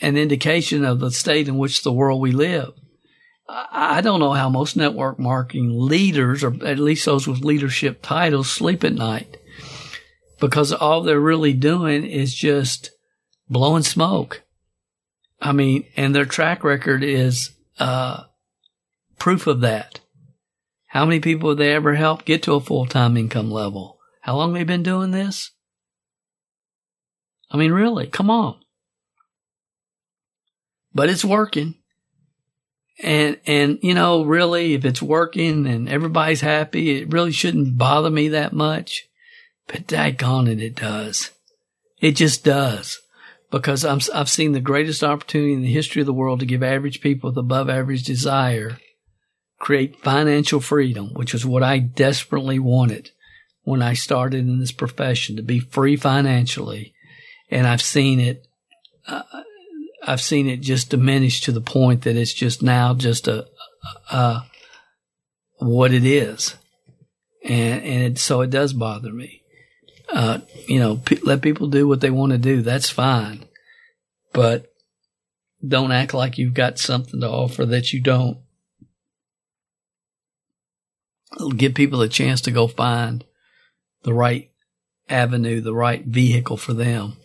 an 0.01 0.17
indication 0.17 0.85
of 0.85 0.99
the 0.99 1.11
state 1.11 1.47
in 1.47 1.57
which 1.57 1.83
the 1.83 1.93
world 1.93 2.21
we 2.21 2.31
live. 2.31 2.73
I 3.55 4.01
don't 4.01 4.19
know 4.19 4.33
how 4.33 4.49
most 4.49 4.75
network 4.75 5.19
marketing 5.19 5.71
leaders, 5.73 6.43
or 6.43 6.55
at 6.65 6.79
least 6.79 7.05
those 7.05 7.27
with 7.27 7.43
leadership 7.43 8.01
titles, 8.01 8.51
sleep 8.51 8.83
at 8.83 8.93
night 8.93 9.37
because 10.43 10.73
all 10.73 11.01
they're 11.01 11.21
really 11.21 11.53
doing 11.53 12.05
is 12.05 12.33
just 12.33 12.91
blowing 13.47 13.81
smoke. 13.81 14.43
I 15.41 15.53
mean, 15.53 15.85
and 15.95 16.13
their 16.13 16.25
track 16.25 16.65
record 16.65 17.01
is 17.01 17.51
uh, 17.79 18.23
proof 19.17 19.47
of 19.47 19.61
that. 19.61 20.01
How 20.87 21.05
many 21.05 21.21
people 21.21 21.47
have 21.47 21.57
they 21.59 21.73
ever 21.73 21.95
helped 21.95 22.25
get 22.25 22.43
to 22.43 22.55
a 22.55 22.59
full 22.59 22.85
time 22.85 23.15
income 23.15 23.51
level? 23.51 23.99
How 24.19 24.35
long 24.35 24.53
have 24.53 24.59
they 24.59 24.65
been 24.65 24.83
doing 24.83 25.11
this? 25.11 25.51
I 27.49 27.55
mean, 27.55 27.71
really, 27.71 28.07
come 28.07 28.29
on. 28.29 28.59
But 30.93 31.09
it's 31.09 31.23
working. 31.23 31.75
And, 33.03 33.37
and, 33.45 33.79
you 33.81 33.93
know, 33.93 34.23
really, 34.23 34.73
if 34.73 34.85
it's 34.85 35.01
working 35.01 35.67
and 35.67 35.89
everybody's 35.89 36.41
happy, 36.41 37.01
it 37.01 37.11
really 37.11 37.33
shouldn't 37.33 37.77
bother 37.77 38.09
me 38.09 38.29
that 38.29 38.53
much. 38.53 39.03
But 39.67 39.87
daggone 39.87 40.49
it, 40.49 40.61
it 40.61 40.75
does. 40.75 41.31
It 42.01 42.13
just 42.13 42.43
does. 42.43 42.99
Because 43.51 43.85
I'm, 43.85 43.99
I've 44.15 44.29
seen 44.29 44.53
the 44.53 44.61
greatest 44.61 45.03
opportunity 45.03 45.53
in 45.53 45.61
the 45.61 45.71
history 45.71 46.01
of 46.01 46.05
the 46.05 46.13
world 46.13 46.39
to 46.39 46.45
give 46.45 46.63
average 46.63 47.01
people 47.01 47.29
with 47.29 47.37
above 47.37 47.69
average 47.69 48.03
desire 48.03 48.77
create 49.59 50.01
financial 50.01 50.59
freedom, 50.59 51.13
which 51.13 51.33
is 51.33 51.45
what 51.45 51.63
I 51.63 51.79
desperately 51.79 52.59
wanted 52.59 53.11
when 53.61 53.81
I 53.81 53.93
started 53.93 54.41
in 54.41 54.59
this 54.59 54.73
profession 54.73 55.37
to 55.37 55.41
be 55.41 55.59
free 55.59 55.95
financially. 55.95 56.93
And 57.49 57.65
I've 57.65 57.81
seen 57.81 58.19
it, 58.19 58.45
uh, 59.07 59.23
I've 60.05 60.21
seen 60.21 60.47
it 60.47 60.61
just 60.61 60.89
diminish 60.89 61.41
to 61.41 61.51
the 61.51 61.61
point 61.61 62.03
that 62.03 62.15
it's 62.15 62.33
just 62.33 62.61
now 62.61 62.93
just 62.93 63.27
a, 63.27 63.47
a 64.11 64.41
what 65.57 65.93
it 65.93 66.05
is. 66.05 66.55
And, 67.43 67.83
and 67.83 68.03
it, 68.03 68.19
so 68.19 68.41
it 68.41 68.49
does 68.49 68.73
bother 68.73 69.11
me 69.11 69.43
uh, 70.13 70.39
you 70.67 70.79
know, 70.79 71.01
let 71.23 71.41
people 71.41 71.67
do 71.67 71.87
what 71.87 72.01
they 72.01 72.11
want 72.11 72.31
to 72.31 72.37
do. 72.37 72.61
That's 72.61 72.89
fine. 72.89 73.45
But 74.31 74.71
don't 75.65 75.91
act 75.91 76.13
like 76.13 76.37
you've 76.37 76.53
got 76.53 76.77
something 76.77 77.19
to 77.21 77.29
offer 77.29 77.65
that 77.65 77.93
you 77.93 77.99
don't. 77.99 78.37
Give 81.57 81.73
people 81.73 82.01
a 82.01 82.09
chance 82.09 82.41
to 82.41 82.51
go 82.51 82.67
find 82.67 83.25
the 84.03 84.13
right 84.13 84.51
avenue, 85.09 85.61
the 85.61 85.73
right 85.73 86.05
vehicle 86.05 86.57
for 86.57 86.73
them. 86.73 87.17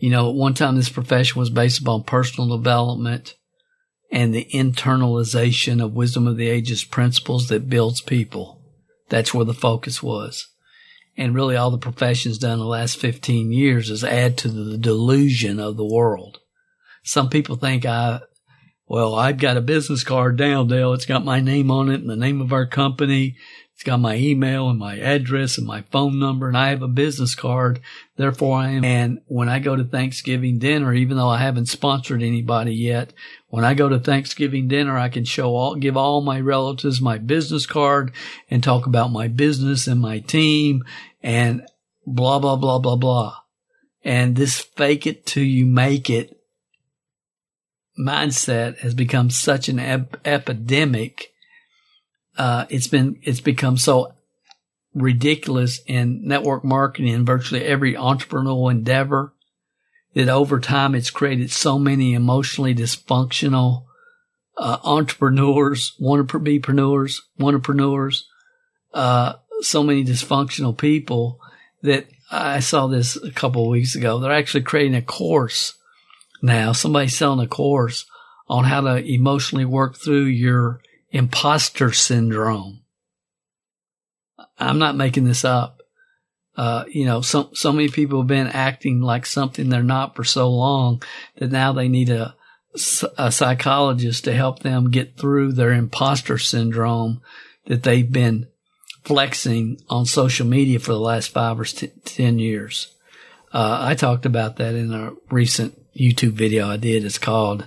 You 0.00 0.10
know, 0.10 0.30
at 0.30 0.34
one 0.34 0.54
time 0.54 0.76
this 0.76 0.88
profession 0.88 1.38
was 1.38 1.50
based 1.50 1.80
upon 1.80 2.04
personal 2.04 2.56
development 2.56 3.36
and 4.10 4.34
the 4.34 4.48
internalization 4.52 5.82
of 5.82 5.92
wisdom 5.92 6.26
of 6.26 6.36
the 6.36 6.48
ages 6.48 6.82
principles 6.84 7.48
that 7.48 7.68
builds 7.68 8.00
people. 8.00 8.60
That's 9.08 9.32
where 9.32 9.44
the 9.44 9.54
focus 9.54 10.02
was 10.02 10.48
and 11.20 11.34
really 11.34 11.54
all 11.54 11.70
the 11.70 11.78
professions 11.78 12.38
done 12.38 12.54
in 12.54 12.58
the 12.60 12.64
last 12.64 12.96
15 12.98 13.52
years 13.52 13.90
is 13.90 14.02
add 14.02 14.38
to 14.38 14.48
the 14.48 14.78
delusion 14.78 15.60
of 15.60 15.76
the 15.76 15.84
world. 15.84 16.38
Some 17.04 17.28
people 17.28 17.56
think 17.56 17.84
I, 17.84 18.20
well, 18.86 19.14
I've 19.14 19.36
got 19.36 19.58
a 19.58 19.62
business 19.62 20.02
card 20.02 20.38
down, 20.38 20.68
Dale. 20.68 20.94
It's 20.94 21.04
got 21.04 21.24
my 21.24 21.40
name 21.40 21.70
on 21.70 21.90
it 21.90 22.00
and 22.00 22.08
the 22.08 22.16
name 22.16 22.40
of 22.40 22.54
our 22.54 22.66
company. 22.66 23.36
It's 23.80 23.86
got 23.86 23.96
my 23.96 24.16
email 24.16 24.68
and 24.68 24.78
my 24.78 24.98
address 24.98 25.56
and 25.56 25.66
my 25.66 25.84
phone 25.90 26.18
number 26.18 26.46
and 26.46 26.54
I 26.54 26.68
have 26.68 26.82
a 26.82 26.86
business 26.86 27.34
card. 27.34 27.80
Therefore 28.16 28.58
I 28.58 28.72
am. 28.72 28.84
And 28.84 29.22
when 29.24 29.48
I 29.48 29.58
go 29.58 29.74
to 29.74 29.84
Thanksgiving 29.84 30.58
dinner, 30.58 30.92
even 30.92 31.16
though 31.16 31.30
I 31.30 31.38
haven't 31.38 31.70
sponsored 31.70 32.22
anybody 32.22 32.74
yet, 32.74 33.14
when 33.48 33.64
I 33.64 33.72
go 33.72 33.88
to 33.88 33.98
Thanksgiving 33.98 34.68
dinner, 34.68 34.98
I 34.98 35.08
can 35.08 35.24
show 35.24 35.56
all, 35.56 35.76
give 35.76 35.96
all 35.96 36.20
my 36.20 36.42
relatives 36.42 37.00
my 37.00 37.16
business 37.16 37.64
card 37.64 38.12
and 38.50 38.62
talk 38.62 38.84
about 38.84 39.12
my 39.12 39.28
business 39.28 39.86
and 39.86 39.98
my 39.98 40.18
team 40.18 40.84
and 41.22 41.66
blah, 42.06 42.38
blah, 42.38 42.56
blah, 42.56 42.80
blah, 42.80 42.96
blah. 42.96 43.34
And 44.04 44.36
this 44.36 44.60
fake 44.60 45.06
it 45.06 45.24
till 45.24 45.44
you 45.44 45.64
make 45.64 46.10
it 46.10 46.38
mindset 47.98 48.80
has 48.80 48.92
become 48.92 49.30
such 49.30 49.70
an 49.70 49.78
ep- 49.78 50.20
epidemic 50.26 51.29
uh, 52.36 52.66
it's 52.68 52.86
been, 52.86 53.18
it's 53.22 53.40
become 53.40 53.76
so 53.76 54.12
ridiculous 54.94 55.80
in 55.86 56.26
network 56.26 56.64
marketing 56.64 57.14
and 57.14 57.26
virtually 57.26 57.64
every 57.64 57.94
entrepreneurial 57.94 58.70
endeavor 58.70 59.32
that 60.14 60.28
over 60.28 60.58
time 60.58 60.94
it's 60.94 61.10
created 61.10 61.50
so 61.50 61.78
many 61.78 62.14
emotionally 62.14 62.74
dysfunctional 62.74 63.84
uh, 64.56 64.78
entrepreneurs, 64.82 65.94
wannabe-preneurs, 66.00 67.20
wannapreneurs, 67.38 68.22
uh, 68.92 69.34
so 69.60 69.82
many 69.82 70.04
dysfunctional 70.04 70.76
people 70.76 71.38
that 71.82 72.06
I 72.30 72.60
saw 72.60 72.86
this 72.86 73.16
a 73.16 73.30
couple 73.30 73.62
of 73.62 73.70
weeks 73.70 73.94
ago. 73.94 74.18
They're 74.18 74.32
actually 74.32 74.62
creating 74.62 74.94
a 74.94 75.02
course 75.02 75.74
now. 76.42 76.72
Somebody's 76.72 77.16
selling 77.16 77.44
a 77.44 77.48
course 77.48 78.06
on 78.48 78.64
how 78.64 78.80
to 78.82 78.96
emotionally 79.04 79.64
work 79.64 79.96
through 79.96 80.24
your 80.24 80.80
imposter 81.10 81.92
syndrome. 81.92 82.80
I'm 84.58 84.78
not 84.78 84.96
making 84.96 85.24
this 85.24 85.44
up. 85.44 85.80
Uh, 86.56 86.84
you 86.88 87.06
know, 87.06 87.20
so, 87.20 87.50
so 87.54 87.72
many 87.72 87.88
people 87.88 88.20
have 88.20 88.26
been 88.26 88.48
acting 88.48 89.00
like 89.00 89.24
something 89.24 89.68
they're 89.68 89.82
not 89.82 90.14
for 90.14 90.24
so 90.24 90.50
long 90.50 91.02
that 91.36 91.50
now 91.50 91.72
they 91.72 91.88
need 91.88 92.10
a, 92.10 92.34
a 93.16 93.32
psychologist 93.32 94.24
to 94.24 94.34
help 94.34 94.60
them 94.60 94.90
get 94.90 95.16
through 95.16 95.52
their 95.52 95.72
imposter 95.72 96.38
syndrome 96.38 97.22
that 97.66 97.82
they've 97.82 98.10
been 98.10 98.46
flexing 99.04 99.80
on 99.88 100.04
social 100.04 100.46
media 100.46 100.78
for 100.78 100.92
the 100.92 101.00
last 101.00 101.28
five 101.28 101.58
or 101.58 101.64
t- 101.64 101.88
10 102.04 102.38
years. 102.38 102.94
Uh, 103.52 103.78
I 103.80 103.94
talked 103.94 104.26
about 104.26 104.56
that 104.56 104.74
in 104.74 104.92
a 104.92 105.12
recent 105.30 105.76
YouTube 105.94 106.32
video 106.32 106.68
I 106.68 106.76
did. 106.76 107.04
It's 107.04 107.18
called, 107.18 107.66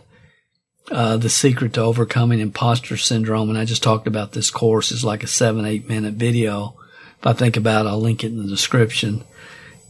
uh, 0.91 1.17
The 1.17 1.29
Secret 1.29 1.73
to 1.73 1.81
Overcoming 1.81 2.39
Imposter 2.39 2.97
Syndrome. 2.97 3.49
And 3.49 3.57
I 3.57 3.65
just 3.65 3.83
talked 3.83 4.07
about 4.07 4.31
this 4.31 4.51
course. 4.51 4.91
It's 4.91 5.03
like 5.03 5.23
a 5.23 5.27
seven, 5.27 5.65
eight 5.65 5.87
minute 5.87 6.15
video. 6.15 6.77
If 7.19 7.27
I 7.27 7.33
think 7.33 7.57
about 7.57 7.85
it, 7.85 7.89
I'll 7.89 8.01
link 8.01 8.23
it 8.23 8.27
in 8.27 8.37
the 8.37 8.47
description. 8.47 9.23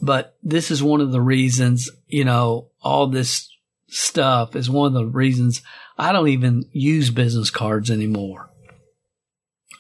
But 0.02 0.36
this 0.44 0.70
is 0.70 0.84
one 0.84 1.02
of 1.02 1.12
the 1.12 1.22
reasons, 1.22 1.90
you 2.08 2.26
know, 2.26 2.70
all 2.82 3.08
this 3.08 3.50
stuff 3.88 4.56
is 4.56 4.70
one 4.70 4.88
of 4.88 4.94
the 4.94 5.06
reasons 5.06 5.62
I 5.98 6.12
don't 6.12 6.28
even 6.28 6.66
use 6.72 7.10
business 7.10 7.50
cards 7.50 7.90
anymore. 7.90 8.50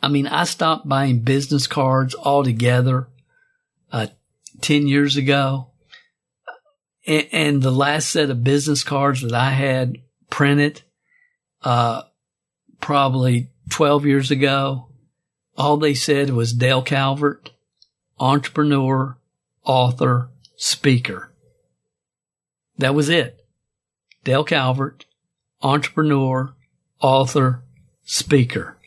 I 0.02 0.10
mean, 0.10 0.28
I 0.28 0.44
stopped 0.44 0.88
buying 0.88 1.20
business 1.20 1.68
cards 1.68 2.14
altogether, 2.16 3.08
uh, 3.92 4.08
10 4.62 4.88
years 4.88 5.18
ago. 5.18 5.70
And, 7.06 7.28
and, 7.32 7.62
the 7.62 7.72
last 7.72 8.10
set 8.10 8.30
of 8.30 8.44
business 8.44 8.84
cards 8.84 9.22
that 9.22 9.34
I 9.34 9.50
had 9.52 9.98
printed, 10.30 10.82
uh, 11.64 12.04
probably 12.80 13.50
12 13.70 14.06
years 14.06 14.32
ago, 14.32 14.90
all 15.58 15.78
they 15.78 15.94
said 15.94 16.30
was 16.32 16.54
Dale 16.54 16.82
Calvert, 16.82 17.52
entrepreneur, 18.20 19.18
author, 19.64 20.30
speaker. 20.56 21.32
That 22.78 22.96
was 22.96 23.10
it. 23.10 23.46
Dale 24.24 24.44
Calvert, 24.44 25.06
entrepreneur, 25.62 26.54
author, 27.02 27.64
speaker. 28.04 28.78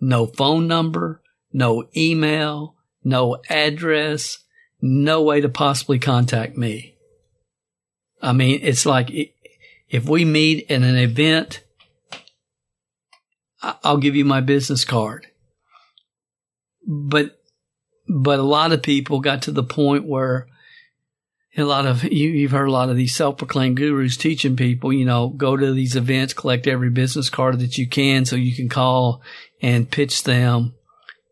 No 0.00 0.26
phone 0.26 0.66
number, 0.66 1.22
no 1.52 1.88
email, 1.96 2.76
no 3.04 3.38
address, 3.48 4.38
no 4.80 5.22
way 5.22 5.40
to 5.40 5.48
possibly 5.48 5.98
contact 5.98 6.56
me. 6.56 6.96
I 8.20 8.32
mean, 8.32 8.60
it's 8.62 8.86
like 8.86 9.10
if 9.88 10.08
we 10.08 10.24
meet 10.24 10.66
in 10.68 10.84
an 10.84 10.96
event, 10.96 11.62
I'll 13.62 13.98
give 13.98 14.16
you 14.16 14.24
my 14.24 14.40
business 14.40 14.84
card. 14.84 15.26
But, 16.86 17.40
but 18.08 18.38
a 18.38 18.44
lot 18.44 18.72
of 18.72 18.82
people 18.82 19.20
got 19.20 19.42
to 19.42 19.52
the 19.52 19.64
point 19.64 20.04
where 20.04 20.46
a 21.56 21.64
lot 21.64 21.86
of 21.86 22.04
you, 22.04 22.28
you've 22.30 22.52
heard 22.52 22.68
a 22.68 22.72
lot 22.72 22.88
of 22.88 22.96
these 22.96 23.16
self-proclaimed 23.16 23.76
gurus 23.76 24.16
teaching 24.16 24.54
people, 24.54 24.92
you 24.92 25.04
know, 25.04 25.28
go 25.28 25.56
to 25.56 25.72
these 25.72 25.96
events, 25.96 26.32
collect 26.32 26.68
every 26.68 26.90
business 26.90 27.30
card 27.30 27.58
that 27.58 27.76
you 27.76 27.88
can 27.88 28.24
so 28.24 28.36
you 28.36 28.54
can 28.54 28.68
call 28.68 29.22
and 29.60 29.90
pitch 29.90 30.22
them 30.22 30.74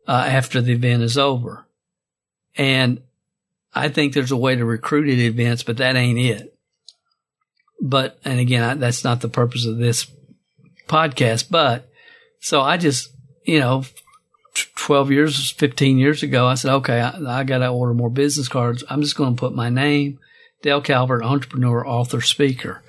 uh, 0.08 0.26
after 0.28 0.60
the 0.60 0.72
event 0.72 1.02
is 1.02 1.16
over. 1.16 1.66
And 2.56 3.02
I 3.72 3.88
think 3.88 4.14
there's 4.14 4.32
a 4.32 4.36
way 4.36 4.56
to 4.56 4.64
recruit 4.64 5.08
at 5.08 5.18
events, 5.18 5.62
but 5.62 5.76
that 5.76 5.94
ain't 5.94 6.18
it. 6.18 6.58
But, 7.80 8.18
and 8.24 8.40
again, 8.40 8.62
I, 8.62 8.74
that's 8.74 9.04
not 9.04 9.20
the 9.20 9.28
purpose 9.28 9.64
of 9.64 9.76
this 9.76 10.10
podcast, 10.88 11.50
but 11.50 11.88
so 12.40 12.60
I 12.60 12.76
just, 12.76 13.10
you 13.44 13.60
know, 13.60 13.84
12 14.76 15.10
years, 15.10 15.50
15 15.50 15.98
years 15.98 16.22
ago, 16.22 16.46
I 16.46 16.54
said, 16.54 16.72
okay, 16.76 17.00
I, 17.00 17.40
I 17.40 17.44
got 17.44 17.58
to 17.58 17.68
order 17.68 17.94
more 17.94 18.10
business 18.10 18.48
cards. 18.48 18.84
I'm 18.88 19.02
just 19.02 19.16
going 19.16 19.34
to 19.34 19.40
put 19.40 19.54
my 19.54 19.68
name, 19.68 20.18
Dale 20.62 20.80
Calvert, 20.80 21.22
entrepreneur, 21.22 21.86
author, 21.86 22.20
speaker. 22.20 22.82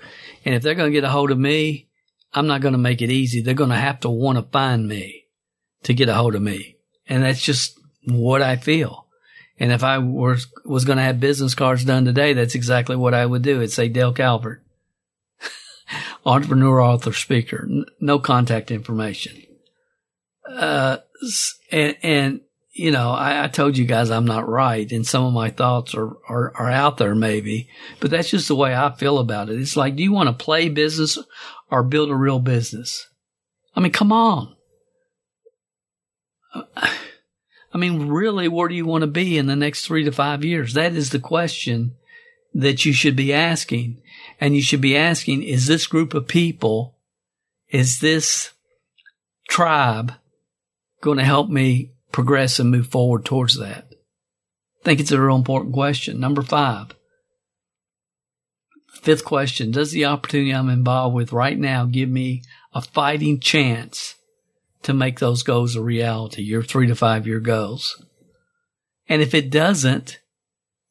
And 0.46 0.56
if 0.56 0.64
they're 0.64 0.76
going 0.76 0.92
to 0.92 0.98
get 0.98 1.04
a 1.04 1.10
hold 1.10 1.32
of 1.32 1.38
me, 1.38 1.88
I'm 2.34 2.48
not 2.48 2.62
going 2.62 2.74
to 2.74 2.78
make 2.78 3.02
it 3.02 3.12
easy. 3.12 3.42
They're 3.42 3.54
going 3.54 3.72
to 3.72 3.76
have 3.76 4.00
to 4.02 4.10
want 4.10 4.38
to 4.38 4.44
find 4.44 4.88
me 4.88 5.26
to 5.84 5.94
get 5.94 6.10
a 6.10 6.14
hold 6.14 6.36
of 6.36 6.42
me. 6.42 6.78
And 7.08 7.24
that's 7.24 7.42
just 7.42 7.80
what 8.06 8.42
I 8.42 8.56
feel. 8.56 9.08
And 9.60 9.72
if 9.72 9.84
I 9.84 9.98
was, 9.98 10.48
was 10.66 10.86
going 10.86 10.98
to 10.98 11.04
have 11.04 11.20
business 11.20 11.56
cards 11.56 11.84
done 11.84 12.06
today, 12.06 12.34
that's 12.34 12.56
exactly 12.56 12.96
what 12.96 13.14
I 13.14 13.26
would 13.26 13.42
do. 13.42 13.58
It'd 13.58 13.72
say 13.72 13.90
Dale 13.90 14.14
Calvert, 14.14 14.64
entrepreneur, 16.26 16.82
author, 16.82 17.14
speaker, 17.14 17.68
no 18.00 18.20
contact 18.20 18.72
information. 18.72 19.42
Uh, 20.48 20.98
and, 21.72 21.98
and, 22.02 22.42
you 22.72 22.92
know, 22.92 23.12
I, 23.12 23.46
I, 23.46 23.48
told 23.48 23.78
you 23.78 23.86
guys 23.86 24.12
I'm 24.12 24.26
not 24.26 24.48
right 24.48 24.90
and 24.92 25.06
some 25.06 25.26
of 25.26 25.34
my 25.34 25.50
thoughts 25.50 25.94
are, 25.96 26.16
are, 26.30 26.54
are 26.56 26.72
out 26.72 26.98
there 26.98 27.16
maybe, 27.16 27.70
but 28.00 28.12
that's 28.12 28.30
just 28.30 28.48
the 28.48 28.56
way 28.56 28.74
I 28.74 28.94
feel 28.96 29.18
about 29.18 29.50
it. 29.50 29.60
It's 29.60 29.76
like, 29.76 29.96
do 29.96 30.04
you 30.04 30.14
want 30.14 30.30
to 30.30 30.46
play 30.46 30.70
business 30.70 31.18
or 31.70 31.84
build 31.84 32.12
a 32.12 32.16
real 32.16 32.40
business? 32.40 33.08
I 33.76 33.80
mean, 33.80 33.92
come 33.92 34.12
on. 34.12 34.56
I 37.74 37.78
mean, 37.78 38.08
really, 38.08 38.48
where 38.48 38.70
do 38.70 38.76
you 38.76 38.86
want 38.86 39.02
to 39.02 39.08
be 39.08 39.38
in 39.38 39.48
the 39.48 39.56
next 39.56 39.86
three 39.86 40.04
to 40.06 40.12
five 40.12 40.44
years? 40.44 40.74
That 40.74 40.94
is 40.94 41.10
the 41.10 41.20
question 41.20 41.96
that 42.58 42.86
you 42.86 42.92
should 42.92 43.16
be 43.16 43.32
asking. 43.32 44.02
And 44.42 44.56
you 44.56 44.62
should 44.62 44.82
be 44.82 44.98
asking, 44.98 45.44
is 45.44 45.68
this 45.68 45.88
group 45.88 46.14
of 46.14 46.28
people, 46.28 46.98
is 47.70 48.00
this 48.00 48.52
tribe 49.48 50.14
going 51.02 51.18
to 51.20 51.24
help 51.24 51.50
me 51.50 51.92
progress 52.12 52.60
and 52.60 52.72
move 52.72 52.88
forward 52.88 53.26
towards 53.26 53.58
that? 53.58 53.88
I 54.82 54.84
think 54.84 55.00
it's 55.00 55.12
a 55.12 55.22
real 55.22 55.36
important 55.36 55.74
question. 55.74 56.20
Number 56.20 56.42
five. 56.42 56.96
Fifth 58.94 59.24
question. 59.24 59.72
Does 59.72 59.92
the 59.92 60.06
opportunity 60.06 60.52
I'm 60.52 60.70
involved 60.70 61.16
with 61.16 61.32
right 61.32 61.58
now 61.58 61.86
give 61.86 62.10
me 62.10 62.42
a 62.74 62.82
fighting 62.82 63.40
chance 63.40 64.16
to 64.82 64.94
make 64.94 65.20
those 65.20 65.44
goals 65.44 65.76
a 65.76 65.82
reality, 65.82 66.42
your 66.42 66.64
three 66.64 66.88
to 66.88 66.96
five 66.96 67.28
year 67.28 67.40
goals? 67.40 68.04
And 69.08 69.22
if 69.22 69.34
it 69.36 69.52
doesn't, 69.52 70.20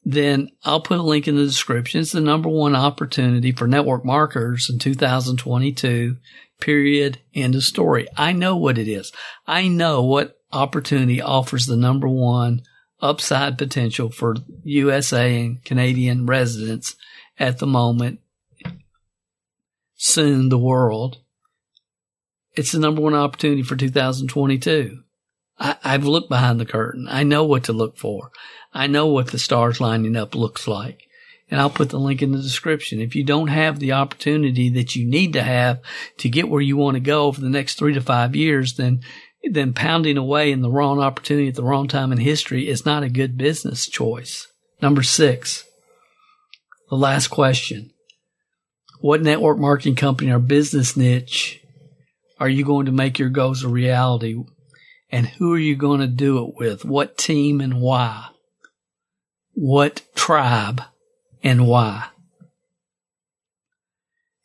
then 0.09 0.49
I'll 0.63 0.79
put 0.79 0.99
a 0.99 1.03
link 1.03 1.27
in 1.27 1.35
the 1.35 1.43
description. 1.43 1.99
It's 1.99 2.13
the 2.13 2.21
number 2.21 2.47
one 2.47 2.75
opportunity 2.75 3.51
for 3.51 3.67
network 3.67 4.05
marketers 4.05 4.69
in 4.69 4.79
2022 4.79 6.15
Period. 6.59 7.19
End 7.35 7.55
of 7.55 7.63
story. 7.63 8.07
I 8.17 8.31
know 8.31 8.55
what 8.55 8.77
it 8.77 8.87
is. 8.87 9.11
I 9.45 9.67
know 9.67 10.01
what 10.03 10.39
opportunity 10.51 11.21
offers 11.21 11.67
the 11.67 11.77
number 11.77 12.07
one 12.07 12.63
upside 12.99 13.59
potential 13.59 14.09
for 14.09 14.35
USA 14.63 15.39
and 15.39 15.63
Canadian 15.63 16.25
residents 16.25 16.95
at 17.37 17.59
the 17.59 17.67
moment. 17.67 18.21
Soon 19.95 20.49
the 20.49 20.57
world. 20.57 21.19
It's 22.55 22.71
the 22.71 22.79
number 22.79 23.01
one 23.01 23.13
opportunity 23.13 23.61
for 23.61 23.75
2022. 23.75 25.03
I, 25.59 25.75
have 25.83 26.05
looked 26.05 26.29
behind 26.29 26.59
the 26.59 26.65
curtain. 26.65 27.07
I 27.09 27.23
know 27.23 27.43
what 27.43 27.65
to 27.65 27.73
look 27.73 27.97
for. 27.97 28.31
I 28.77 28.85
know 28.85 29.07
what 29.07 29.31
the 29.31 29.39
stars 29.39 29.81
lining 29.81 30.15
up 30.15 30.35
looks 30.35 30.67
like 30.67 31.07
and 31.49 31.59
I'll 31.59 31.69
put 31.69 31.89
the 31.89 31.99
link 31.99 32.21
in 32.21 32.31
the 32.31 32.41
description. 32.41 33.01
If 33.01 33.15
you 33.15 33.23
don't 33.23 33.47
have 33.47 33.79
the 33.79 33.93
opportunity 33.93 34.69
that 34.69 34.95
you 34.95 35.03
need 35.03 35.33
to 35.33 35.41
have 35.41 35.81
to 36.19 36.29
get 36.29 36.47
where 36.47 36.61
you 36.61 36.77
want 36.77 36.93
to 36.93 37.01
go 37.01 37.31
for 37.31 37.41
the 37.41 37.49
next 37.49 37.75
three 37.75 37.95
to 37.95 38.01
five 38.01 38.35
years, 38.35 38.75
then 38.75 39.01
then 39.49 39.73
pounding 39.73 40.17
away 40.17 40.51
in 40.51 40.61
the 40.61 40.69
wrong 40.69 40.99
opportunity 40.99 41.47
at 41.47 41.55
the 41.55 41.63
wrong 41.63 41.87
time 41.87 42.11
in 42.11 42.19
history 42.19 42.67
is 42.67 42.85
not 42.85 43.01
a 43.01 43.09
good 43.09 43.35
business 43.35 43.87
choice. 43.87 44.47
Number 44.79 45.01
six, 45.01 45.63
the 46.89 46.97
last 46.97 47.29
question. 47.29 47.91
What 48.99 49.23
network 49.23 49.57
marketing 49.57 49.95
company 49.95 50.31
or 50.31 50.39
business 50.39 50.95
niche 50.95 51.61
are 52.39 52.49
you 52.49 52.63
going 52.63 52.85
to 52.85 52.91
make 52.91 53.17
your 53.17 53.29
goals 53.29 53.63
a 53.63 53.69
reality? 53.69 54.35
And 55.09 55.25
who 55.25 55.53
are 55.53 55.59
you 55.59 55.75
going 55.75 56.01
to 56.01 56.07
do 56.07 56.45
it 56.45 56.55
with? 56.57 56.85
What 56.85 57.17
team 57.17 57.59
and 57.59 57.79
why? 57.79 58.27
What 59.59 60.01
tribe? 60.15 60.83
and 61.43 61.65
why. 61.67 62.07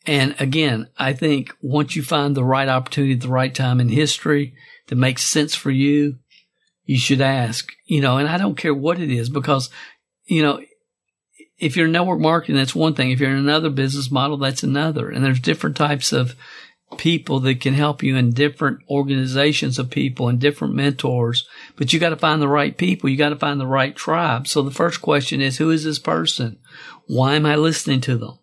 And 0.07 0.35
again, 0.39 0.89
I 0.97 1.13
think 1.13 1.53
once 1.61 1.95
you 1.95 2.03
find 2.03 2.35
the 2.35 2.45
right 2.45 2.69
opportunity 2.69 3.15
at 3.15 3.21
the 3.21 3.29
right 3.29 3.55
time 3.55 3.81
in 3.81 3.89
history 3.89 4.55
that 4.89 4.97
makes 4.97 5.25
sense 5.25 5.55
for 5.55 5.71
you, 5.71 6.19
you 6.85 6.99
should 6.99 7.21
ask, 7.21 7.69
you 7.87 8.01
know, 8.01 8.19
and 8.19 8.29
I 8.29 8.39
don't 8.39 8.57
care 8.57 8.75
what 8.75 9.01
it 9.01 9.11
is 9.11 9.29
because, 9.29 9.71
you 10.27 10.43
know, 10.43 10.61
if 11.59 11.77
you're 11.77 11.87
in 11.87 11.93
network 11.93 12.19
marketing, 12.19 12.57
that's 12.57 12.75
one 12.75 12.95
thing. 12.95 13.11
If 13.11 13.21
you're 13.21 13.31
in 13.31 13.37
another 13.37 13.71
business 13.71 14.11
model, 14.11 14.37
that's 14.37 14.65
another. 14.65 15.09
And 15.09 15.25
there's 15.25 15.41
different 15.41 15.77
types 15.77 16.13
of 16.13 16.35
people 16.99 17.41
that 17.41 17.61
can 17.61 17.75
help 17.75 18.03
you 18.03 18.17
in 18.17 18.33
different 18.33 18.81
organizations 18.89 19.79
of 19.79 19.91
people 19.91 20.29
and 20.29 20.39
different 20.39 20.75
mentors, 20.75 21.49
but 21.77 21.93
you 21.93 22.01
got 22.01 22.11
to 22.11 22.17
find 22.17 22.41
the 22.41 22.49
right 22.49 22.77
people. 22.77 23.09
You 23.09 23.17
got 23.17 23.31
to 23.31 23.37
find 23.37 23.61
the 23.61 23.67
right 23.67 23.95
tribe. 23.95 24.47
So 24.47 24.63
the 24.63 24.71
first 24.71 25.03
question 25.03 25.41
is, 25.41 25.59
who 25.59 25.71
is 25.71 25.85
this 25.85 25.99
person? 25.99 26.59
Why 27.07 27.35
am 27.35 27.47
I 27.47 27.57
listening 27.57 28.01
to 28.03 28.17
them? 28.17 28.39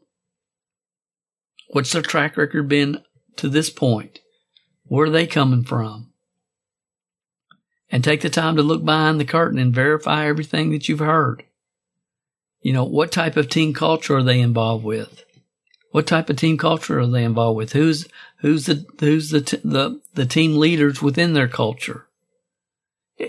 What's 1.70 1.92
their 1.92 2.02
track 2.02 2.38
record 2.38 2.68
been 2.68 3.04
to 3.38 3.48
this 3.48 3.70
point? 3.70 4.20
Where 4.86 5.06
are 5.06 5.12
they 5.12 5.28
coming 5.28 5.64
from? 5.64 6.12
And 7.92 8.04
take 8.04 8.22
the 8.22 8.30
time 8.30 8.56
to 8.56 8.64
look 8.64 8.84
behind 8.84 9.20
the 9.20 9.26
curtain 9.26 9.60
and 9.60 9.74
verify 9.74 10.28
everything 10.28 10.72
that 10.72 10.90
you've 10.90 11.00
heard. 11.00 11.44
You 12.62 12.74
know, 12.74 12.84
what 12.84 13.12
type 13.12 13.38
of 13.38 13.50
team 13.50 13.74
culture 13.74 14.18
are 14.18 14.24
they 14.24 14.40
involved 14.40 14.84
with? 14.84 15.24
What 15.92 16.06
type 16.06 16.30
of 16.30 16.38
team 16.38 16.58
culture 16.58 17.00
are 17.00 17.08
they 17.08 17.24
involved 17.24 17.58
with? 17.58 17.74
Who's 17.74 18.08
who's 18.42 18.66
the 18.66 18.86
who's 19.00 19.30
the 19.30 19.42
t- 19.42 19.62
the 19.64 20.02
the 20.14 20.26
team 20.26 20.58
leaders 20.58 21.02
within 21.02 21.34
their 21.34 21.48
culture? 21.48 22.06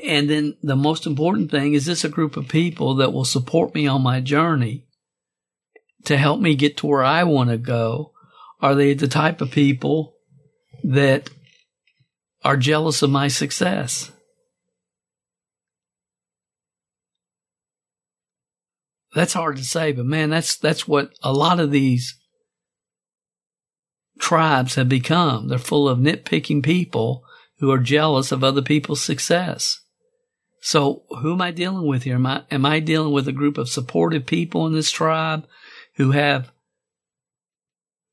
And 0.05 0.31
then 0.31 0.57
the 0.63 0.77
most 0.77 1.07
important 1.07 1.51
thing 1.51 1.75
is 1.75 1.87
this 1.87 2.05
a 2.05 2.09
group 2.09 2.37
of 2.37 2.49
people 2.49 2.95
that 2.97 3.13
will 3.13 3.25
support 3.25 3.75
me 3.75 3.87
on 3.87 4.03
my 4.03 4.21
journey 4.21 4.85
to 6.05 6.17
help 6.17 6.41
me 6.41 6.55
get 6.55 6.77
to 6.79 6.87
where 6.87 7.03
I 7.03 7.25
want 7.25 7.51
to 7.51 7.59
go? 7.59 8.13
Are 8.61 8.75
they 8.75 8.95
the 8.95 9.09
type 9.09 9.41
of 9.41 9.51
people 9.51 10.15
that 10.85 11.29
are 12.45 12.57
jealous 12.57 13.03
of 13.03 13.11
my 13.11 13.29
success? 13.29 14.13
That's 19.15 19.33
hard 19.33 19.57
to 19.57 19.65
say, 19.65 19.91
but 19.91 20.07
man, 20.07 20.31
that's 20.31 20.57
that's 20.57 20.87
what 20.87 21.11
a 21.23 21.33
lot 21.33 21.59
of 21.59 21.73
these 21.73 22.20
tribes 24.21 24.77
have 24.77 24.89
become. 24.89 25.49
They're 25.49 25.59
full 25.59 25.89
of 25.89 25.99
nitpicking 25.99 26.63
people 26.63 27.25
who 27.59 27.71
are 27.71 27.79
jealous 27.79 28.31
of 28.31 28.45
other 28.45 28.63
people's 28.63 29.03
success. 29.03 29.81
So 30.61 31.03
who 31.21 31.33
am 31.33 31.41
I 31.41 31.51
dealing 31.51 31.87
with 31.87 32.05
here? 32.05 32.17
Am 32.17 32.27
I, 32.27 32.45
am 32.51 32.67
I 32.67 32.81
dealing 32.81 33.13
with 33.13 33.27
a 33.27 33.33
group 33.33 33.59
of 33.59 33.69
supportive 33.69 34.27
people 34.27 34.67
in 34.67 34.73
this 34.73 34.91
tribe 34.91 35.47
who 35.97 36.13
have, 36.13 36.53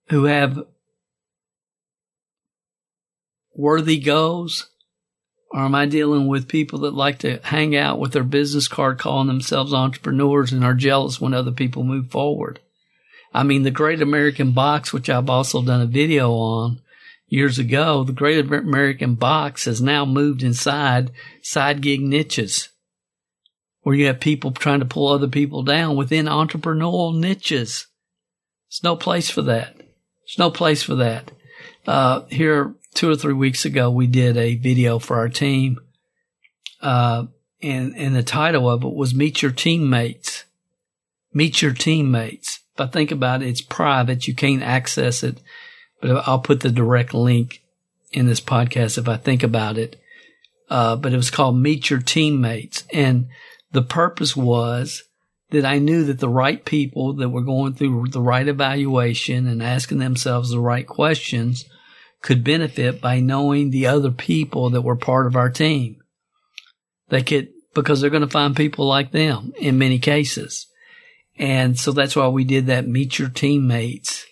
who 0.09 0.25
have 0.25 0.63
worthy 3.53 3.99
goals? 3.99 4.67
Or 5.51 5.61
am 5.61 5.75
I 5.75 5.85
dealing 5.85 6.27
with 6.27 6.49
people 6.49 6.79
that 6.79 6.93
like 6.93 7.19
to 7.19 7.39
hang 7.43 7.75
out 7.75 7.99
with 7.99 8.11
their 8.11 8.23
business 8.23 8.67
card 8.67 8.99
calling 8.99 9.27
themselves 9.27 9.73
entrepreneurs 9.73 10.51
and 10.51 10.63
are 10.63 10.73
jealous 10.73 11.21
when 11.21 11.33
other 11.33 11.51
people 11.51 11.83
move 11.83 12.11
forward? 12.11 12.59
I 13.37 13.43
mean, 13.43 13.61
the 13.61 13.69
Great 13.69 14.01
American 14.01 14.51
Box, 14.53 14.91
which 14.91 15.11
I've 15.11 15.29
also 15.29 15.61
done 15.61 15.79
a 15.79 15.85
video 15.85 16.31
on 16.31 16.81
years 17.27 17.59
ago, 17.59 18.03
the 18.03 18.11
Great 18.11 18.43
American 18.43 19.13
Box 19.13 19.65
has 19.65 19.79
now 19.79 20.05
moved 20.05 20.41
inside 20.41 21.11
side 21.43 21.81
gig 21.81 22.01
niches 22.01 22.69
where 23.81 23.93
you 23.93 24.07
have 24.07 24.19
people 24.19 24.49
trying 24.49 24.79
to 24.79 24.87
pull 24.87 25.09
other 25.09 25.27
people 25.27 25.61
down 25.61 25.95
within 25.95 26.25
entrepreneurial 26.25 27.15
niches. 27.15 27.85
There's 28.71 28.83
no 28.83 28.95
place 28.95 29.29
for 29.29 29.43
that. 29.43 29.77
There's 29.77 30.39
no 30.39 30.49
place 30.49 30.81
for 30.81 30.95
that. 30.95 31.31
Uh, 31.85 32.21
here 32.31 32.73
two 32.95 33.07
or 33.07 33.15
three 33.15 33.33
weeks 33.33 33.65
ago, 33.65 33.91
we 33.91 34.07
did 34.07 34.35
a 34.35 34.55
video 34.55 34.97
for 34.97 35.17
our 35.17 35.29
team. 35.29 35.77
Uh, 36.81 37.27
and, 37.61 37.95
and 37.95 38.15
the 38.15 38.23
title 38.23 38.67
of 38.67 38.83
it 38.83 38.95
was 38.95 39.13
Meet 39.13 39.43
Your 39.43 39.51
Teammates. 39.51 40.45
Meet 41.35 41.61
Your 41.61 41.73
Teammates. 41.73 42.61
I 42.79 42.87
think 42.87 43.11
about 43.11 43.41
it, 43.41 43.47
it's 43.47 43.61
private. 43.61 44.27
You 44.27 44.35
can't 44.35 44.63
access 44.63 45.23
it, 45.23 45.39
but 46.01 46.27
I'll 46.27 46.39
put 46.39 46.61
the 46.61 46.71
direct 46.71 47.13
link 47.13 47.61
in 48.11 48.27
this 48.27 48.41
podcast 48.41 48.97
if 48.97 49.07
I 49.07 49.17
think 49.17 49.43
about 49.43 49.77
it. 49.77 49.99
Uh, 50.69 50.95
but 50.95 51.13
it 51.13 51.17
was 51.17 51.31
called 51.31 51.57
Meet 51.57 51.89
Your 51.89 51.99
Teammates. 51.99 52.83
And 52.91 53.27
the 53.71 53.81
purpose 53.81 54.35
was 54.35 55.03
that 55.51 55.65
I 55.65 55.79
knew 55.79 56.03
that 56.05 56.19
the 56.19 56.29
right 56.29 56.63
people 56.63 57.13
that 57.13 57.29
were 57.29 57.41
going 57.41 57.73
through 57.73 58.07
the 58.09 58.21
right 58.21 58.47
evaluation 58.47 59.47
and 59.47 59.63
asking 59.63 59.99
themselves 59.99 60.49
the 60.49 60.59
right 60.59 60.85
questions 60.85 61.65
could 62.21 62.43
benefit 62.43 62.99
by 62.99 63.19
knowing 63.19 63.69
the 63.69 63.87
other 63.87 64.11
people 64.11 64.69
that 64.71 64.81
were 64.81 64.95
part 64.95 65.27
of 65.27 65.35
our 65.35 65.49
team. 65.49 66.01
They 67.09 67.21
could, 67.21 67.49
because 67.73 68.01
they're 68.01 68.09
going 68.09 68.21
to 68.21 68.27
find 68.27 68.55
people 68.55 68.87
like 68.87 69.11
them 69.11 69.53
in 69.57 69.77
many 69.77 69.99
cases. 69.99 70.67
And 71.37 71.79
so 71.79 71.91
that's 71.91 72.15
why 72.15 72.27
we 72.27 72.43
did 72.43 72.65
that 72.67 72.87
meet 72.87 73.19
your 73.19 73.29
teammates 73.29 74.25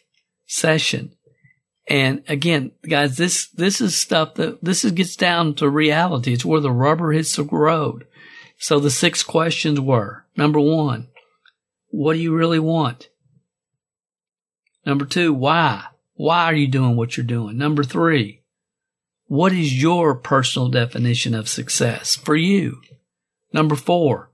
session. 0.48 1.12
And 1.88 2.24
again, 2.28 2.72
guys, 2.88 3.18
this, 3.18 3.48
this 3.50 3.80
is 3.80 3.96
stuff 3.96 4.36
that 4.36 4.64
this 4.64 4.84
is, 4.84 4.92
gets 4.92 5.16
down 5.16 5.54
to 5.56 5.70
reality. 5.70 6.34
It's 6.34 6.46
where 6.46 6.62
the 6.62 6.72
rubber 6.72 7.12
hits 7.12 7.36
the 7.36 7.44
road. 7.44 8.08
So 8.58 8.80
the 8.80 8.90
six 8.90 9.22
questions 9.22 9.80
were 9.80 10.26
number 10.36 10.60
one, 10.60 11.10
what 11.90 12.14
do 12.14 12.20
you 12.20 12.36
really 12.36 12.60
want? 12.60 13.10
Number 14.86 15.06
two, 15.06 15.34
why? 15.34 15.84
Why 16.16 16.46
are 16.46 16.56
you 16.56 16.68
doing 16.68 16.96
what 16.96 17.18
you're 17.18 17.26
doing? 17.26 17.58
Number 17.58 17.84
three, 17.84 18.42
what 19.28 19.52
is 19.52 19.82
your 19.82 20.16
personal 20.16 20.70
definition 20.70 21.36
of 21.36 21.50
success 21.50 22.16
for 22.16 22.36
you? 22.36 22.82
Number 23.52 23.76
four, 23.76 24.32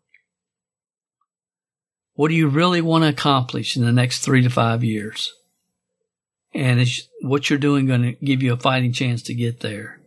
what 2.22 2.30
do 2.30 2.36
you 2.36 2.50
really 2.50 2.82
want 2.82 3.04
to 3.04 3.10
accomplish 3.10 3.76
in 3.76 3.84
the 3.84 3.92
next 3.92 4.20
three 4.20 4.44
to 4.44 4.50
five 4.52 4.84
years? 4.84 5.34
And 6.54 6.80
is 6.80 7.08
what 7.22 7.50
you're 7.50 7.58
doing 7.58 7.88
going 7.88 8.04
to 8.04 8.12
give 8.24 8.44
you 8.44 8.54
a 8.54 8.58
fighting 8.58 8.94
chance 8.94 9.24
to 9.24 9.34
get 9.34 9.62
there? 9.62 10.00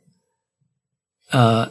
Uh, 1.32 1.70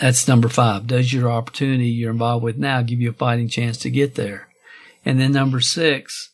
that's 0.00 0.28
number 0.28 0.48
five. 0.48 0.86
Does 0.86 1.12
your 1.12 1.28
opportunity 1.28 1.86
you're 1.86 2.12
involved 2.12 2.44
with 2.44 2.56
now 2.56 2.82
give 2.82 3.00
you 3.00 3.10
a 3.10 3.14
fighting 3.14 3.48
chance 3.48 3.78
to 3.78 3.90
get 3.90 4.14
there? 4.14 4.46
And 5.04 5.18
then 5.18 5.32
number 5.32 5.58
six, 5.58 6.30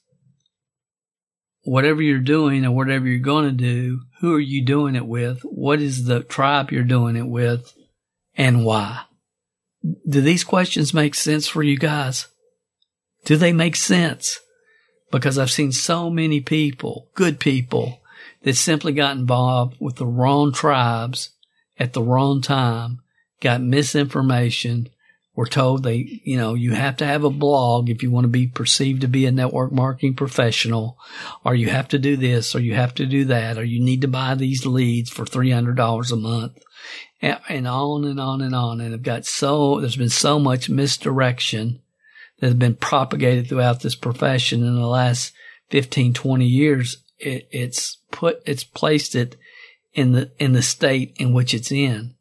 whatever 1.62 2.02
you're 2.02 2.18
doing 2.18 2.66
or 2.66 2.72
whatever 2.72 3.06
you're 3.06 3.20
going 3.20 3.46
to 3.46 3.52
do, 3.52 4.00
who 4.20 4.34
are 4.34 4.38
you 4.38 4.62
doing 4.62 4.96
it 4.96 5.06
with? 5.06 5.40
What 5.44 5.80
is 5.80 6.04
the 6.04 6.24
tribe 6.24 6.70
you're 6.70 6.84
doing 6.84 7.16
it 7.16 7.26
with 7.26 7.72
and 8.36 8.66
why? 8.66 9.04
Do 10.06 10.20
these 10.20 10.44
questions 10.44 10.92
make 10.92 11.14
sense 11.14 11.48
for 11.48 11.62
you 11.62 11.78
guys? 11.78 12.28
Do 13.28 13.36
they 13.36 13.52
make 13.52 13.76
sense? 13.76 14.40
Because 15.10 15.36
I've 15.36 15.50
seen 15.50 15.70
so 15.70 16.08
many 16.08 16.40
people, 16.40 17.10
good 17.14 17.38
people, 17.38 18.00
that 18.42 18.56
simply 18.56 18.94
got 18.94 19.18
involved 19.18 19.76
with 19.78 19.96
the 19.96 20.06
wrong 20.06 20.50
tribes 20.50 21.32
at 21.78 21.92
the 21.92 22.02
wrong 22.02 22.40
time, 22.40 23.00
got 23.42 23.60
misinformation, 23.60 24.88
were 25.36 25.44
told 25.44 25.82
they, 25.82 26.22
you 26.24 26.38
know, 26.38 26.54
you 26.54 26.72
have 26.72 26.96
to 26.96 27.04
have 27.04 27.22
a 27.22 27.28
blog 27.28 27.90
if 27.90 28.02
you 28.02 28.10
want 28.10 28.24
to 28.24 28.28
be 28.28 28.46
perceived 28.46 29.02
to 29.02 29.08
be 29.08 29.26
a 29.26 29.30
network 29.30 29.72
marketing 29.72 30.14
professional, 30.14 30.96
or 31.44 31.54
you 31.54 31.68
have 31.68 31.88
to 31.88 31.98
do 31.98 32.16
this, 32.16 32.54
or 32.54 32.60
you 32.60 32.74
have 32.76 32.94
to 32.94 33.04
do 33.04 33.26
that, 33.26 33.58
or 33.58 33.64
you 33.64 33.78
need 33.78 34.00
to 34.00 34.08
buy 34.08 34.34
these 34.36 34.64
leads 34.64 35.10
for 35.10 35.26
$300 35.26 36.12
a 36.12 36.16
month, 36.16 36.58
and, 37.20 37.38
and 37.50 37.68
on 37.68 38.06
and 38.06 38.18
on 38.18 38.40
and 38.40 38.54
on. 38.54 38.80
And 38.80 38.94
I've 38.94 39.02
got 39.02 39.26
so, 39.26 39.80
there's 39.80 39.96
been 39.96 40.08
so 40.08 40.38
much 40.38 40.70
misdirection 40.70 41.82
that 42.40 42.46
has 42.46 42.54
been 42.54 42.76
propagated 42.76 43.48
throughout 43.48 43.80
this 43.80 43.94
profession 43.94 44.64
in 44.64 44.74
the 44.74 44.86
last 44.86 45.32
15, 45.70 46.14
20 46.14 46.44
years. 46.44 46.98
It, 47.18 47.48
it's 47.50 47.98
put, 48.10 48.40
it's 48.46 48.64
placed 48.64 49.14
it 49.14 49.36
in 49.92 50.12
the, 50.12 50.30
in 50.38 50.52
the 50.52 50.62
state 50.62 51.16
in 51.18 51.32
which 51.32 51.52
it's 51.52 51.72
in. 51.72 52.14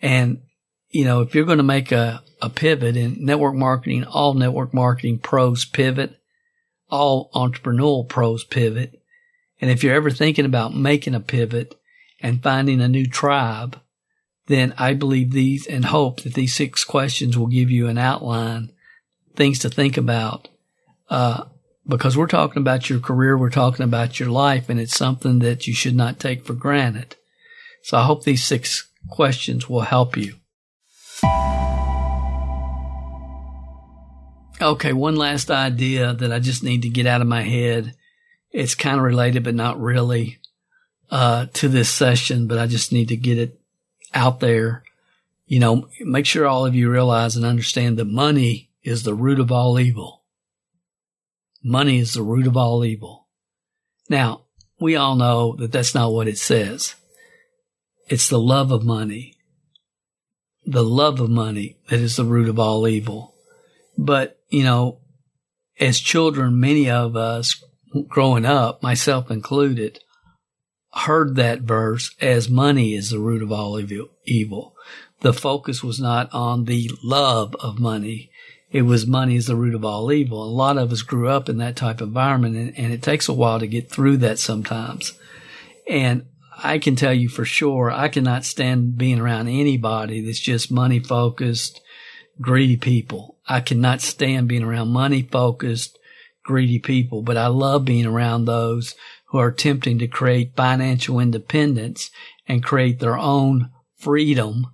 And, 0.00 0.42
you 0.90 1.04
know, 1.04 1.20
if 1.22 1.34
you're 1.34 1.44
going 1.44 1.58
to 1.58 1.64
make 1.64 1.90
a, 1.90 2.22
a 2.40 2.48
pivot 2.48 2.96
in 2.96 3.24
network 3.24 3.54
marketing, 3.54 4.04
all 4.04 4.34
network 4.34 4.72
marketing 4.72 5.18
pros 5.18 5.64
pivot, 5.64 6.16
all 6.88 7.30
entrepreneurial 7.34 8.08
pros 8.08 8.44
pivot. 8.44 9.00
And 9.60 9.70
if 9.70 9.82
you're 9.82 9.94
ever 9.94 10.10
thinking 10.10 10.44
about 10.44 10.74
making 10.74 11.14
a 11.14 11.20
pivot 11.20 11.74
and 12.20 12.42
finding 12.42 12.80
a 12.80 12.88
new 12.88 13.06
tribe, 13.06 13.80
then 14.46 14.72
I 14.78 14.94
believe 14.94 15.32
these 15.32 15.66
and 15.66 15.86
hope 15.86 16.22
that 16.22 16.34
these 16.34 16.54
six 16.54 16.84
questions 16.84 17.36
will 17.36 17.48
give 17.48 17.70
you 17.70 17.88
an 17.88 17.98
outline 17.98 18.70
things 19.38 19.60
to 19.60 19.70
think 19.70 19.96
about. 19.96 20.48
Uh, 21.08 21.44
because 21.86 22.18
we're 22.18 22.26
talking 22.26 22.60
about 22.60 22.90
your 22.90 23.00
career, 23.00 23.38
we're 23.38 23.48
talking 23.48 23.84
about 23.84 24.20
your 24.20 24.28
life, 24.28 24.68
and 24.68 24.78
it's 24.78 24.94
something 24.94 25.38
that 25.38 25.66
you 25.66 25.72
should 25.72 25.96
not 25.96 26.20
take 26.20 26.44
for 26.44 26.52
granted. 26.52 27.16
So 27.82 27.96
I 27.96 28.02
hope 28.02 28.24
these 28.24 28.44
six 28.44 28.90
questions 29.08 29.70
will 29.70 29.80
help 29.80 30.16
you. 30.16 30.34
Okay, 34.60 34.92
one 34.92 35.16
last 35.16 35.50
idea 35.50 36.12
that 36.12 36.32
I 36.32 36.40
just 36.40 36.62
need 36.62 36.82
to 36.82 36.90
get 36.90 37.06
out 37.06 37.22
of 37.22 37.28
my 37.28 37.42
head. 37.42 37.94
It's 38.50 38.74
kind 38.74 38.98
of 38.98 39.04
related, 39.04 39.44
but 39.44 39.54
not 39.54 39.80
really, 39.80 40.38
uh, 41.10 41.46
to 41.54 41.68
this 41.68 41.88
session, 41.88 42.48
but 42.48 42.58
I 42.58 42.66
just 42.66 42.92
need 42.92 43.08
to 43.08 43.16
get 43.16 43.38
it 43.38 43.58
out 44.12 44.40
there. 44.40 44.82
You 45.46 45.60
know, 45.60 45.88
make 46.00 46.26
sure 46.26 46.46
all 46.46 46.66
of 46.66 46.74
you 46.74 46.90
realize 46.90 47.36
and 47.36 47.46
understand 47.46 47.98
that 47.98 48.06
money 48.06 48.67
is 48.82 49.02
the 49.02 49.14
root 49.14 49.40
of 49.40 49.52
all 49.52 49.78
evil. 49.78 50.24
Money 51.62 51.98
is 51.98 52.14
the 52.14 52.22
root 52.22 52.46
of 52.46 52.56
all 52.56 52.84
evil. 52.84 53.28
Now, 54.08 54.44
we 54.80 54.96
all 54.96 55.16
know 55.16 55.56
that 55.56 55.72
that's 55.72 55.94
not 55.94 56.12
what 56.12 56.28
it 56.28 56.38
says. 56.38 56.94
It's 58.08 58.28
the 58.28 58.38
love 58.38 58.70
of 58.70 58.84
money. 58.84 59.34
The 60.64 60.84
love 60.84 61.20
of 61.20 61.30
money 61.30 61.78
that 61.88 62.00
is 62.00 62.16
the 62.16 62.24
root 62.24 62.48
of 62.48 62.58
all 62.58 62.86
evil. 62.86 63.34
But, 63.96 64.38
you 64.48 64.62
know, 64.62 65.00
as 65.80 65.98
children, 65.98 66.60
many 66.60 66.88
of 66.88 67.16
us 67.16 67.62
growing 68.06 68.44
up, 68.44 68.82
myself 68.82 69.30
included, 69.30 70.00
heard 70.92 71.36
that 71.36 71.62
verse 71.62 72.14
as 72.20 72.48
money 72.48 72.94
is 72.94 73.10
the 73.10 73.18
root 73.18 73.42
of 73.42 73.52
all 73.52 73.80
evil. 74.24 74.74
The 75.20 75.32
focus 75.32 75.82
was 75.82 76.00
not 76.00 76.32
on 76.32 76.64
the 76.64 76.90
love 77.02 77.54
of 77.56 77.80
money. 77.80 78.27
It 78.70 78.82
was 78.82 79.06
money 79.06 79.36
is 79.36 79.46
the 79.46 79.56
root 79.56 79.74
of 79.74 79.84
all 79.84 80.12
evil. 80.12 80.42
A 80.42 80.50
lot 80.50 80.76
of 80.76 80.92
us 80.92 81.02
grew 81.02 81.28
up 81.28 81.48
in 81.48 81.58
that 81.58 81.76
type 81.76 82.00
of 82.00 82.08
environment 82.08 82.56
and, 82.56 82.78
and 82.78 82.92
it 82.92 83.02
takes 83.02 83.28
a 83.28 83.32
while 83.32 83.58
to 83.58 83.66
get 83.66 83.90
through 83.90 84.18
that 84.18 84.38
sometimes. 84.38 85.18
And 85.88 86.26
I 86.62 86.78
can 86.78 86.94
tell 86.94 87.14
you 87.14 87.28
for 87.28 87.44
sure, 87.44 87.90
I 87.90 88.08
cannot 88.08 88.44
stand 88.44 88.98
being 88.98 89.20
around 89.20 89.48
anybody 89.48 90.20
that's 90.20 90.40
just 90.40 90.70
money 90.70 90.98
focused, 90.98 91.80
greedy 92.40 92.76
people. 92.76 93.38
I 93.46 93.60
cannot 93.60 94.02
stand 94.02 94.48
being 94.48 94.64
around 94.64 94.88
money 94.88 95.22
focused, 95.22 95.98
greedy 96.44 96.78
people, 96.78 97.22
but 97.22 97.38
I 97.38 97.46
love 97.46 97.86
being 97.86 98.06
around 98.06 98.44
those 98.44 98.94
who 99.28 99.38
are 99.38 99.48
attempting 99.48 99.98
to 100.00 100.08
create 100.08 100.56
financial 100.56 101.20
independence 101.20 102.10
and 102.46 102.62
create 102.62 102.98
their 102.98 103.16
own 103.16 103.70
freedom, 103.96 104.66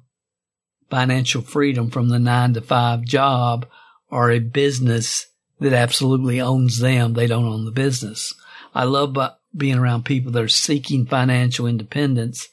financial 0.90 1.42
freedom 1.42 1.90
from 1.90 2.08
the 2.08 2.18
nine 2.18 2.54
to 2.54 2.60
five 2.60 3.02
job 3.04 3.66
or 4.10 4.30
a 4.30 4.38
business 4.38 5.26
that 5.60 5.72
absolutely 5.72 6.40
owns 6.40 6.78
them. 6.78 7.14
They 7.14 7.26
don't 7.26 7.46
own 7.46 7.64
the 7.64 7.70
business. 7.70 8.34
I 8.74 8.84
love 8.84 9.16
being 9.56 9.78
around 9.78 10.04
people 10.04 10.32
that 10.32 10.42
are 10.42 10.48
seeking 10.48 11.06
financial 11.06 11.66
independence. 11.66 12.48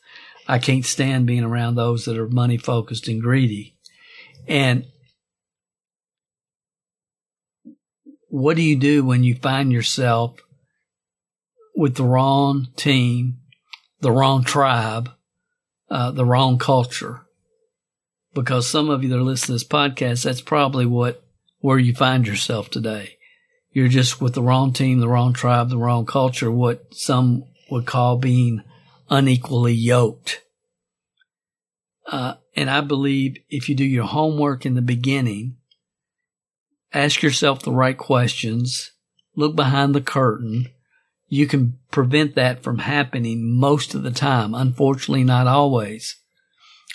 I 0.48 0.60
can't 0.60 0.86
stand 0.86 1.26
being 1.26 1.44
around 1.44 1.76
those 1.76 2.06
that 2.06 2.18
are 2.18 2.28
money 2.28 2.58
focused 2.58 3.08
and 3.08 3.22
greedy. 3.22 3.76
And 4.48 4.86
what 8.28 8.56
do 8.56 8.62
you 8.62 8.76
do 8.76 9.04
when 9.04 9.24
you 9.24 9.36
find 9.36 9.72
yourself 9.72 10.40
with 11.76 11.96
the 11.96 12.06
wrong 12.06 12.68
team, 12.76 13.38
the 14.00 14.12
wrong 14.12 14.44
tribe, 14.44 15.10
uh, 15.90 16.12
the 16.12 16.26
wrong 16.26 16.58
culture? 16.58 17.22
Because 18.34 18.68
some 18.68 18.90
of 18.90 19.04
you 19.04 19.10
that 19.10 19.18
are 19.18 19.22
listening 19.22 19.60
to 19.60 19.64
this 19.64 19.68
podcast, 19.68 20.24
that's 20.24 20.42
probably 20.42 20.86
what 20.86 21.24
where 21.62 21.80
you 21.80 21.94
find 21.94 22.28
yourself 22.28 22.70
today. 22.70 23.18
You're 23.72 23.88
just 23.88 24.20
with 24.20 24.34
the 24.34 24.42
wrong 24.42 24.74
team, 24.74 25.00
the 25.00 25.08
wrong 25.08 25.34
tribe, 25.34 25.70
the 25.70 25.78
wrong 25.78 26.06
culture, 26.06 26.52
what 26.52 26.94
some 26.94 27.46
would 27.70 27.86
call 27.86 28.18
being 28.18 28.64
unequally 29.10 29.74
yoked. 29.74 30.42
Uh, 32.12 32.36
and 32.56 32.70
I 32.70 32.82
believe 32.82 33.38
if 33.50 33.70
you 33.70 33.76
do 33.76 33.86
your 33.86 34.06
homework 34.06 34.66
in 34.66 34.74
the 34.74 34.82
beginning, 34.82 35.56
ask 36.94 37.22
yourself 37.22 37.62
the 37.62 37.72
right 37.72 37.98
questions, 37.98 38.92
look 39.36 39.56
behind 39.56 39.96
the 39.96 40.02
curtain, 40.02 40.68
you 41.30 41.48
can 41.48 41.80
prevent 41.92 42.36
that 42.36 42.62
from 42.62 42.80
happening 42.80 43.58
most 43.58 43.96
of 43.96 44.04
the 44.04 44.12
time. 44.12 44.54
Unfortunately, 44.54 45.24
not 45.24 45.48
always. 45.48 46.18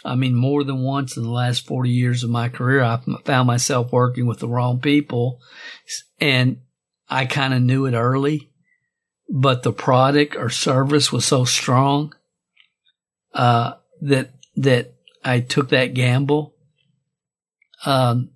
I 0.06 0.14
mean, 0.14 0.34
more 0.34 0.62
than 0.62 0.82
once 0.82 1.16
in 1.16 1.24
the 1.24 1.30
last 1.30 1.66
40 1.66 1.90
years 1.90 2.22
of 2.22 2.30
my 2.30 2.48
career, 2.48 2.82
I 2.82 3.00
found 3.24 3.46
myself 3.46 3.92
working 3.92 4.26
with 4.26 4.38
the 4.38 4.48
wrong 4.48 4.80
people 4.80 5.40
and 6.20 6.58
I 7.08 7.26
kind 7.26 7.52
of 7.52 7.62
knew 7.62 7.86
it 7.86 7.94
early, 7.94 8.50
but 9.28 9.62
the 9.62 9.72
product 9.72 10.36
or 10.36 10.48
service 10.48 11.12
was 11.12 11.24
so 11.24 11.44
strong, 11.44 12.14
uh, 13.34 13.74
that, 14.00 14.30
that 14.56 14.94
I 15.24 15.40
took 15.40 15.70
that 15.70 15.94
gamble. 15.94 16.54
Um, 17.84 18.30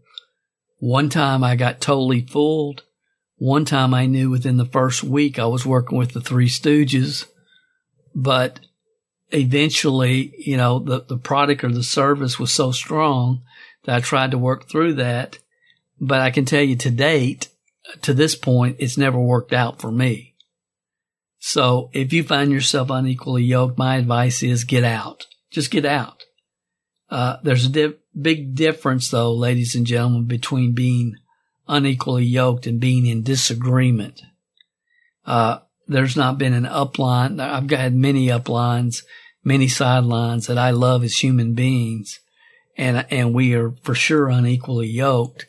one 0.79 1.09
time 1.09 1.45
I 1.45 1.57
got 1.57 1.81
totally 1.81 2.23
fooled. 2.23 2.83
One 3.37 3.65
time 3.65 3.95
I 3.95 4.07
knew 4.07 4.29
within 4.29 4.57
the 4.57 4.67
first 4.67 5.03
week 5.03 5.39
I 5.39 5.47
was 5.47 5.65
working 5.65 5.97
with 5.97 6.13
the 6.13 6.21
Three 6.21 6.49
Stooges, 6.49 7.27
but 8.15 8.61
eventually, 9.33 10.35
you 10.39 10.57
know, 10.57 10.79
the, 10.79 11.03
the 11.03 11.19
product 11.19 11.65
or 11.65 11.71
the 11.71 11.83
service 11.83 12.39
was 12.39 12.53
so 12.53 12.73
strong 12.73 13.43
that 13.85 13.97
I 13.97 14.01
tried 14.01 14.33
to 14.33 14.39
work 14.39 14.69
through 14.69 14.95
that. 14.95 15.39
But 16.01 16.21
I 16.21 16.31
can 16.31 16.45
tell 16.45 16.63
you 16.63 16.77
to 16.77 16.91
date, 16.91 17.49
to 18.03 18.15
this 18.15 18.35
point, 18.35 18.77
it's 18.79 18.97
never 18.97 19.19
worked 19.19 19.53
out 19.53 19.81
for 19.81 19.91
me. 19.91 20.35
So 21.39 21.91
if 21.93 22.13
you 22.13 22.23
find 22.23 22.53
yourself 22.53 22.91
unequally 22.91 23.45
yoked, 23.45 23.79
my 23.79 23.97
advice 23.97 24.43
is 24.43 24.65
get 24.65 24.85
out. 24.85 25.27
Just 25.51 25.71
get 25.71 25.85
out. 25.85 26.25
Uh, 27.09 27.39
there's 27.43 27.67
a 27.67 27.71
di- 27.71 27.99
big 28.19 28.55
difference 28.55 29.11
though, 29.11 29.33
ladies 29.33 29.75
and 29.75 29.87
gentlemen, 29.87 30.27
between 30.27 30.73
being 30.73 31.17
unequally 31.67 32.25
yoked 32.25 32.67
and 32.67 32.79
being 32.79 33.07
in 33.07 33.23
disagreement. 33.23 34.23
Uh, 35.25 35.59
there's 35.91 36.17
not 36.17 36.39
been 36.39 36.53
an 36.53 36.67
upline. 36.67 37.41
I've 37.41 37.69
had 37.69 37.95
many 37.95 38.29
uplines, 38.29 39.03
many 39.43 39.67
sidelines 39.67 40.47
that 40.47 40.57
I 40.57 40.71
love 40.71 41.03
as 41.03 41.19
human 41.19 41.55
beings. 41.55 42.21
And, 42.77 43.05
and 43.11 43.35
we 43.35 43.55
are 43.55 43.73
for 43.83 43.95
sure 43.97 44.29
unequally 44.29 44.87
yoked, 44.87 45.47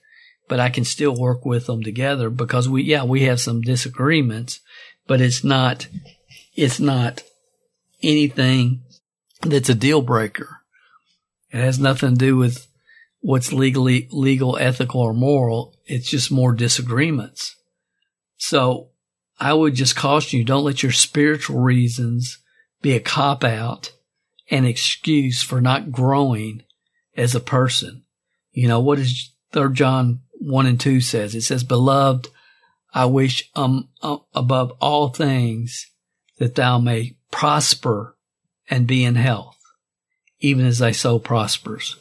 but 0.50 0.60
I 0.60 0.70
can 0.70 0.84
still 0.84 1.16
work 1.16 1.46
with 1.46 1.68
them 1.68 1.84
together 1.84 2.32
because 2.32 2.68
we, 2.68 2.82
yeah, 2.82 3.04
we 3.04 3.22
have 3.24 3.40
some 3.40 3.62
disagreements, 3.62 4.60
but 5.06 5.22
it's 5.22 5.44
not, 5.44 5.88
it's 6.56 6.80
not 6.80 7.22
anything 8.02 8.82
that's 9.44 9.70
a 9.70 9.76
deal 9.76 10.02
breaker. 10.02 10.62
It 11.52 11.60
has 11.60 11.78
nothing 11.78 12.16
to 12.16 12.26
do 12.26 12.36
with 12.36 12.68
what's 13.20 13.54
legally, 13.54 14.08
legal, 14.12 14.58
ethical, 14.58 15.02
or 15.02 15.14
moral. 15.14 15.76
It's 15.86 16.10
just 16.10 16.32
more 16.32 16.52
disagreements. 16.52 17.56
So 18.38 18.91
I 19.42 19.54
would 19.54 19.74
just 19.74 19.96
caution 19.96 20.38
you, 20.38 20.46
don't 20.46 20.64
let 20.64 20.84
your 20.84 20.92
spiritual 20.92 21.60
reasons 21.60 22.38
be 22.84 22.94
a 22.94 23.00
cop 23.00 23.44
out 23.44 23.92
an 24.52 24.66
excuse 24.66 25.42
for 25.42 25.60
not 25.60 25.92
growing 25.92 26.62
as 27.18 27.34
a 27.34 27.40
person. 27.40 28.04
You 28.52 28.68
know, 28.68 28.80
what 28.80 29.00
does 29.00 29.34
third 29.52 29.74
John 29.74 30.22
one 30.34 30.68
and 30.68 30.80
two 30.80 31.02
says? 31.02 31.34
It 31.34 31.42
says, 31.42 31.64
beloved, 31.64 32.28
I 32.94 33.06
wish, 33.06 33.50
um, 33.56 33.90
uh, 34.04 34.18
above 34.36 34.74
all 34.80 35.10
things 35.10 35.88
that 36.38 36.56
thou 36.56 36.78
may 36.78 37.16
prosper 37.32 38.18
and 38.70 38.86
be 38.86 39.04
in 39.04 39.16
health, 39.16 39.58
even 40.40 40.66
as 40.66 40.80
thy 40.80 40.92
soul 40.92 41.20
prospers. 41.20 41.96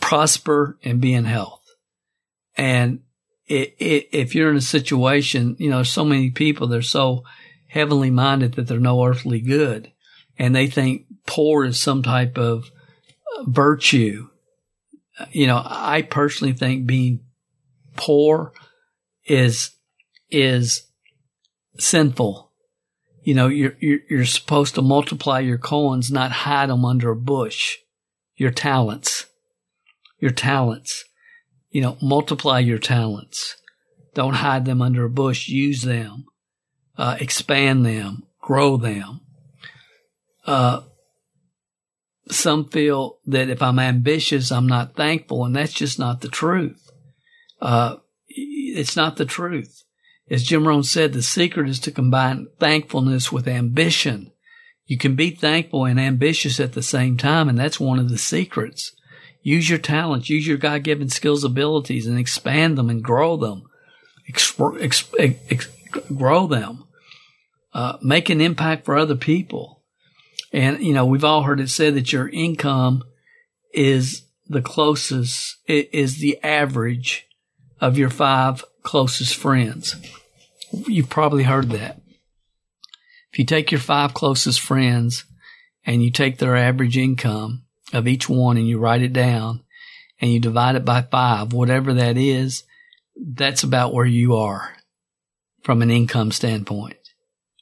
Prosper 0.00 0.76
and 0.84 1.00
be 1.00 1.14
in 1.14 1.24
health. 1.24 1.62
And 2.56 3.00
it, 3.46 3.74
it, 3.78 4.08
if 4.12 4.34
you're 4.34 4.50
in 4.50 4.56
a 4.56 4.62
situation, 4.62 5.56
you 5.58 5.70
know, 5.70 5.76
there's 5.76 5.90
so 5.90 6.04
many 6.04 6.30
people, 6.30 6.66
they're 6.66 6.82
so 6.82 7.24
heavenly 7.66 8.10
minded 8.10 8.54
that 8.54 8.66
they're 8.68 8.78
no 8.78 9.04
earthly 9.04 9.40
good 9.40 9.92
and 10.38 10.54
they 10.54 10.66
think 10.66 11.06
poor 11.26 11.64
is 11.64 11.78
some 11.78 12.02
type 12.02 12.38
of 12.38 12.70
uh, 13.36 13.44
virtue. 13.46 14.28
You 15.30 15.46
know, 15.46 15.62
I 15.64 16.02
personally 16.02 16.54
think 16.54 16.86
being 16.86 17.20
poor 17.96 18.52
is, 19.26 19.70
is 20.30 20.86
sinful. 21.78 22.50
You 23.22 23.34
know, 23.34 23.48
you're, 23.48 23.76
you're, 23.80 24.00
you're 24.08 24.24
supposed 24.24 24.74
to 24.74 24.82
multiply 24.82 25.40
your 25.40 25.58
coins, 25.58 26.10
not 26.10 26.32
hide 26.32 26.68
them 26.68 26.84
under 26.84 27.10
a 27.10 27.16
bush. 27.16 27.76
Your 28.36 28.50
talents, 28.50 29.26
your 30.18 30.32
talents 30.32 31.04
you 31.74 31.80
know, 31.80 31.98
multiply 32.00 32.60
your 32.60 32.78
talents. 32.78 33.56
Don't 34.14 34.34
hide 34.34 34.64
them 34.64 34.80
under 34.80 35.04
a 35.04 35.10
bush. 35.10 35.48
Use 35.48 35.82
them, 35.82 36.24
uh, 36.96 37.16
expand 37.18 37.84
them, 37.84 38.22
grow 38.40 38.76
them. 38.76 39.20
Uh, 40.46 40.82
some 42.30 42.68
feel 42.68 43.18
that 43.26 43.50
if 43.50 43.60
I'm 43.60 43.80
ambitious, 43.80 44.52
I'm 44.52 44.68
not 44.68 44.94
thankful, 44.94 45.44
and 45.44 45.56
that's 45.56 45.72
just 45.72 45.98
not 45.98 46.20
the 46.20 46.28
truth. 46.28 46.92
Uh, 47.60 47.96
it's 48.28 48.94
not 48.94 49.16
the 49.16 49.26
truth. 49.26 49.82
As 50.30 50.44
Jim 50.44 50.68
Rohn 50.68 50.84
said, 50.84 51.12
the 51.12 51.22
secret 51.22 51.68
is 51.68 51.80
to 51.80 51.90
combine 51.90 52.46
thankfulness 52.60 53.32
with 53.32 53.48
ambition. 53.48 54.30
You 54.86 54.96
can 54.96 55.16
be 55.16 55.30
thankful 55.30 55.86
and 55.86 55.98
ambitious 55.98 56.60
at 56.60 56.74
the 56.74 56.84
same 56.84 57.16
time, 57.16 57.48
and 57.48 57.58
that's 57.58 57.80
one 57.80 57.98
of 57.98 58.10
the 58.10 58.18
secrets. 58.18 58.94
Use 59.44 59.68
your 59.68 59.78
talents, 59.78 60.30
use 60.30 60.46
your 60.46 60.56
God 60.56 60.82
given 60.82 61.10
skills, 61.10 61.44
abilities, 61.44 62.06
and 62.06 62.18
expand 62.18 62.78
them 62.78 62.88
and 62.88 63.04
grow 63.04 63.36
them. 63.36 63.64
Exp- 64.26 64.82
ex- 64.82 65.04
ex- 65.50 65.68
grow 66.16 66.46
them. 66.46 66.84
Uh, 67.74 67.98
make 68.00 68.30
an 68.30 68.40
impact 68.40 68.86
for 68.86 68.96
other 68.96 69.14
people. 69.14 69.82
And, 70.50 70.82
you 70.82 70.94
know, 70.94 71.04
we've 71.04 71.24
all 71.24 71.42
heard 71.42 71.60
it 71.60 71.68
said 71.68 71.94
that 71.94 72.10
your 72.10 72.26
income 72.30 73.04
is 73.74 74.22
the 74.48 74.62
closest, 74.62 75.58
is 75.68 76.18
the 76.20 76.42
average 76.42 77.26
of 77.82 77.98
your 77.98 78.10
five 78.10 78.64
closest 78.82 79.34
friends. 79.34 79.96
You've 80.72 81.10
probably 81.10 81.42
heard 81.42 81.68
that. 81.70 82.00
If 83.30 83.38
you 83.38 83.44
take 83.44 83.70
your 83.70 83.80
five 83.80 84.14
closest 84.14 84.60
friends 84.60 85.26
and 85.84 86.02
you 86.02 86.10
take 86.10 86.38
their 86.38 86.56
average 86.56 86.96
income 86.96 87.63
of 87.94 88.08
each 88.08 88.28
one 88.28 88.56
and 88.56 88.68
you 88.68 88.78
write 88.78 89.02
it 89.02 89.12
down 89.12 89.62
and 90.20 90.30
you 90.30 90.40
divide 90.40 90.76
it 90.76 90.84
by 90.84 91.02
five, 91.02 91.52
whatever 91.52 91.94
that 91.94 92.16
is, 92.16 92.64
that's 93.16 93.62
about 93.62 93.94
where 93.94 94.06
you 94.06 94.34
are 94.34 94.76
from 95.62 95.80
an 95.80 95.90
income 95.90 96.30
standpoint 96.30 96.96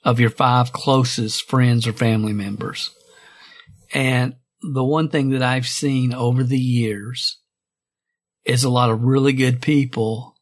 of 0.05 0.19
your 0.19 0.31
five 0.31 0.73
closest 0.73 1.49
friends 1.49 1.87
or 1.87 1.93
family 1.93 2.33
members. 2.33 2.91
And 3.93 4.37
the 4.63 4.85
one 4.85 5.09
thing 5.09 5.31
that 5.31 5.43
I've 5.43 5.67
seen 5.67 6.13
over 6.15 6.43
the 6.43 6.59
years 6.59 7.39
is 8.45 8.65
a 8.65 8.71
lot 8.71 8.91
of 8.91 9.03
really 9.03 9.33
good 9.33 9.61
people 9.61 10.35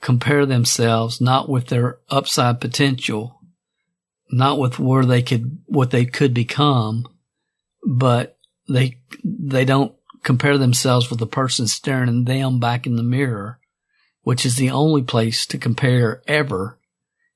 compare 0.00 0.46
themselves 0.46 1.20
not 1.20 1.48
with 1.48 1.68
their 1.68 1.98
upside 2.08 2.60
potential, 2.60 3.40
not 4.30 4.58
with 4.58 4.78
where 4.78 5.04
they 5.04 5.22
could, 5.22 5.58
what 5.66 5.90
they 5.90 6.04
could 6.04 6.34
become, 6.34 7.06
but 7.84 8.37
they, 8.68 8.98
they 9.24 9.64
don't 9.64 9.94
compare 10.22 10.58
themselves 10.58 11.10
with 11.10 11.18
the 11.18 11.26
person 11.26 11.66
staring 11.66 12.24
them 12.24 12.60
back 12.60 12.86
in 12.86 12.96
the 12.96 13.02
mirror, 13.02 13.58
which 14.22 14.44
is 14.44 14.56
the 14.56 14.70
only 14.70 15.02
place 15.02 15.46
to 15.46 15.58
compare 15.58 16.22
ever 16.26 16.78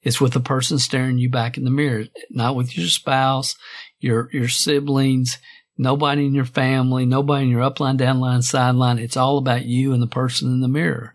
It's 0.03 0.21
with 0.21 0.33
the 0.33 0.41
person 0.41 0.79
staring 0.79 1.19
you 1.19 1.31
back 1.31 1.57
in 1.57 1.65
the 1.65 1.71
mirror, 1.71 2.07
not 2.31 2.57
with 2.57 2.77
your 2.77 2.89
spouse, 2.89 3.55
your, 4.01 4.29
your 4.33 4.49
siblings, 4.49 5.39
nobody 5.79 6.27
in 6.27 6.35
your 6.35 6.45
family, 6.45 7.07
nobody 7.07 7.45
in 7.45 7.51
your 7.51 7.63
upline, 7.63 7.99
downline, 7.99 8.43
sideline. 8.43 8.99
It's 8.99 9.17
all 9.17 9.39
about 9.39 9.65
you 9.65 9.93
and 9.93 10.03
the 10.03 10.09
person 10.09 10.49
in 10.53 10.61
the 10.61 10.69
mirror. 10.69 11.15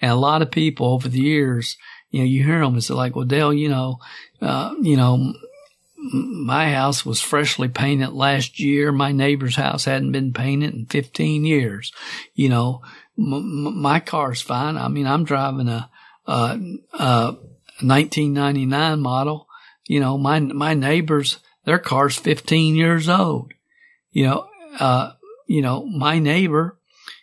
And 0.00 0.10
a 0.10 0.16
lot 0.16 0.42
of 0.42 0.50
people 0.50 0.88
over 0.88 1.08
the 1.08 1.20
years, 1.20 1.76
you 2.10 2.20
know, 2.20 2.26
you 2.26 2.44
hear 2.44 2.60
them, 2.60 2.76
it's 2.76 2.90
like, 2.90 3.14
well, 3.14 3.24
Dale, 3.24 3.52
you 3.52 3.68
know, 3.68 3.98
uh, 4.40 4.74
you 4.80 4.96
know, 4.96 5.32
my 5.98 6.72
house 6.72 7.04
was 7.04 7.20
freshly 7.20 7.68
painted 7.68 8.10
last 8.10 8.60
year. 8.60 8.92
My 8.92 9.12
neighbor's 9.12 9.56
house 9.56 9.84
hadn't 9.84 10.12
been 10.12 10.32
painted 10.32 10.74
in 10.74 10.86
15 10.86 11.44
years. 11.44 11.92
You 12.34 12.48
know, 12.48 12.82
m- 13.18 13.80
my 13.80 13.98
car's 13.98 14.40
fine. 14.40 14.76
I 14.76 14.88
mean, 14.88 15.06
I'm 15.06 15.24
driving 15.24 15.68
a, 15.68 15.90
a, 16.26 16.60
a 16.94 17.36
1999 17.80 19.00
model. 19.00 19.48
You 19.88 20.00
know, 20.00 20.16
my, 20.16 20.38
my 20.38 20.74
neighbors, 20.74 21.38
their 21.64 21.78
car's 21.78 22.16
15 22.16 22.76
years 22.76 23.08
old. 23.08 23.52
You 24.12 24.26
know, 24.26 24.48
uh, 24.78 25.12
you 25.46 25.62
know, 25.62 25.84
my 25.84 26.18
neighbor, 26.18 26.78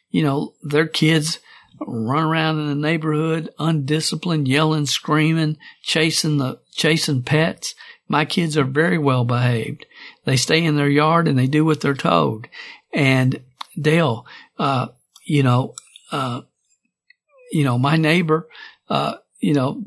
you 0.10 0.24
know, 0.24 0.54
their 0.64 0.88
kids 0.88 1.40
run 1.80 2.24
around 2.24 2.60
in 2.60 2.68
the 2.68 2.76
neighborhood 2.76 3.50
undisciplined, 3.58 4.48
yelling, 4.48 4.86
screaming, 4.86 5.58
chasing 5.82 6.38
the, 6.38 6.60
chasing 6.72 7.24
pets 7.24 7.76
my 8.08 8.26
kids 8.26 8.58
are 8.58 8.64
very 8.64 8.98
well 8.98 9.26
behaved. 9.26 9.86
They 10.26 10.38
stay 10.38 10.64
in 10.64 10.76
their 10.76 10.90
yard 10.90 11.28
and 11.28 11.38
they 11.38 11.48
do 11.48 11.66
what 11.66 11.82
they're 11.82 11.94
told. 11.94 12.48
And 12.94 13.42
Dale, 13.80 14.26
uh, 14.58 14.88
you 15.24 15.44
know, 15.44 15.76
uh, 16.12 16.42
you 17.52 17.64
know, 17.64 17.78
my 17.78 17.98
neighbor, 17.98 18.48
uh, 18.90 19.16
you 19.40 19.54
know, 19.54 19.82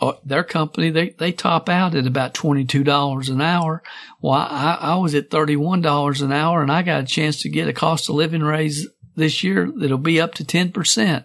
uh, 0.00 0.12
their 0.24 0.44
company, 0.44 0.90
they, 0.90 1.10
they 1.10 1.32
top 1.32 1.68
out 1.68 1.94
at 1.94 2.06
about 2.06 2.34
$22 2.34 3.28
an 3.30 3.40
hour. 3.40 3.82
Well, 4.20 4.32
I, 4.32 4.78
I 4.80 4.94
was 4.96 5.14
at 5.14 5.30
$31 5.30 6.22
an 6.22 6.32
hour 6.32 6.62
and 6.62 6.72
I 6.72 6.82
got 6.82 7.02
a 7.02 7.06
chance 7.06 7.42
to 7.42 7.48
get 7.48 7.68
a 7.68 7.72
cost 7.72 8.08
of 8.08 8.16
living 8.16 8.42
raise 8.42 8.86
this 9.14 9.42
year 9.42 9.70
that'll 9.74 9.98
be 9.98 10.20
up 10.20 10.34
to 10.34 10.44
10%. 10.44 11.24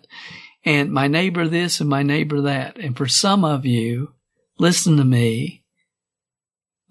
And 0.66 0.92
my 0.92 1.08
neighbor 1.08 1.48
this 1.48 1.80
and 1.80 1.90
my 1.90 2.04
neighbor 2.04 2.42
that. 2.42 2.78
And 2.78 2.96
for 2.96 3.08
some 3.08 3.44
of 3.44 3.66
you, 3.66 4.14
listen 4.58 4.98
to 4.98 5.04
me 5.04 5.63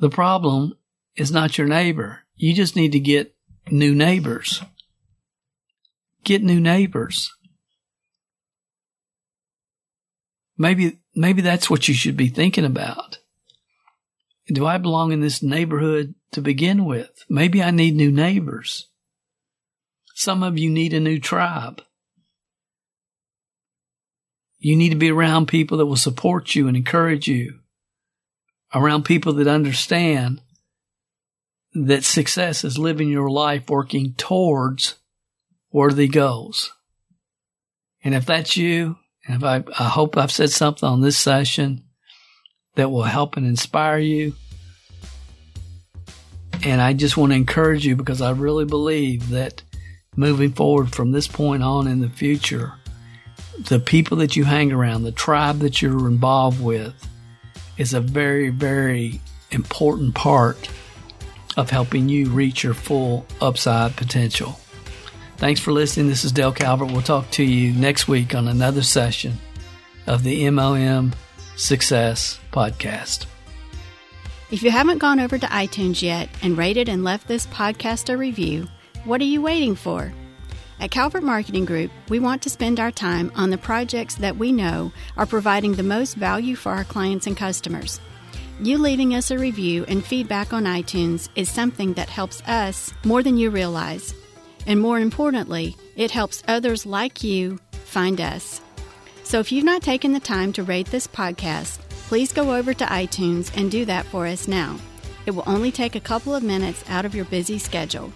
the 0.03 0.11
problem 0.11 0.77
is 1.15 1.31
not 1.31 1.57
your 1.57 1.69
neighbor. 1.69 2.23
You 2.35 2.55
just 2.55 2.75
need 2.75 2.91
to 2.91 2.99
get 2.99 3.37
new 3.71 3.95
neighbors. 3.95 4.61
Get 6.25 6.43
new 6.43 6.59
neighbors. 6.59 7.33
Maybe, 10.59 10.99
maybe 11.15 11.41
that's 11.41 11.71
what 11.71 11.87
you 11.87 11.95
should 11.95 12.17
be 12.17 12.27
thinking 12.27 12.65
about. 12.65 13.19
Do 14.49 14.67
I 14.67 14.77
belong 14.79 15.13
in 15.13 15.21
this 15.21 15.41
neighborhood 15.41 16.17
to 16.33 16.41
begin 16.41 16.85
with? 16.85 17.25
Maybe 17.29 17.63
I 17.63 17.71
need 17.71 17.95
new 17.95 18.11
neighbors. 18.11 18.89
Some 20.17 20.43
of 20.43 20.59
you 20.59 20.69
need 20.69 20.95
a 20.95 20.99
new 20.99 21.21
tribe. 21.21 21.81
You 24.59 24.75
need 24.75 24.91
to 24.91 24.97
be 24.97 25.13
around 25.13 25.47
people 25.47 25.79
that 25.79 25.87
will 25.87 25.95
support 25.95 26.57
you 26.57 26.67
and 26.67 26.77
encourage 26.77 27.29
you 27.29 27.61
around 28.75 29.05
people 29.05 29.35
that 29.35 29.49
understand 29.49 30.41
that 31.75 32.05
success 32.05 32.65
is 32.65 32.79
living 32.79 33.09
your 33.09 33.31
life 33.31 33.69
working 33.69 34.15
towards 34.15 34.97
worthy 35.71 36.09
goals. 36.09 36.73
And 38.05 38.15
if 38.15 38.27
that's 38.27 38.57
you, 38.57 38.97
and 39.27 39.37
if 39.37 39.45
I, 39.45 39.65
I 39.79 39.89
hope 39.89 40.17
I've 40.17 40.33
said 40.33 40.51
something 40.51 40.89
on 40.89 41.01
this 41.01 41.17
session 41.17 41.85
that 42.75 42.91
will 42.91 43.05
help 43.05 43.37
and 43.37 43.47
inspire 43.47 43.99
you. 43.99 44.35
And 46.65 46.81
I 46.81 46.93
just 46.93 47.17
want 47.17 47.33
to 47.33 47.37
encourage 47.37 47.87
you 47.87 47.97
because 47.97 48.21
I 48.21 48.33
really 48.33 48.65
believe 48.65 49.31
that 49.31 49.63
moving 50.17 50.53
forward 50.53 50.95
from 50.95 51.13
this 51.13 51.27
point 51.27 51.63
on 51.63 51.87
in 51.87 52.01
the 52.01 52.09
future, 52.09 52.75
the 53.59 53.81
people 53.81 54.19
that 54.19 54.37
you 54.37 54.45
hang 54.45 54.73
around, 54.73 55.03
the 55.03 55.13
tribe 55.13 55.61
that 55.61 55.81
you're 55.81 56.09
involved 56.09 56.63
with, 56.63 56.95
is 57.79 57.95
a 57.95 58.01
very, 58.01 58.51
very 58.51 59.21
important 59.51 60.15
part 60.15 60.69
of 61.57 61.71
helping 61.71 62.09
you 62.09 62.31
reach 62.31 62.63
your 62.63 62.75
full 62.75 63.27
upside 63.41 63.97
potential. 63.97 64.59
Thanks 65.37 65.61
for 65.61 65.73
listening. 65.73 66.09
This 66.09 66.25
is 66.25 66.33
Dale 66.33 66.53
Calvert. 66.53 66.93
We'll 66.93 67.03
talk 67.03 67.31
to 67.33 67.45
you 67.45 67.73
next 67.73 68.09
week 68.09 68.35
on 68.35 68.49
another 68.49 68.83
session 68.83 69.39
of 70.07 70.23
the 70.23 70.45
MLM 70.45 71.15
Success 71.57 72.39
Podcast. 72.53 73.27
If 74.51 74.63
you 74.63 74.71
haven't 74.71 74.99
gone 74.99 75.19
over 75.19 75.39
to 75.39 75.47
iTunes 75.47 76.03
yet 76.03 76.29
and 76.43 76.59
rated 76.59 76.89
and 76.89 77.03
left 77.03 77.27
this 77.27 77.47
podcast 77.47 78.13
a 78.13 78.17
review, 78.17 78.69
what 79.05 79.21
are 79.21 79.25
you 79.25 79.43
waiting 79.43 79.75
for? 79.75 80.13
At 80.81 80.91
Calvert 80.91 81.23
Marketing 81.23 81.65
Group, 81.65 81.91
we 82.09 82.19
want 82.19 82.43
to 82.43 82.51
spend 82.51 82.81
our 82.81 82.91
time 82.91 83.31
on 83.37 83.51
the 83.51 83.59
projects 83.59 84.17
that 84.17 84.37
we 84.37 84.53
know 84.53 84.93
are 85.17 85.27
providing 85.27 85.75
the 85.75 85.83
most 85.83 86.15
value 86.15 86.57
for 86.57 86.73
our 86.73 86.85
clients 86.85 87.27
and 87.27 87.37
customers. 87.37 88.01
You 88.61 88.79
leaving 88.79 89.15
us 89.15 89.31
a 89.31 89.39
review 89.39 89.85
and 89.89 90.05
feedback 90.05 90.53
on 90.53 90.65
iTunes 90.65 91.29
is 91.35 91.51
something 91.51 91.95
that 91.95 92.09
helps 92.09 92.43
us 92.43 92.93
more 93.05 93.23
than 93.23 93.37
you 93.37 93.51
realize. 93.51 94.15
And 94.67 94.81
more 94.81 94.99
importantly, 94.99 95.77
it 95.97 96.11
helps 96.11 96.43
others 96.49 96.87
like 96.87 97.25
you 97.25 97.59
find 97.73 98.21
us. 98.21 98.61
So 99.25 99.41
if 99.41 99.51
you've 99.53 99.65
not 99.65 99.83
taken 99.83 100.13
the 100.13 100.21
time 100.21 100.53
to 100.55 100.63
rate 100.63 100.87
this 100.89 101.07
podcast, 101.07 101.79
please 102.09 102.33
go 102.33 102.55
over 102.55 102.75
to 102.75 102.85
iTunes 102.85 103.51
and 103.57 103.71
do 103.71 103.85
that 103.87 104.07
for 104.07 104.27
us 104.27 104.47
now. 104.47 104.79
It 105.27 105.31
will 105.31 105.45
only 105.47 105.73
take 105.73 105.95
a 105.95 106.01
couple 106.01 106.35
of 106.35 106.43
minutes 106.43 106.85
out 106.89 107.05
of 107.05 107.15
your 107.15 107.25
busy 107.25 107.59
schedule. 107.59 108.13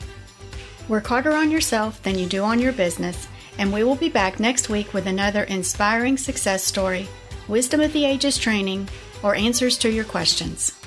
Work 0.89 1.09
harder 1.09 1.33
on 1.33 1.51
yourself 1.51 2.01
than 2.05 2.17
you 2.17 2.27
do 2.27 2.45
on 2.45 2.61
your 2.61 2.73
business, 2.73 3.27
and 3.59 3.73
we 3.73 3.83
will 3.83 3.97
be 3.97 4.09
back 4.09 4.39
next 4.39 4.69
week 4.69 4.95
with 4.95 5.09
another 5.09 5.43
inspiring 5.43 6.17
success 6.17 6.63
story, 6.63 7.09
wisdom 7.49 7.81
of 7.81 7.93
the 7.93 8.05
ages 8.05 8.39
training, 8.39 8.89
or 9.21 9.35
answers 9.35 9.77
to 9.79 9.91
your 9.91 10.05
questions. 10.05 10.79